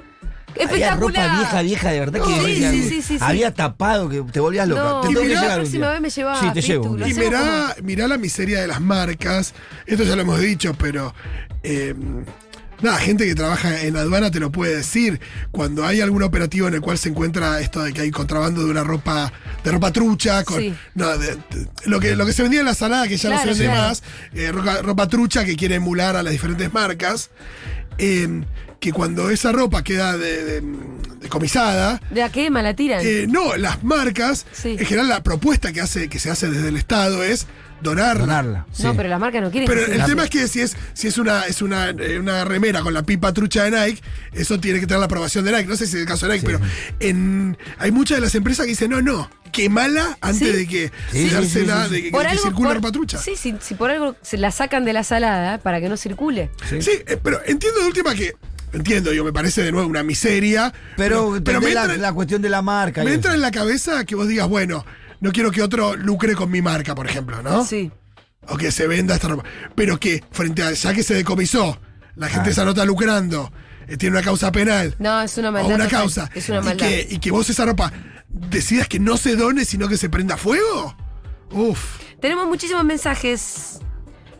Había 0.70 0.94
ropa 0.94 1.36
vieja, 1.36 1.62
vieja, 1.62 1.90
de 1.90 1.98
verdad 2.00 2.20
que 2.24 2.32
Sí, 2.32 2.40
decía, 2.46 2.70
sí, 2.70 2.82
sí, 2.84 3.02
sí, 3.02 3.18
sí. 3.18 3.18
había 3.20 3.52
tapado 3.52 4.08
que 4.08 4.22
te 4.22 4.38
volvías 4.38 4.68
loca. 4.68 4.84
No, 4.84 5.00
te 5.00 5.06
y 5.08 5.10
tengo 5.10 5.20
que 5.22 5.26
mirá, 5.28 5.40
llevar 5.40 5.48
la 5.56 5.62
próxima 5.62 5.90
vez 5.90 6.00
me 6.00 6.10
llevas, 6.10 6.38
Sí, 6.40 6.46
te 6.54 6.60
llevo. 6.62 6.96
Y 7.06 7.14
mirá 7.82 8.06
la 8.08 8.18
miseria 8.18 8.60
de 8.60 8.68
las 8.68 8.80
marcas. 8.80 9.52
Esto 9.84 10.04
ya 10.04 10.14
lo 10.14 10.22
hemos 10.22 10.40
dicho, 10.40 10.72
pero. 10.78 11.12
eh, 11.64 11.94
nada, 12.82 12.98
gente 12.98 13.26
que 13.26 13.34
trabaja 13.34 13.82
en 13.82 13.96
aduana 13.96 14.30
te 14.30 14.40
lo 14.40 14.50
puede 14.52 14.76
decir. 14.76 15.20
Cuando 15.50 15.84
hay 15.86 16.00
algún 16.00 16.22
operativo 16.22 16.68
en 16.68 16.74
el 16.74 16.80
cual 16.80 16.98
se 16.98 17.08
encuentra 17.08 17.60
esto 17.60 17.82
de 17.82 17.92
que 17.92 18.02
hay 18.02 18.10
contrabando 18.10 18.62
de 18.64 18.70
una 18.70 18.84
ropa, 18.84 19.32
de 19.62 19.70
ropa 19.72 19.92
trucha, 19.92 20.44
con. 20.44 20.60
Sí. 20.60 20.74
No, 20.94 21.16
de- 21.18 21.36
de- 21.36 21.68
lo, 21.86 22.00
que, 22.00 22.16
lo 22.16 22.26
que 22.26 22.32
se 22.32 22.42
vendía 22.42 22.60
en 22.60 22.66
la 22.66 22.74
salada, 22.74 23.08
que 23.08 23.16
ya 23.16 23.30
no 23.30 23.36
Claro, 23.36 23.54
se 23.54 23.60
vende 23.60 23.74
claro. 23.74 23.88
más, 23.88 24.02
eh, 24.34 24.52
ropa, 24.52 24.82
ropa 24.82 25.08
trucha 25.08 25.44
que 25.44 25.56
quiere 25.56 25.76
emular 25.76 26.16
a 26.16 26.22
las 26.22 26.32
diferentes 26.32 26.72
marcas. 26.72 27.30
Eh, 27.98 28.42
que 28.80 28.92
cuando 28.92 29.30
esa 29.30 29.50
ropa 29.52 29.82
queda 29.82 30.16
de- 30.18 30.44
de- 30.60 30.62
decomisada, 31.20 32.00
¿De 32.10 32.22
a 32.22 32.30
qué? 32.30 32.50
¿La 32.50 32.74
tiran? 32.76 33.00
eh, 33.02 33.26
no, 33.28 33.56
las 33.56 33.82
marcas, 33.82 34.44
Sí. 34.52 34.76
en 34.78 34.84
general 34.86 35.08
la 35.08 35.22
propuesta 35.22 35.72
que 35.72 35.80
hace, 35.80 36.08
que 36.08 36.18
se 36.18 36.30
hace 36.30 36.50
desde 36.50 36.68
el 36.68 36.76
Estado 36.76 37.24
es 37.24 37.46
donarla. 37.80 38.20
Donarla. 38.20 38.66
sí. 38.72 38.82
No, 38.82 38.94
pero 38.94 39.08
las 39.08 39.20
marcas 39.20 39.42
no 39.42 39.50
quieren 39.50 39.68
Pero 39.68 39.86
el 39.86 40.04
tema 40.04 40.24
es 40.24 40.30
que 40.30 40.46
si 40.48 40.60
es, 40.60 40.76
si 40.92 41.06
es 41.08 41.16
una, 41.18 41.42
es 41.46 41.62
una, 41.62 41.90
eh, 41.90 42.18
una 42.18 42.44
remera 42.44 42.82
con 42.82 42.92
la 42.94 43.02
pipa 43.02 43.32
trucha 43.32 43.64
de 43.64 43.70
Nike, 43.70 44.02
eso 44.32 44.60
tiene 44.60 44.80
que 44.80 44.86
tener 44.86 45.00
la 45.00 45.06
aprobación 45.06 45.44
de 45.44 45.52
Nike. 45.52 45.66
No 45.66 45.76
sé 45.76 45.86
si 45.86 45.96
es 45.96 46.02
el 46.02 46.06
caso 46.08 46.26
de 46.28 46.34
Nike, 46.34 46.46
pero 46.46 46.60
en, 47.00 47.56
hay 47.78 47.90
muchas 47.90 48.18
de 48.18 48.22
las 48.22 48.34
empresas 48.34 48.64
que 48.66 48.70
dicen, 48.70 48.90
no, 48.90 49.00
no, 49.02 49.30
quemala 49.54 50.18
antes 50.20 50.48
Sí. 50.48 50.52
de 50.56 50.66
que 50.66 50.92
Sí, 51.12 51.30
dársela, 51.30 51.86
sí, 51.86 51.92
de 51.94 52.02
que, 52.02 52.10
que 52.10 52.16
algo, 52.18 52.42
circule 52.42 52.68
por- 52.68 52.76
ropa 52.76 52.92
trucha. 52.92 53.18
Sí, 53.18 53.32
sí, 53.36 53.54
si 53.60 53.74
por 53.74 53.90
algo 53.90 54.16
se 54.20 54.36
la 54.36 54.50
sacan 54.50 54.84
de 54.84 54.92
la 54.92 55.04
salada 55.04 55.58
para 55.58 55.80
que 55.80 55.88
no 55.88 55.96
circule. 55.96 56.50
Sí. 56.68 56.78
Eh, 57.06 57.18
pero 57.22 57.40
entiendo 57.46 57.80
de 57.80 57.86
última 57.86 58.14
que. 58.14 58.34
Entiendo, 58.72 59.12
yo 59.12 59.24
me 59.24 59.32
parece 59.32 59.62
de 59.62 59.70
nuevo 59.70 59.88
una 59.88 60.02
miseria. 60.02 60.74
Pero, 60.96 61.38
pero 61.44 61.60
me 61.60 61.72
la, 61.72 61.82
entra, 61.82 61.96
la 61.96 62.12
cuestión 62.12 62.42
de 62.42 62.48
la 62.50 62.60
marca. 62.60 63.04
me 63.04 63.12
entra 63.14 63.30
eso. 63.30 63.36
en 63.36 63.40
la 63.42 63.52
cabeza 63.52 64.04
que 64.04 64.16
vos 64.16 64.26
digas, 64.26 64.48
bueno, 64.48 64.84
no 65.20 65.30
quiero 65.30 65.52
que 65.52 65.62
otro 65.62 65.94
lucre 65.94 66.34
con 66.34 66.50
mi 66.50 66.60
marca, 66.60 66.92
por 66.94 67.06
ejemplo, 67.08 67.40
¿no? 67.40 67.64
Sí. 67.64 67.92
O 68.48 68.56
que 68.56 68.72
se 68.72 68.88
venda 68.88 69.14
esta 69.14 69.28
ropa. 69.28 69.44
Pero 69.76 69.98
que, 70.00 70.24
frente 70.32 70.62
a 70.64 70.72
ya 70.72 70.92
que 70.92 71.04
se 71.04 71.14
decomisó, 71.14 71.78
la 72.16 72.28
gente 72.28 72.52
se 72.52 72.60
anota 72.60 72.84
lucrando, 72.84 73.52
tiene 73.98 74.16
una 74.16 74.24
causa 74.24 74.50
penal. 74.52 74.94
No, 74.98 75.22
es 75.22 75.36
una 75.38 75.48
o 75.50 75.52
maldad. 75.52 75.74
una 75.74 75.84
total. 75.84 76.00
causa. 76.00 76.30
Es 76.34 76.48
una 76.48 76.60
y, 76.60 76.64
maldad. 76.64 76.86
que, 76.86 77.06
y 77.10 77.18
que 77.18 77.30
vos 77.30 77.48
esa 77.50 77.64
ropa 77.64 77.92
decidas 78.28 78.88
que 78.88 78.98
no 78.98 79.16
se 79.16 79.36
done, 79.36 79.64
sino 79.64 79.88
que 79.88 79.96
se 79.96 80.08
prenda 80.08 80.36
fuego. 80.36 80.96
Uf. 81.50 81.98
Tenemos 82.20 82.46
muchísimos 82.46 82.84
mensajes. 82.84 83.80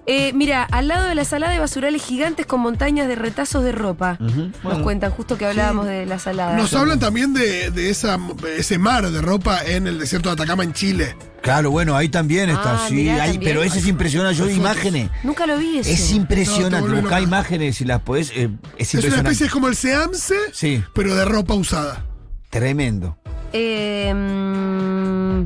Eh, 0.06 0.32
mira, 0.34 0.64
al 0.64 0.88
lado 0.88 1.08
de 1.08 1.14
la 1.14 1.24
salada 1.24 1.52
hay 1.54 1.58
basurales 1.58 2.04
gigantes 2.04 2.44
con 2.44 2.60
montañas 2.60 3.08
de 3.08 3.14
retazos 3.14 3.64
de 3.64 3.72
ropa. 3.72 4.18
Nos 4.20 4.52
bueno. 4.62 4.82
cuentan, 4.82 5.10
justo 5.10 5.38
que 5.38 5.46
hablábamos 5.46 5.86
de 5.86 6.04
la 6.04 6.18
salada. 6.18 6.56
Nos 6.58 6.74
hablan 6.74 6.98
también 7.00 7.32
de, 7.32 7.70
de 7.70 7.88
esa, 7.88 8.18
ese 8.58 8.76
mar 8.78 9.10
de 9.10 9.22
ropa 9.22 9.64
en 9.64 9.86
el 9.86 9.98
desierto 9.98 10.28
de 10.28 10.34
Atacama, 10.34 10.62
en 10.62 10.74
Chile. 10.74 11.16
Claro, 11.40 11.70
bueno, 11.70 11.96
ahí 11.96 12.08
también 12.10 12.50
está, 12.50 12.84
Ah, 12.84 12.86
sí. 12.88 12.94
mirá, 12.94 13.14
ahí- 13.22 13.32
también. 13.32 13.52
pero 13.52 13.62
ese 13.62 13.78
es 13.78 13.86
impresionante. 13.86 14.36
Yo 14.38 14.46
vi 14.46 14.54
imágenes. 14.54 15.10
Nunca 15.22 15.46
lo 15.46 15.56
vi 15.58 15.78
eso. 15.78 15.88
Es 15.90 16.00
No, 16.02 16.06
te 16.08 16.14
impresionante. 16.16 16.88
Buscá 16.90 17.02
loca. 17.02 17.20
imágenes 17.22 17.76
si 17.76 17.84
las 17.86 18.00
podés. 18.02 18.30
eh, 18.30 18.50
es 18.78 18.88
Es 18.88 18.94
una 18.94 19.00
impresionante. 19.00 19.18
especie, 19.30 19.46
es 19.46 19.52
como 19.52 19.68
el 19.68 19.76
Seamse, 19.76 20.34
Sí, 20.52 20.82
pero 20.94 21.14
de 21.14 21.24
ropa 21.24 21.54
usada. 21.54 22.04
tremendo. 22.50 23.16
Eh, 23.52 24.12
mm, 24.14 25.44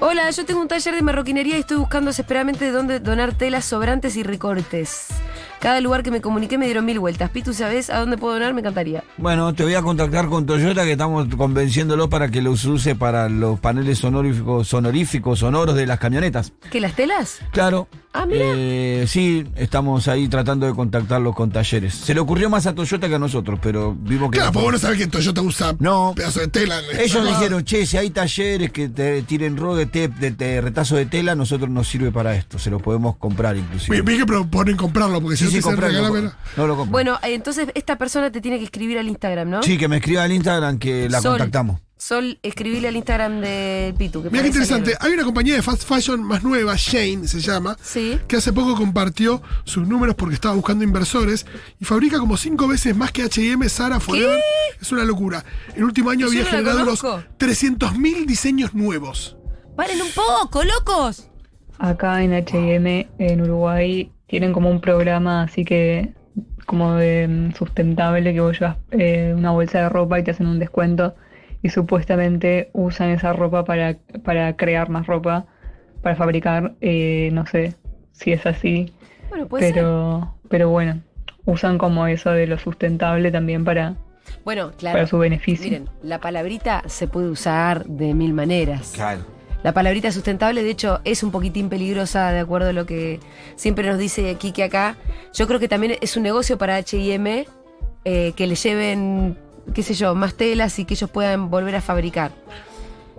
hola, 0.00 0.30
yo 0.30 0.44
tengo 0.44 0.60
un 0.60 0.68
taller 0.68 0.94
de 0.94 1.02
marroquinería 1.02 1.56
y 1.56 1.60
estoy 1.60 1.76
buscando 1.76 2.08
desesperadamente 2.08 2.70
dónde 2.70 3.00
donar 3.00 3.34
telas 3.34 3.64
sobrantes 3.64 4.16
y 4.16 4.22
recortes. 4.22 5.08
Cada 5.60 5.80
lugar 5.80 6.02
que 6.02 6.10
me 6.10 6.20
comuniqué 6.20 6.56
me 6.56 6.66
dieron 6.66 6.84
mil 6.84 7.00
vueltas. 7.00 7.30
Pitu, 7.30 7.52
¿sabes 7.52 7.90
a 7.90 7.98
dónde 7.98 8.16
puedo 8.16 8.34
donar? 8.34 8.54
Me 8.54 8.60
encantaría. 8.60 9.02
Bueno, 9.16 9.52
te 9.54 9.64
voy 9.64 9.74
a 9.74 9.82
contactar 9.82 10.28
con 10.28 10.46
Toyota 10.46 10.84
que 10.84 10.92
estamos 10.92 11.26
convenciéndolo 11.34 12.08
para 12.08 12.28
que 12.28 12.42
los 12.42 12.64
use 12.64 12.94
para 12.94 13.28
los 13.28 13.58
paneles 13.58 13.98
sonoríficos, 13.98 14.68
sonoríficos, 14.68 15.40
sonoros 15.40 15.74
de 15.74 15.86
las 15.86 15.98
camionetas. 15.98 16.52
¿Qué, 16.70 16.80
las 16.80 16.94
telas? 16.94 17.40
Claro. 17.50 17.88
Ah, 18.12 18.24
mira. 18.26 18.44
Eh, 18.46 19.04
sí, 19.06 19.44
estamos 19.56 20.08
ahí 20.08 20.28
tratando 20.28 20.66
de 20.66 20.74
contactarlos 20.74 21.34
con 21.34 21.50
talleres. 21.50 21.94
Se 21.94 22.14
le 22.14 22.20
ocurrió 22.20 22.48
más 22.50 22.66
a 22.66 22.74
Toyota 22.74 23.08
que 23.08 23.14
a 23.14 23.18
nosotros, 23.18 23.58
pero 23.62 23.94
vimos 23.94 24.30
que. 24.30 24.38
Claro, 24.38 24.52
pues 24.52 24.62
vos 24.64 24.72
no 24.72 24.78
sabés 24.78 24.98
que 24.98 25.06
Toyota 25.06 25.42
usa 25.42 25.76
No. 25.78 26.14
pedazo 26.16 26.40
de 26.40 26.48
tela. 26.48 26.80
Ellos 26.98 27.24
dijeron, 27.26 27.64
che, 27.64 27.84
si 27.86 27.96
hay 27.96 28.10
talleres 28.10 28.72
que 28.72 28.88
te 28.88 29.22
tiren 29.22 29.56
ro 29.56 29.76
de, 29.76 29.86
te- 29.86 30.08
de- 30.08 30.30
de 30.30 30.60
retazo 30.60 30.96
de 30.96 31.06
tela, 31.06 31.34
nosotros 31.34 31.68
nos 31.70 31.86
sirve 31.86 32.10
para 32.10 32.34
esto. 32.34 32.58
Se 32.58 32.70
lo 32.70 32.78
podemos 32.80 33.16
comprar 33.16 33.56
inclusive. 33.56 34.00
Vi, 34.02 34.16
que 34.18 34.26
proponen 34.26 34.76
comprarlo, 34.76 35.20
porque 35.20 35.36
si 35.36 35.46
Sí, 35.48 35.56
no 35.56 35.62
comprarlo. 35.62 35.98
regálamelo. 35.98 36.32
No 36.56 36.66
lo 36.66 36.76
compro. 36.76 36.90
Bueno, 36.92 37.18
entonces 37.22 37.68
esta 37.74 37.96
persona 37.98 38.32
te 38.32 38.40
tiene 38.40 38.58
que 38.58 38.64
escribir 38.64 38.98
al 38.98 39.06
Instagram, 39.08 39.50
¿no? 39.50 39.62
Sí, 39.62 39.76
que 39.76 39.86
me 39.86 39.98
escriba 39.98 40.24
al 40.24 40.32
Instagram 40.32 40.78
que 40.78 41.08
la 41.10 41.20
Sol. 41.20 41.32
contactamos. 41.32 41.80
Sol, 41.98 42.38
escribile 42.42 42.88
al 42.88 42.96
Instagram 42.96 43.40
de 43.40 43.92
Pitu. 43.98 44.22
Que 44.22 44.30
Mira 44.30 44.42
qué 44.42 44.48
interesante. 44.48 44.94
Hay 45.00 45.12
una 45.12 45.24
compañía 45.24 45.54
de 45.56 45.62
fast 45.62 45.82
fashion 45.84 46.22
más 46.22 46.44
nueva, 46.44 46.74
Shane 46.76 47.26
se 47.26 47.40
llama, 47.40 47.76
Sí. 47.82 48.18
que 48.28 48.36
hace 48.36 48.52
poco 48.52 48.76
compartió 48.76 49.42
sus 49.64 49.86
números 49.86 50.14
porque 50.14 50.34
estaba 50.36 50.54
buscando 50.54 50.84
inversores 50.84 51.44
y 51.80 51.84
fabrica 51.84 52.18
como 52.18 52.36
cinco 52.36 52.68
veces 52.68 52.96
más 52.96 53.10
que 53.10 53.24
HM, 53.24 53.68
Zara, 53.68 53.98
Forever. 53.98 54.38
Es 54.80 54.92
una 54.92 55.04
locura. 55.04 55.44
El 55.74 55.84
último 55.84 56.10
año 56.10 56.20
Yo 56.20 56.28
había 56.28 56.44
generado 56.44 56.82
unos 56.84 57.00
conozco. 57.00 57.28
300.000 57.38 58.26
diseños 58.26 58.74
nuevos. 58.74 59.36
Paren 59.76 60.00
un 60.00 60.08
poco, 60.12 60.62
locos. 60.64 61.28
Acá 61.78 62.22
en 62.22 62.32
HM, 62.32 63.08
en 63.18 63.40
Uruguay, 63.40 64.12
tienen 64.28 64.52
como 64.52 64.70
un 64.70 64.80
programa 64.80 65.42
así 65.42 65.64
que 65.64 66.12
como 66.66 66.94
de 66.94 67.26
mm, 67.26 67.54
sustentable 67.56 68.32
que 68.34 68.40
vos 68.40 68.58
llevas 68.58 68.76
eh, 68.90 69.32
una 69.36 69.50
bolsa 69.52 69.78
de 69.80 69.88
ropa 69.88 70.18
y 70.20 70.24
te 70.24 70.32
hacen 70.32 70.46
un 70.46 70.58
descuento 70.58 71.14
y 71.62 71.68
supuestamente 71.70 72.70
usan 72.72 73.10
esa 73.10 73.32
ropa 73.32 73.64
para, 73.64 73.96
para 74.24 74.56
crear 74.56 74.88
más 74.90 75.06
ropa, 75.06 75.46
para 76.02 76.14
fabricar, 76.16 76.74
eh, 76.80 77.30
no 77.32 77.46
sé 77.46 77.74
si 78.12 78.32
es 78.32 78.46
así, 78.46 78.92
Bueno, 79.28 79.46
puede 79.48 79.64
ser. 79.66 79.74
pero, 79.74 80.34
pero 80.48 80.68
bueno, 80.70 81.00
usan 81.44 81.78
como 81.78 82.06
eso 82.06 82.30
de 82.30 82.46
lo 82.46 82.58
sustentable 82.58 83.30
también 83.32 83.64
para, 83.64 83.96
Bueno, 84.44 84.70
claro. 84.78 84.94
para 84.96 85.06
su 85.06 85.18
beneficio. 85.18 85.64
Miren, 85.64 85.88
la 86.02 86.20
palabrita 86.20 86.82
se 86.86 87.08
puede 87.08 87.28
usar 87.28 87.84
de 87.86 88.14
mil 88.14 88.32
maneras. 88.34 88.92
Claro. 88.94 89.22
La 89.64 89.72
palabrita 89.72 90.12
sustentable, 90.12 90.62
de 90.62 90.70
hecho, 90.70 91.00
es 91.02 91.24
un 91.24 91.32
poquitín 91.32 91.68
peligrosa, 91.68 92.30
de 92.30 92.38
acuerdo 92.38 92.68
a 92.68 92.72
lo 92.72 92.86
que 92.86 93.18
siempre 93.56 93.88
nos 93.88 93.98
dice 93.98 94.36
Kike 94.36 94.62
acá. 94.62 94.94
Yo 95.34 95.48
creo 95.48 95.58
que 95.58 95.66
también 95.66 95.96
es 96.00 96.16
un 96.16 96.22
negocio 96.22 96.56
para 96.58 96.78
HM 96.78 97.44
que 98.04 98.46
le 98.46 98.54
lleven, 98.54 99.36
qué 99.74 99.82
sé 99.82 99.94
yo, 99.94 100.14
más 100.14 100.34
telas 100.34 100.78
y 100.78 100.84
que 100.84 100.94
ellos 100.94 101.10
puedan 101.10 101.50
volver 101.50 101.76
a 101.76 101.80
fabricar. 101.80 102.32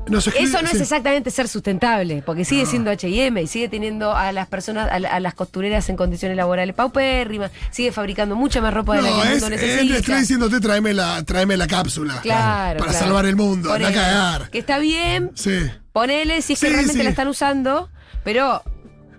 Nos 0.08 0.26
Eso 0.28 0.62
no 0.64 0.70
es 0.70 0.80
exactamente 0.82 1.30
ser 1.30 1.48
sustentable, 1.48 2.24
porque 2.26 2.44
sigue 2.44 2.66
siendo 2.66 2.90
HM 2.90 3.38
y 3.44 3.48
sigue 3.48 3.70
teniendo 3.70 4.16
a 4.16 4.32
las 4.32 4.48
personas, 4.48 4.90
a, 4.92 4.98
la- 4.98 5.10
a 5.10 5.20
las 5.20 5.36
costureras 5.36 5.88
en 5.90 5.98
condiciones 5.98 6.36
laborales 6.36 6.74
paupérrimas, 6.74 7.52
sigue 7.70 7.92
fabricando 7.92 8.36
mucha 8.36 8.60
más 8.60 8.74
ropa 8.74 8.96
de 8.96 9.04
la 9.04 9.10
No, 9.10 9.16
que 9.22 9.22
el 9.28 9.30
mundo 9.34 9.46
es- 9.48 9.52
necesita. 9.62 9.98
estoy 9.98 10.16
diciéndote 10.16 10.60
tráeme 10.62 10.94
la, 10.94 11.22
tráeme 11.24 11.58
la 11.58 11.68
cápsula. 11.68 12.22
Claro. 12.22 12.80
Para 12.80 12.92
claro. 12.92 13.06
salvar 13.06 13.26
el 13.26 13.36
mundo, 13.36 13.70
Por 13.70 13.76
anda 13.76 13.90
a 13.90 13.94
cagar. 13.94 14.50
Que 14.50 14.60
está 14.60 14.80
bien, 14.80 15.32
Sí. 15.36 15.60
ponele 15.94 16.42
si 16.42 16.54
es 16.54 16.60
que 16.60 16.70
realmente 16.70 17.04
la 17.04 17.10
están 17.12 17.28
usando, 17.28 17.90
pero 18.24 18.64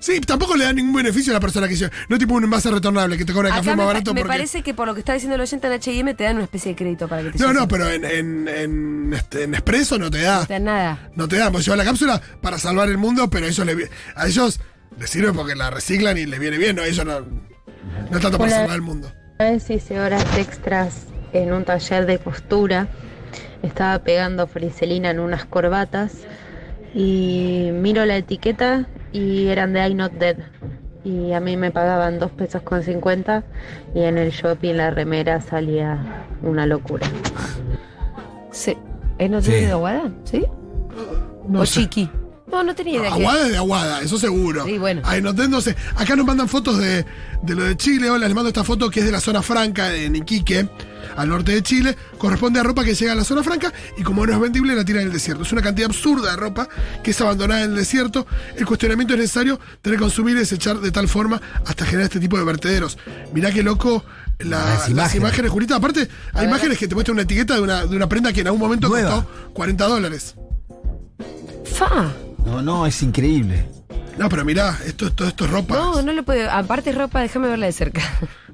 Sí, 0.01 0.19
tampoco 0.21 0.57
le 0.57 0.65
da 0.65 0.73
ningún 0.73 0.95
beneficio 0.95 1.33
a 1.33 1.35
la 1.35 1.41
persona 1.41 1.69
que 1.69 1.75
hizo. 1.75 1.87
No 2.09 2.19
tipo 2.19 2.35
un 2.35 2.43
envase 2.45 2.71
retornable 2.71 3.17
que 3.19 3.25
te 3.25 3.33
cobra 3.35 3.49
el 3.51 3.55
café 3.55 3.69
acá 3.71 3.77
me, 3.77 3.77
más 3.77 3.85
pa- 3.85 3.93
barato 3.93 4.15
me 4.15 4.21
porque. 4.23 4.29
parece 4.37 4.63
que 4.63 4.73
por 4.75 4.87
lo 4.89 4.95
que 4.95 5.01
está 5.01 5.13
diciendo 5.13 5.35
el 5.37 5.41
oyente 5.43 5.67
en 5.67 5.73
H&M 5.75 6.15
te 6.15 6.25
dan 6.25 6.37
una 6.37 6.45
especie 6.45 6.73
de 6.73 6.77
crédito 6.77 7.07
para 7.07 7.23
que 7.23 7.31
te 7.33 7.39
No, 7.39 7.53
no, 7.53 7.69
pero 7.69 7.89
en, 7.91 8.05
en, 8.05 8.49
en, 8.49 9.13
este, 9.15 9.45
en 9.45 9.55
expreso 9.55 9.99
no 9.99 10.11
te 10.11 10.23
da. 10.23 10.41
No 10.41 10.47
te 10.47 10.53
dan 10.55 10.65
nada. 10.65 11.11
No 11.15 11.29
te 11.29 11.37
da. 11.37 11.51
Vos 11.51 11.65
llevas 11.65 11.79
la 11.79 11.85
cápsula 11.85 12.21
para 12.41 12.59
salvar 12.59 12.89
el 12.89 12.97
mundo, 12.99 13.29
pero 13.31 13.47
eso 13.47 13.65
le, 13.65 13.91
a 14.17 14.27
ellos 14.27 14.59
les 14.99 15.11
sirve 15.11 15.33
porque 15.35 15.55
la 15.55 15.71
reciclan 15.71 16.17
y 16.19 16.25
les 16.27 16.41
viene 16.41 16.57
bien, 16.59 16.77
¿no? 16.77 16.83
Ellos 16.83 17.05
no. 17.05 17.21
No 17.21 18.17
es 18.17 18.23
tanto 18.23 18.39
para 18.39 18.51
salvar 18.51 18.77
el 18.77 18.83
mundo. 18.83 19.13
Una 19.39 19.51
vez 19.51 19.69
hice 19.71 20.01
horas 20.01 20.25
extras 20.39 21.05
en 21.35 21.53
un 21.53 21.65
taller 21.65 22.07
de 22.07 22.19
costura. 22.19 22.89
Estaba 23.63 23.99
pegando 24.03 24.47
friselina 24.47 25.11
en 25.11 25.21
unas 25.21 25.45
corbatas 25.45 26.13
y 26.95 27.71
miro 27.73 28.05
la 28.07 28.17
etiqueta 28.17 28.87
y 29.13 29.47
eran 29.49 29.73
de 29.73 29.89
I 29.89 29.95
Not 29.95 30.13
Dead. 30.13 30.37
Y 31.05 31.33
a 31.33 31.41
mí 31.41 31.57
me 31.57 31.71
pagaban 31.71 32.19
dos 32.19 32.31
pesos 32.31 32.63
con 32.63 32.83
50 32.83 33.43
y 33.95 34.01
en 34.03 34.19
el 34.19 34.31
shopping 34.31 34.75
la 34.75 34.91
remera 34.91 35.41
salía 35.41 35.99
una 36.43 36.67
locura. 36.67 37.07
Sí. 38.51 38.77
¿Es 39.19 39.31
no 39.31 39.41
Sí. 39.41 39.51
tiene 39.51 39.67
de 39.69 39.73
Aguada? 39.73 40.11
¿Sí? 40.25 40.45
No 41.49 41.61
o 41.61 41.67
sé. 41.67 41.81
Chiqui. 41.83 42.11
No, 42.51 42.63
no 42.65 42.75
tenía 42.75 42.99
idea. 42.99 43.09
que- 43.11 43.15
Aguada 43.21 43.47
es 43.47 43.51
de 43.53 43.57
Aguada, 43.57 44.01
eso 44.03 44.19
seguro. 44.19 44.65
Sí, 44.65 44.79
bueno. 44.79 45.03
Ay, 45.05 45.23
no, 45.23 45.33
no 45.33 45.61
sé. 45.61 45.77
Acá 45.97 46.17
nos 46.17 46.27
mandan 46.27 46.49
fotos 46.49 46.79
de, 46.79 47.05
de 47.43 47.55
lo 47.55 47.65
de 47.65 47.77
Chile. 47.77 48.11
Hola, 48.11 48.27
les 48.27 48.35
mando 48.35 48.49
esta 48.49 48.65
foto 48.65 48.91
que 48.91 49.01
es 49.01 49.07
de 49.07 49.13
la 49.13 49.21
zona 49.21 49.43
franca 49.43 49.95
en 49.95 50.17
Iquique, 50.17 50.69
al 51.17 51.29
norte 51.29 51.53
de 51.53 51.63
Chile. 51.63 51.97
Corresponde 52.19 52.59
a 52.61 52.63
ropa 52.63 52.83
que 52.85 52.95
llega 52.95 53.13
a 53.13 53.15
la 53.15 53.25
zona 53.25 53.43
franca 53.43 53.73
y 53.97 54.03
como 54.03 54.27
no 54.27 54.33
es 54.33 54.41
vendible, 54.41 54.75
la 54.75 54.85
tiran 54.85 55.03
en 55.03 55.09
el 55.09 55.13
desierto. 55.15 55.43
Es 55.45 55.53
una 55.53 55.63
cantidad 55.63 55.89
absurda 55.89 56.31
de 56.33 56.37
ropa 56.37 56.69
que 57.03 57.13
es 57.13 57.21
abandonada 57.21 57.63
en 57.63 57.71
el 57.71 57.77
desierto. 57.77 58.27
El 58.57 58.67
cuestionamiento 58.67 59.15
es 59.15 59.21
necesario 59.21 59.61
tener 59.83 59.99
que 59.99 60.03
consumir 60.03 60.37
y 60.37 60.41
desechar 60.41 60.79
de 60.81 60.91
tal 60.91 61.09
forma 61.09 61.41
hasta 61.67 61.85
generar 61.85 62.05
este 62.05 62.21
tipo 62.21 62.37
de 62.37 62.45
vertederos. 62.45 62.99
Mirá 63.33 63.51
qué 63.53 63.63
loco. 63.63 64.05
la- 64.41 64.47
Las 64.59 64.67
las, 64.81 64.89
imágenes. 64.89 65.17
imágenes. 65.17 65.51
Jurita. 65.51 65.77
Aparte, 65.77 66.01
hay 66.33 66.41
ver. 66.41 66.45
imágenes 66.49 66.79
que 66.79 66.89
te 66.89 66.95
muestran 66.95 67.15
una 67.15 67.23
etiqueta 67.23 67.55
de 67.55 67.61
una, 67.61 67.85
de 67.87 67.95
una 67.95 68.09
prenda 68.09 68.33
que 68.33 68.41
en 68.41 68.47
algún 68.47 68.61
momento 68.61 68.89
Nueva. 68.89 69.11
costó 69.25 69.53
40 69.53 69.87
dólares. 69.87 70.35
Fa. 71.65 72.11
No, 72.45 72.63
no, 72.63 72.87
es 72.87 73.03
increíble. 73.03 73.67
No, 74.19 74.29
pero 74.29 74.45
mirá, 74.45 74.77
esto, 74.87 75.07
esto, 75.07 75.27
esto 75.27 75.45
es 75.47 75.51
ropa. 75.51 75.75
No, 75.75 76.03
no 76.03 76.13
lo 76.13 76.23
puedo. 76.25 76.51
Aparte 76.51 76.91
es 76.91 76.97
ropa, 76.97 77.21
déjame 77.21 77.49
verla 77.49 77.67
de 77.67 77.73
cerca. 77.73 78.03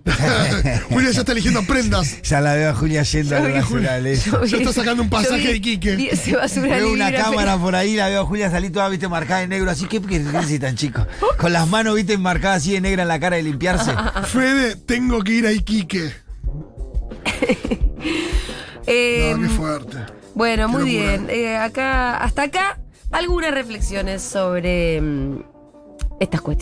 Julia 0.90 1.10
ya 1.10 1.20
está 1.20 1.32
eligiendo 1.32 1.64
prendas. 1.64 2.22
Ya 2.22 2.40
la 2.40 2.54
veo 2.54 2.70
a 2.70 2.74
Julia 2.74 3.02
yendo 3.02 3.34
basural. 3.42 4.06
eh. 4.06 4.16
Yo 4.24 4.40
vi- 4.42 4.54
está 4.54 4.72
sacando 4.72 5.02
un 5.02 5.10
pasaje 5.10 5.48
de 5.48 5.56
Iquique. 5.56 5.96
10 5.96 6.32
basura 6.36 6.76
Veo 6.76 6.92
una 6.92 7.12
cámara 7.12 7.56
por 7.58 7.74
ahí, 7.74 7.96
la 7.96 8.08
veo 8.08 8.22
a 8.22 8.24
Julia 8.24 8.48
salir 8.50 8.70
toda, 8.70 8.88
viste, 8.88 9.08
marcada 9.08 9.42
en 9.42 9.48
negro, 9.50 9.68
así 9.70 9.86
que 9.86 10.00
¿qué 10.00 10.20
necesitan, 10.20 10.76
chicos? 10.76 11.06
Con 11.38 11.52
las 11.52 11.66
manos, 11.66 11.96
viste, 11.96 12.12
enmarcadas 12.12 12.58
así 12.58 12.72
de 12.72 12.80
negra 12.80 13.02
en 13.02 13.08
la 13.08 13.18
cara 13.18 13.36
de 13.36 13.42
limpiarse. 13.42 13.92
Fede, 14.26 14.76
tengo 14.76 15.22
que 15.24 15.32
ir 15.32 15.46
a 15.46 15.52
Iquique. 15.52 16.12
Eh, 18.86 19.32
No, 19.36 19.42
qué 19.42 19.48
fuerte. 19.48 19.96
Bueno, 20.34 20.66
Qué 20.66 20.72
muy 20.72 20.92
locura. 20.92 21.10
bien. 21.16 21.26
Eh, 21.30 21.56
acá, 21.56 22.16
hasta 22.18 22.42
acá, 22.44 22.78
algunas 23.10 23.52
reflexiones 23.52 24.22
sobre 24.22 25.00
mm, 25.00 25.44
estas 26.20 26.40
cuestiones. 26.40 26.54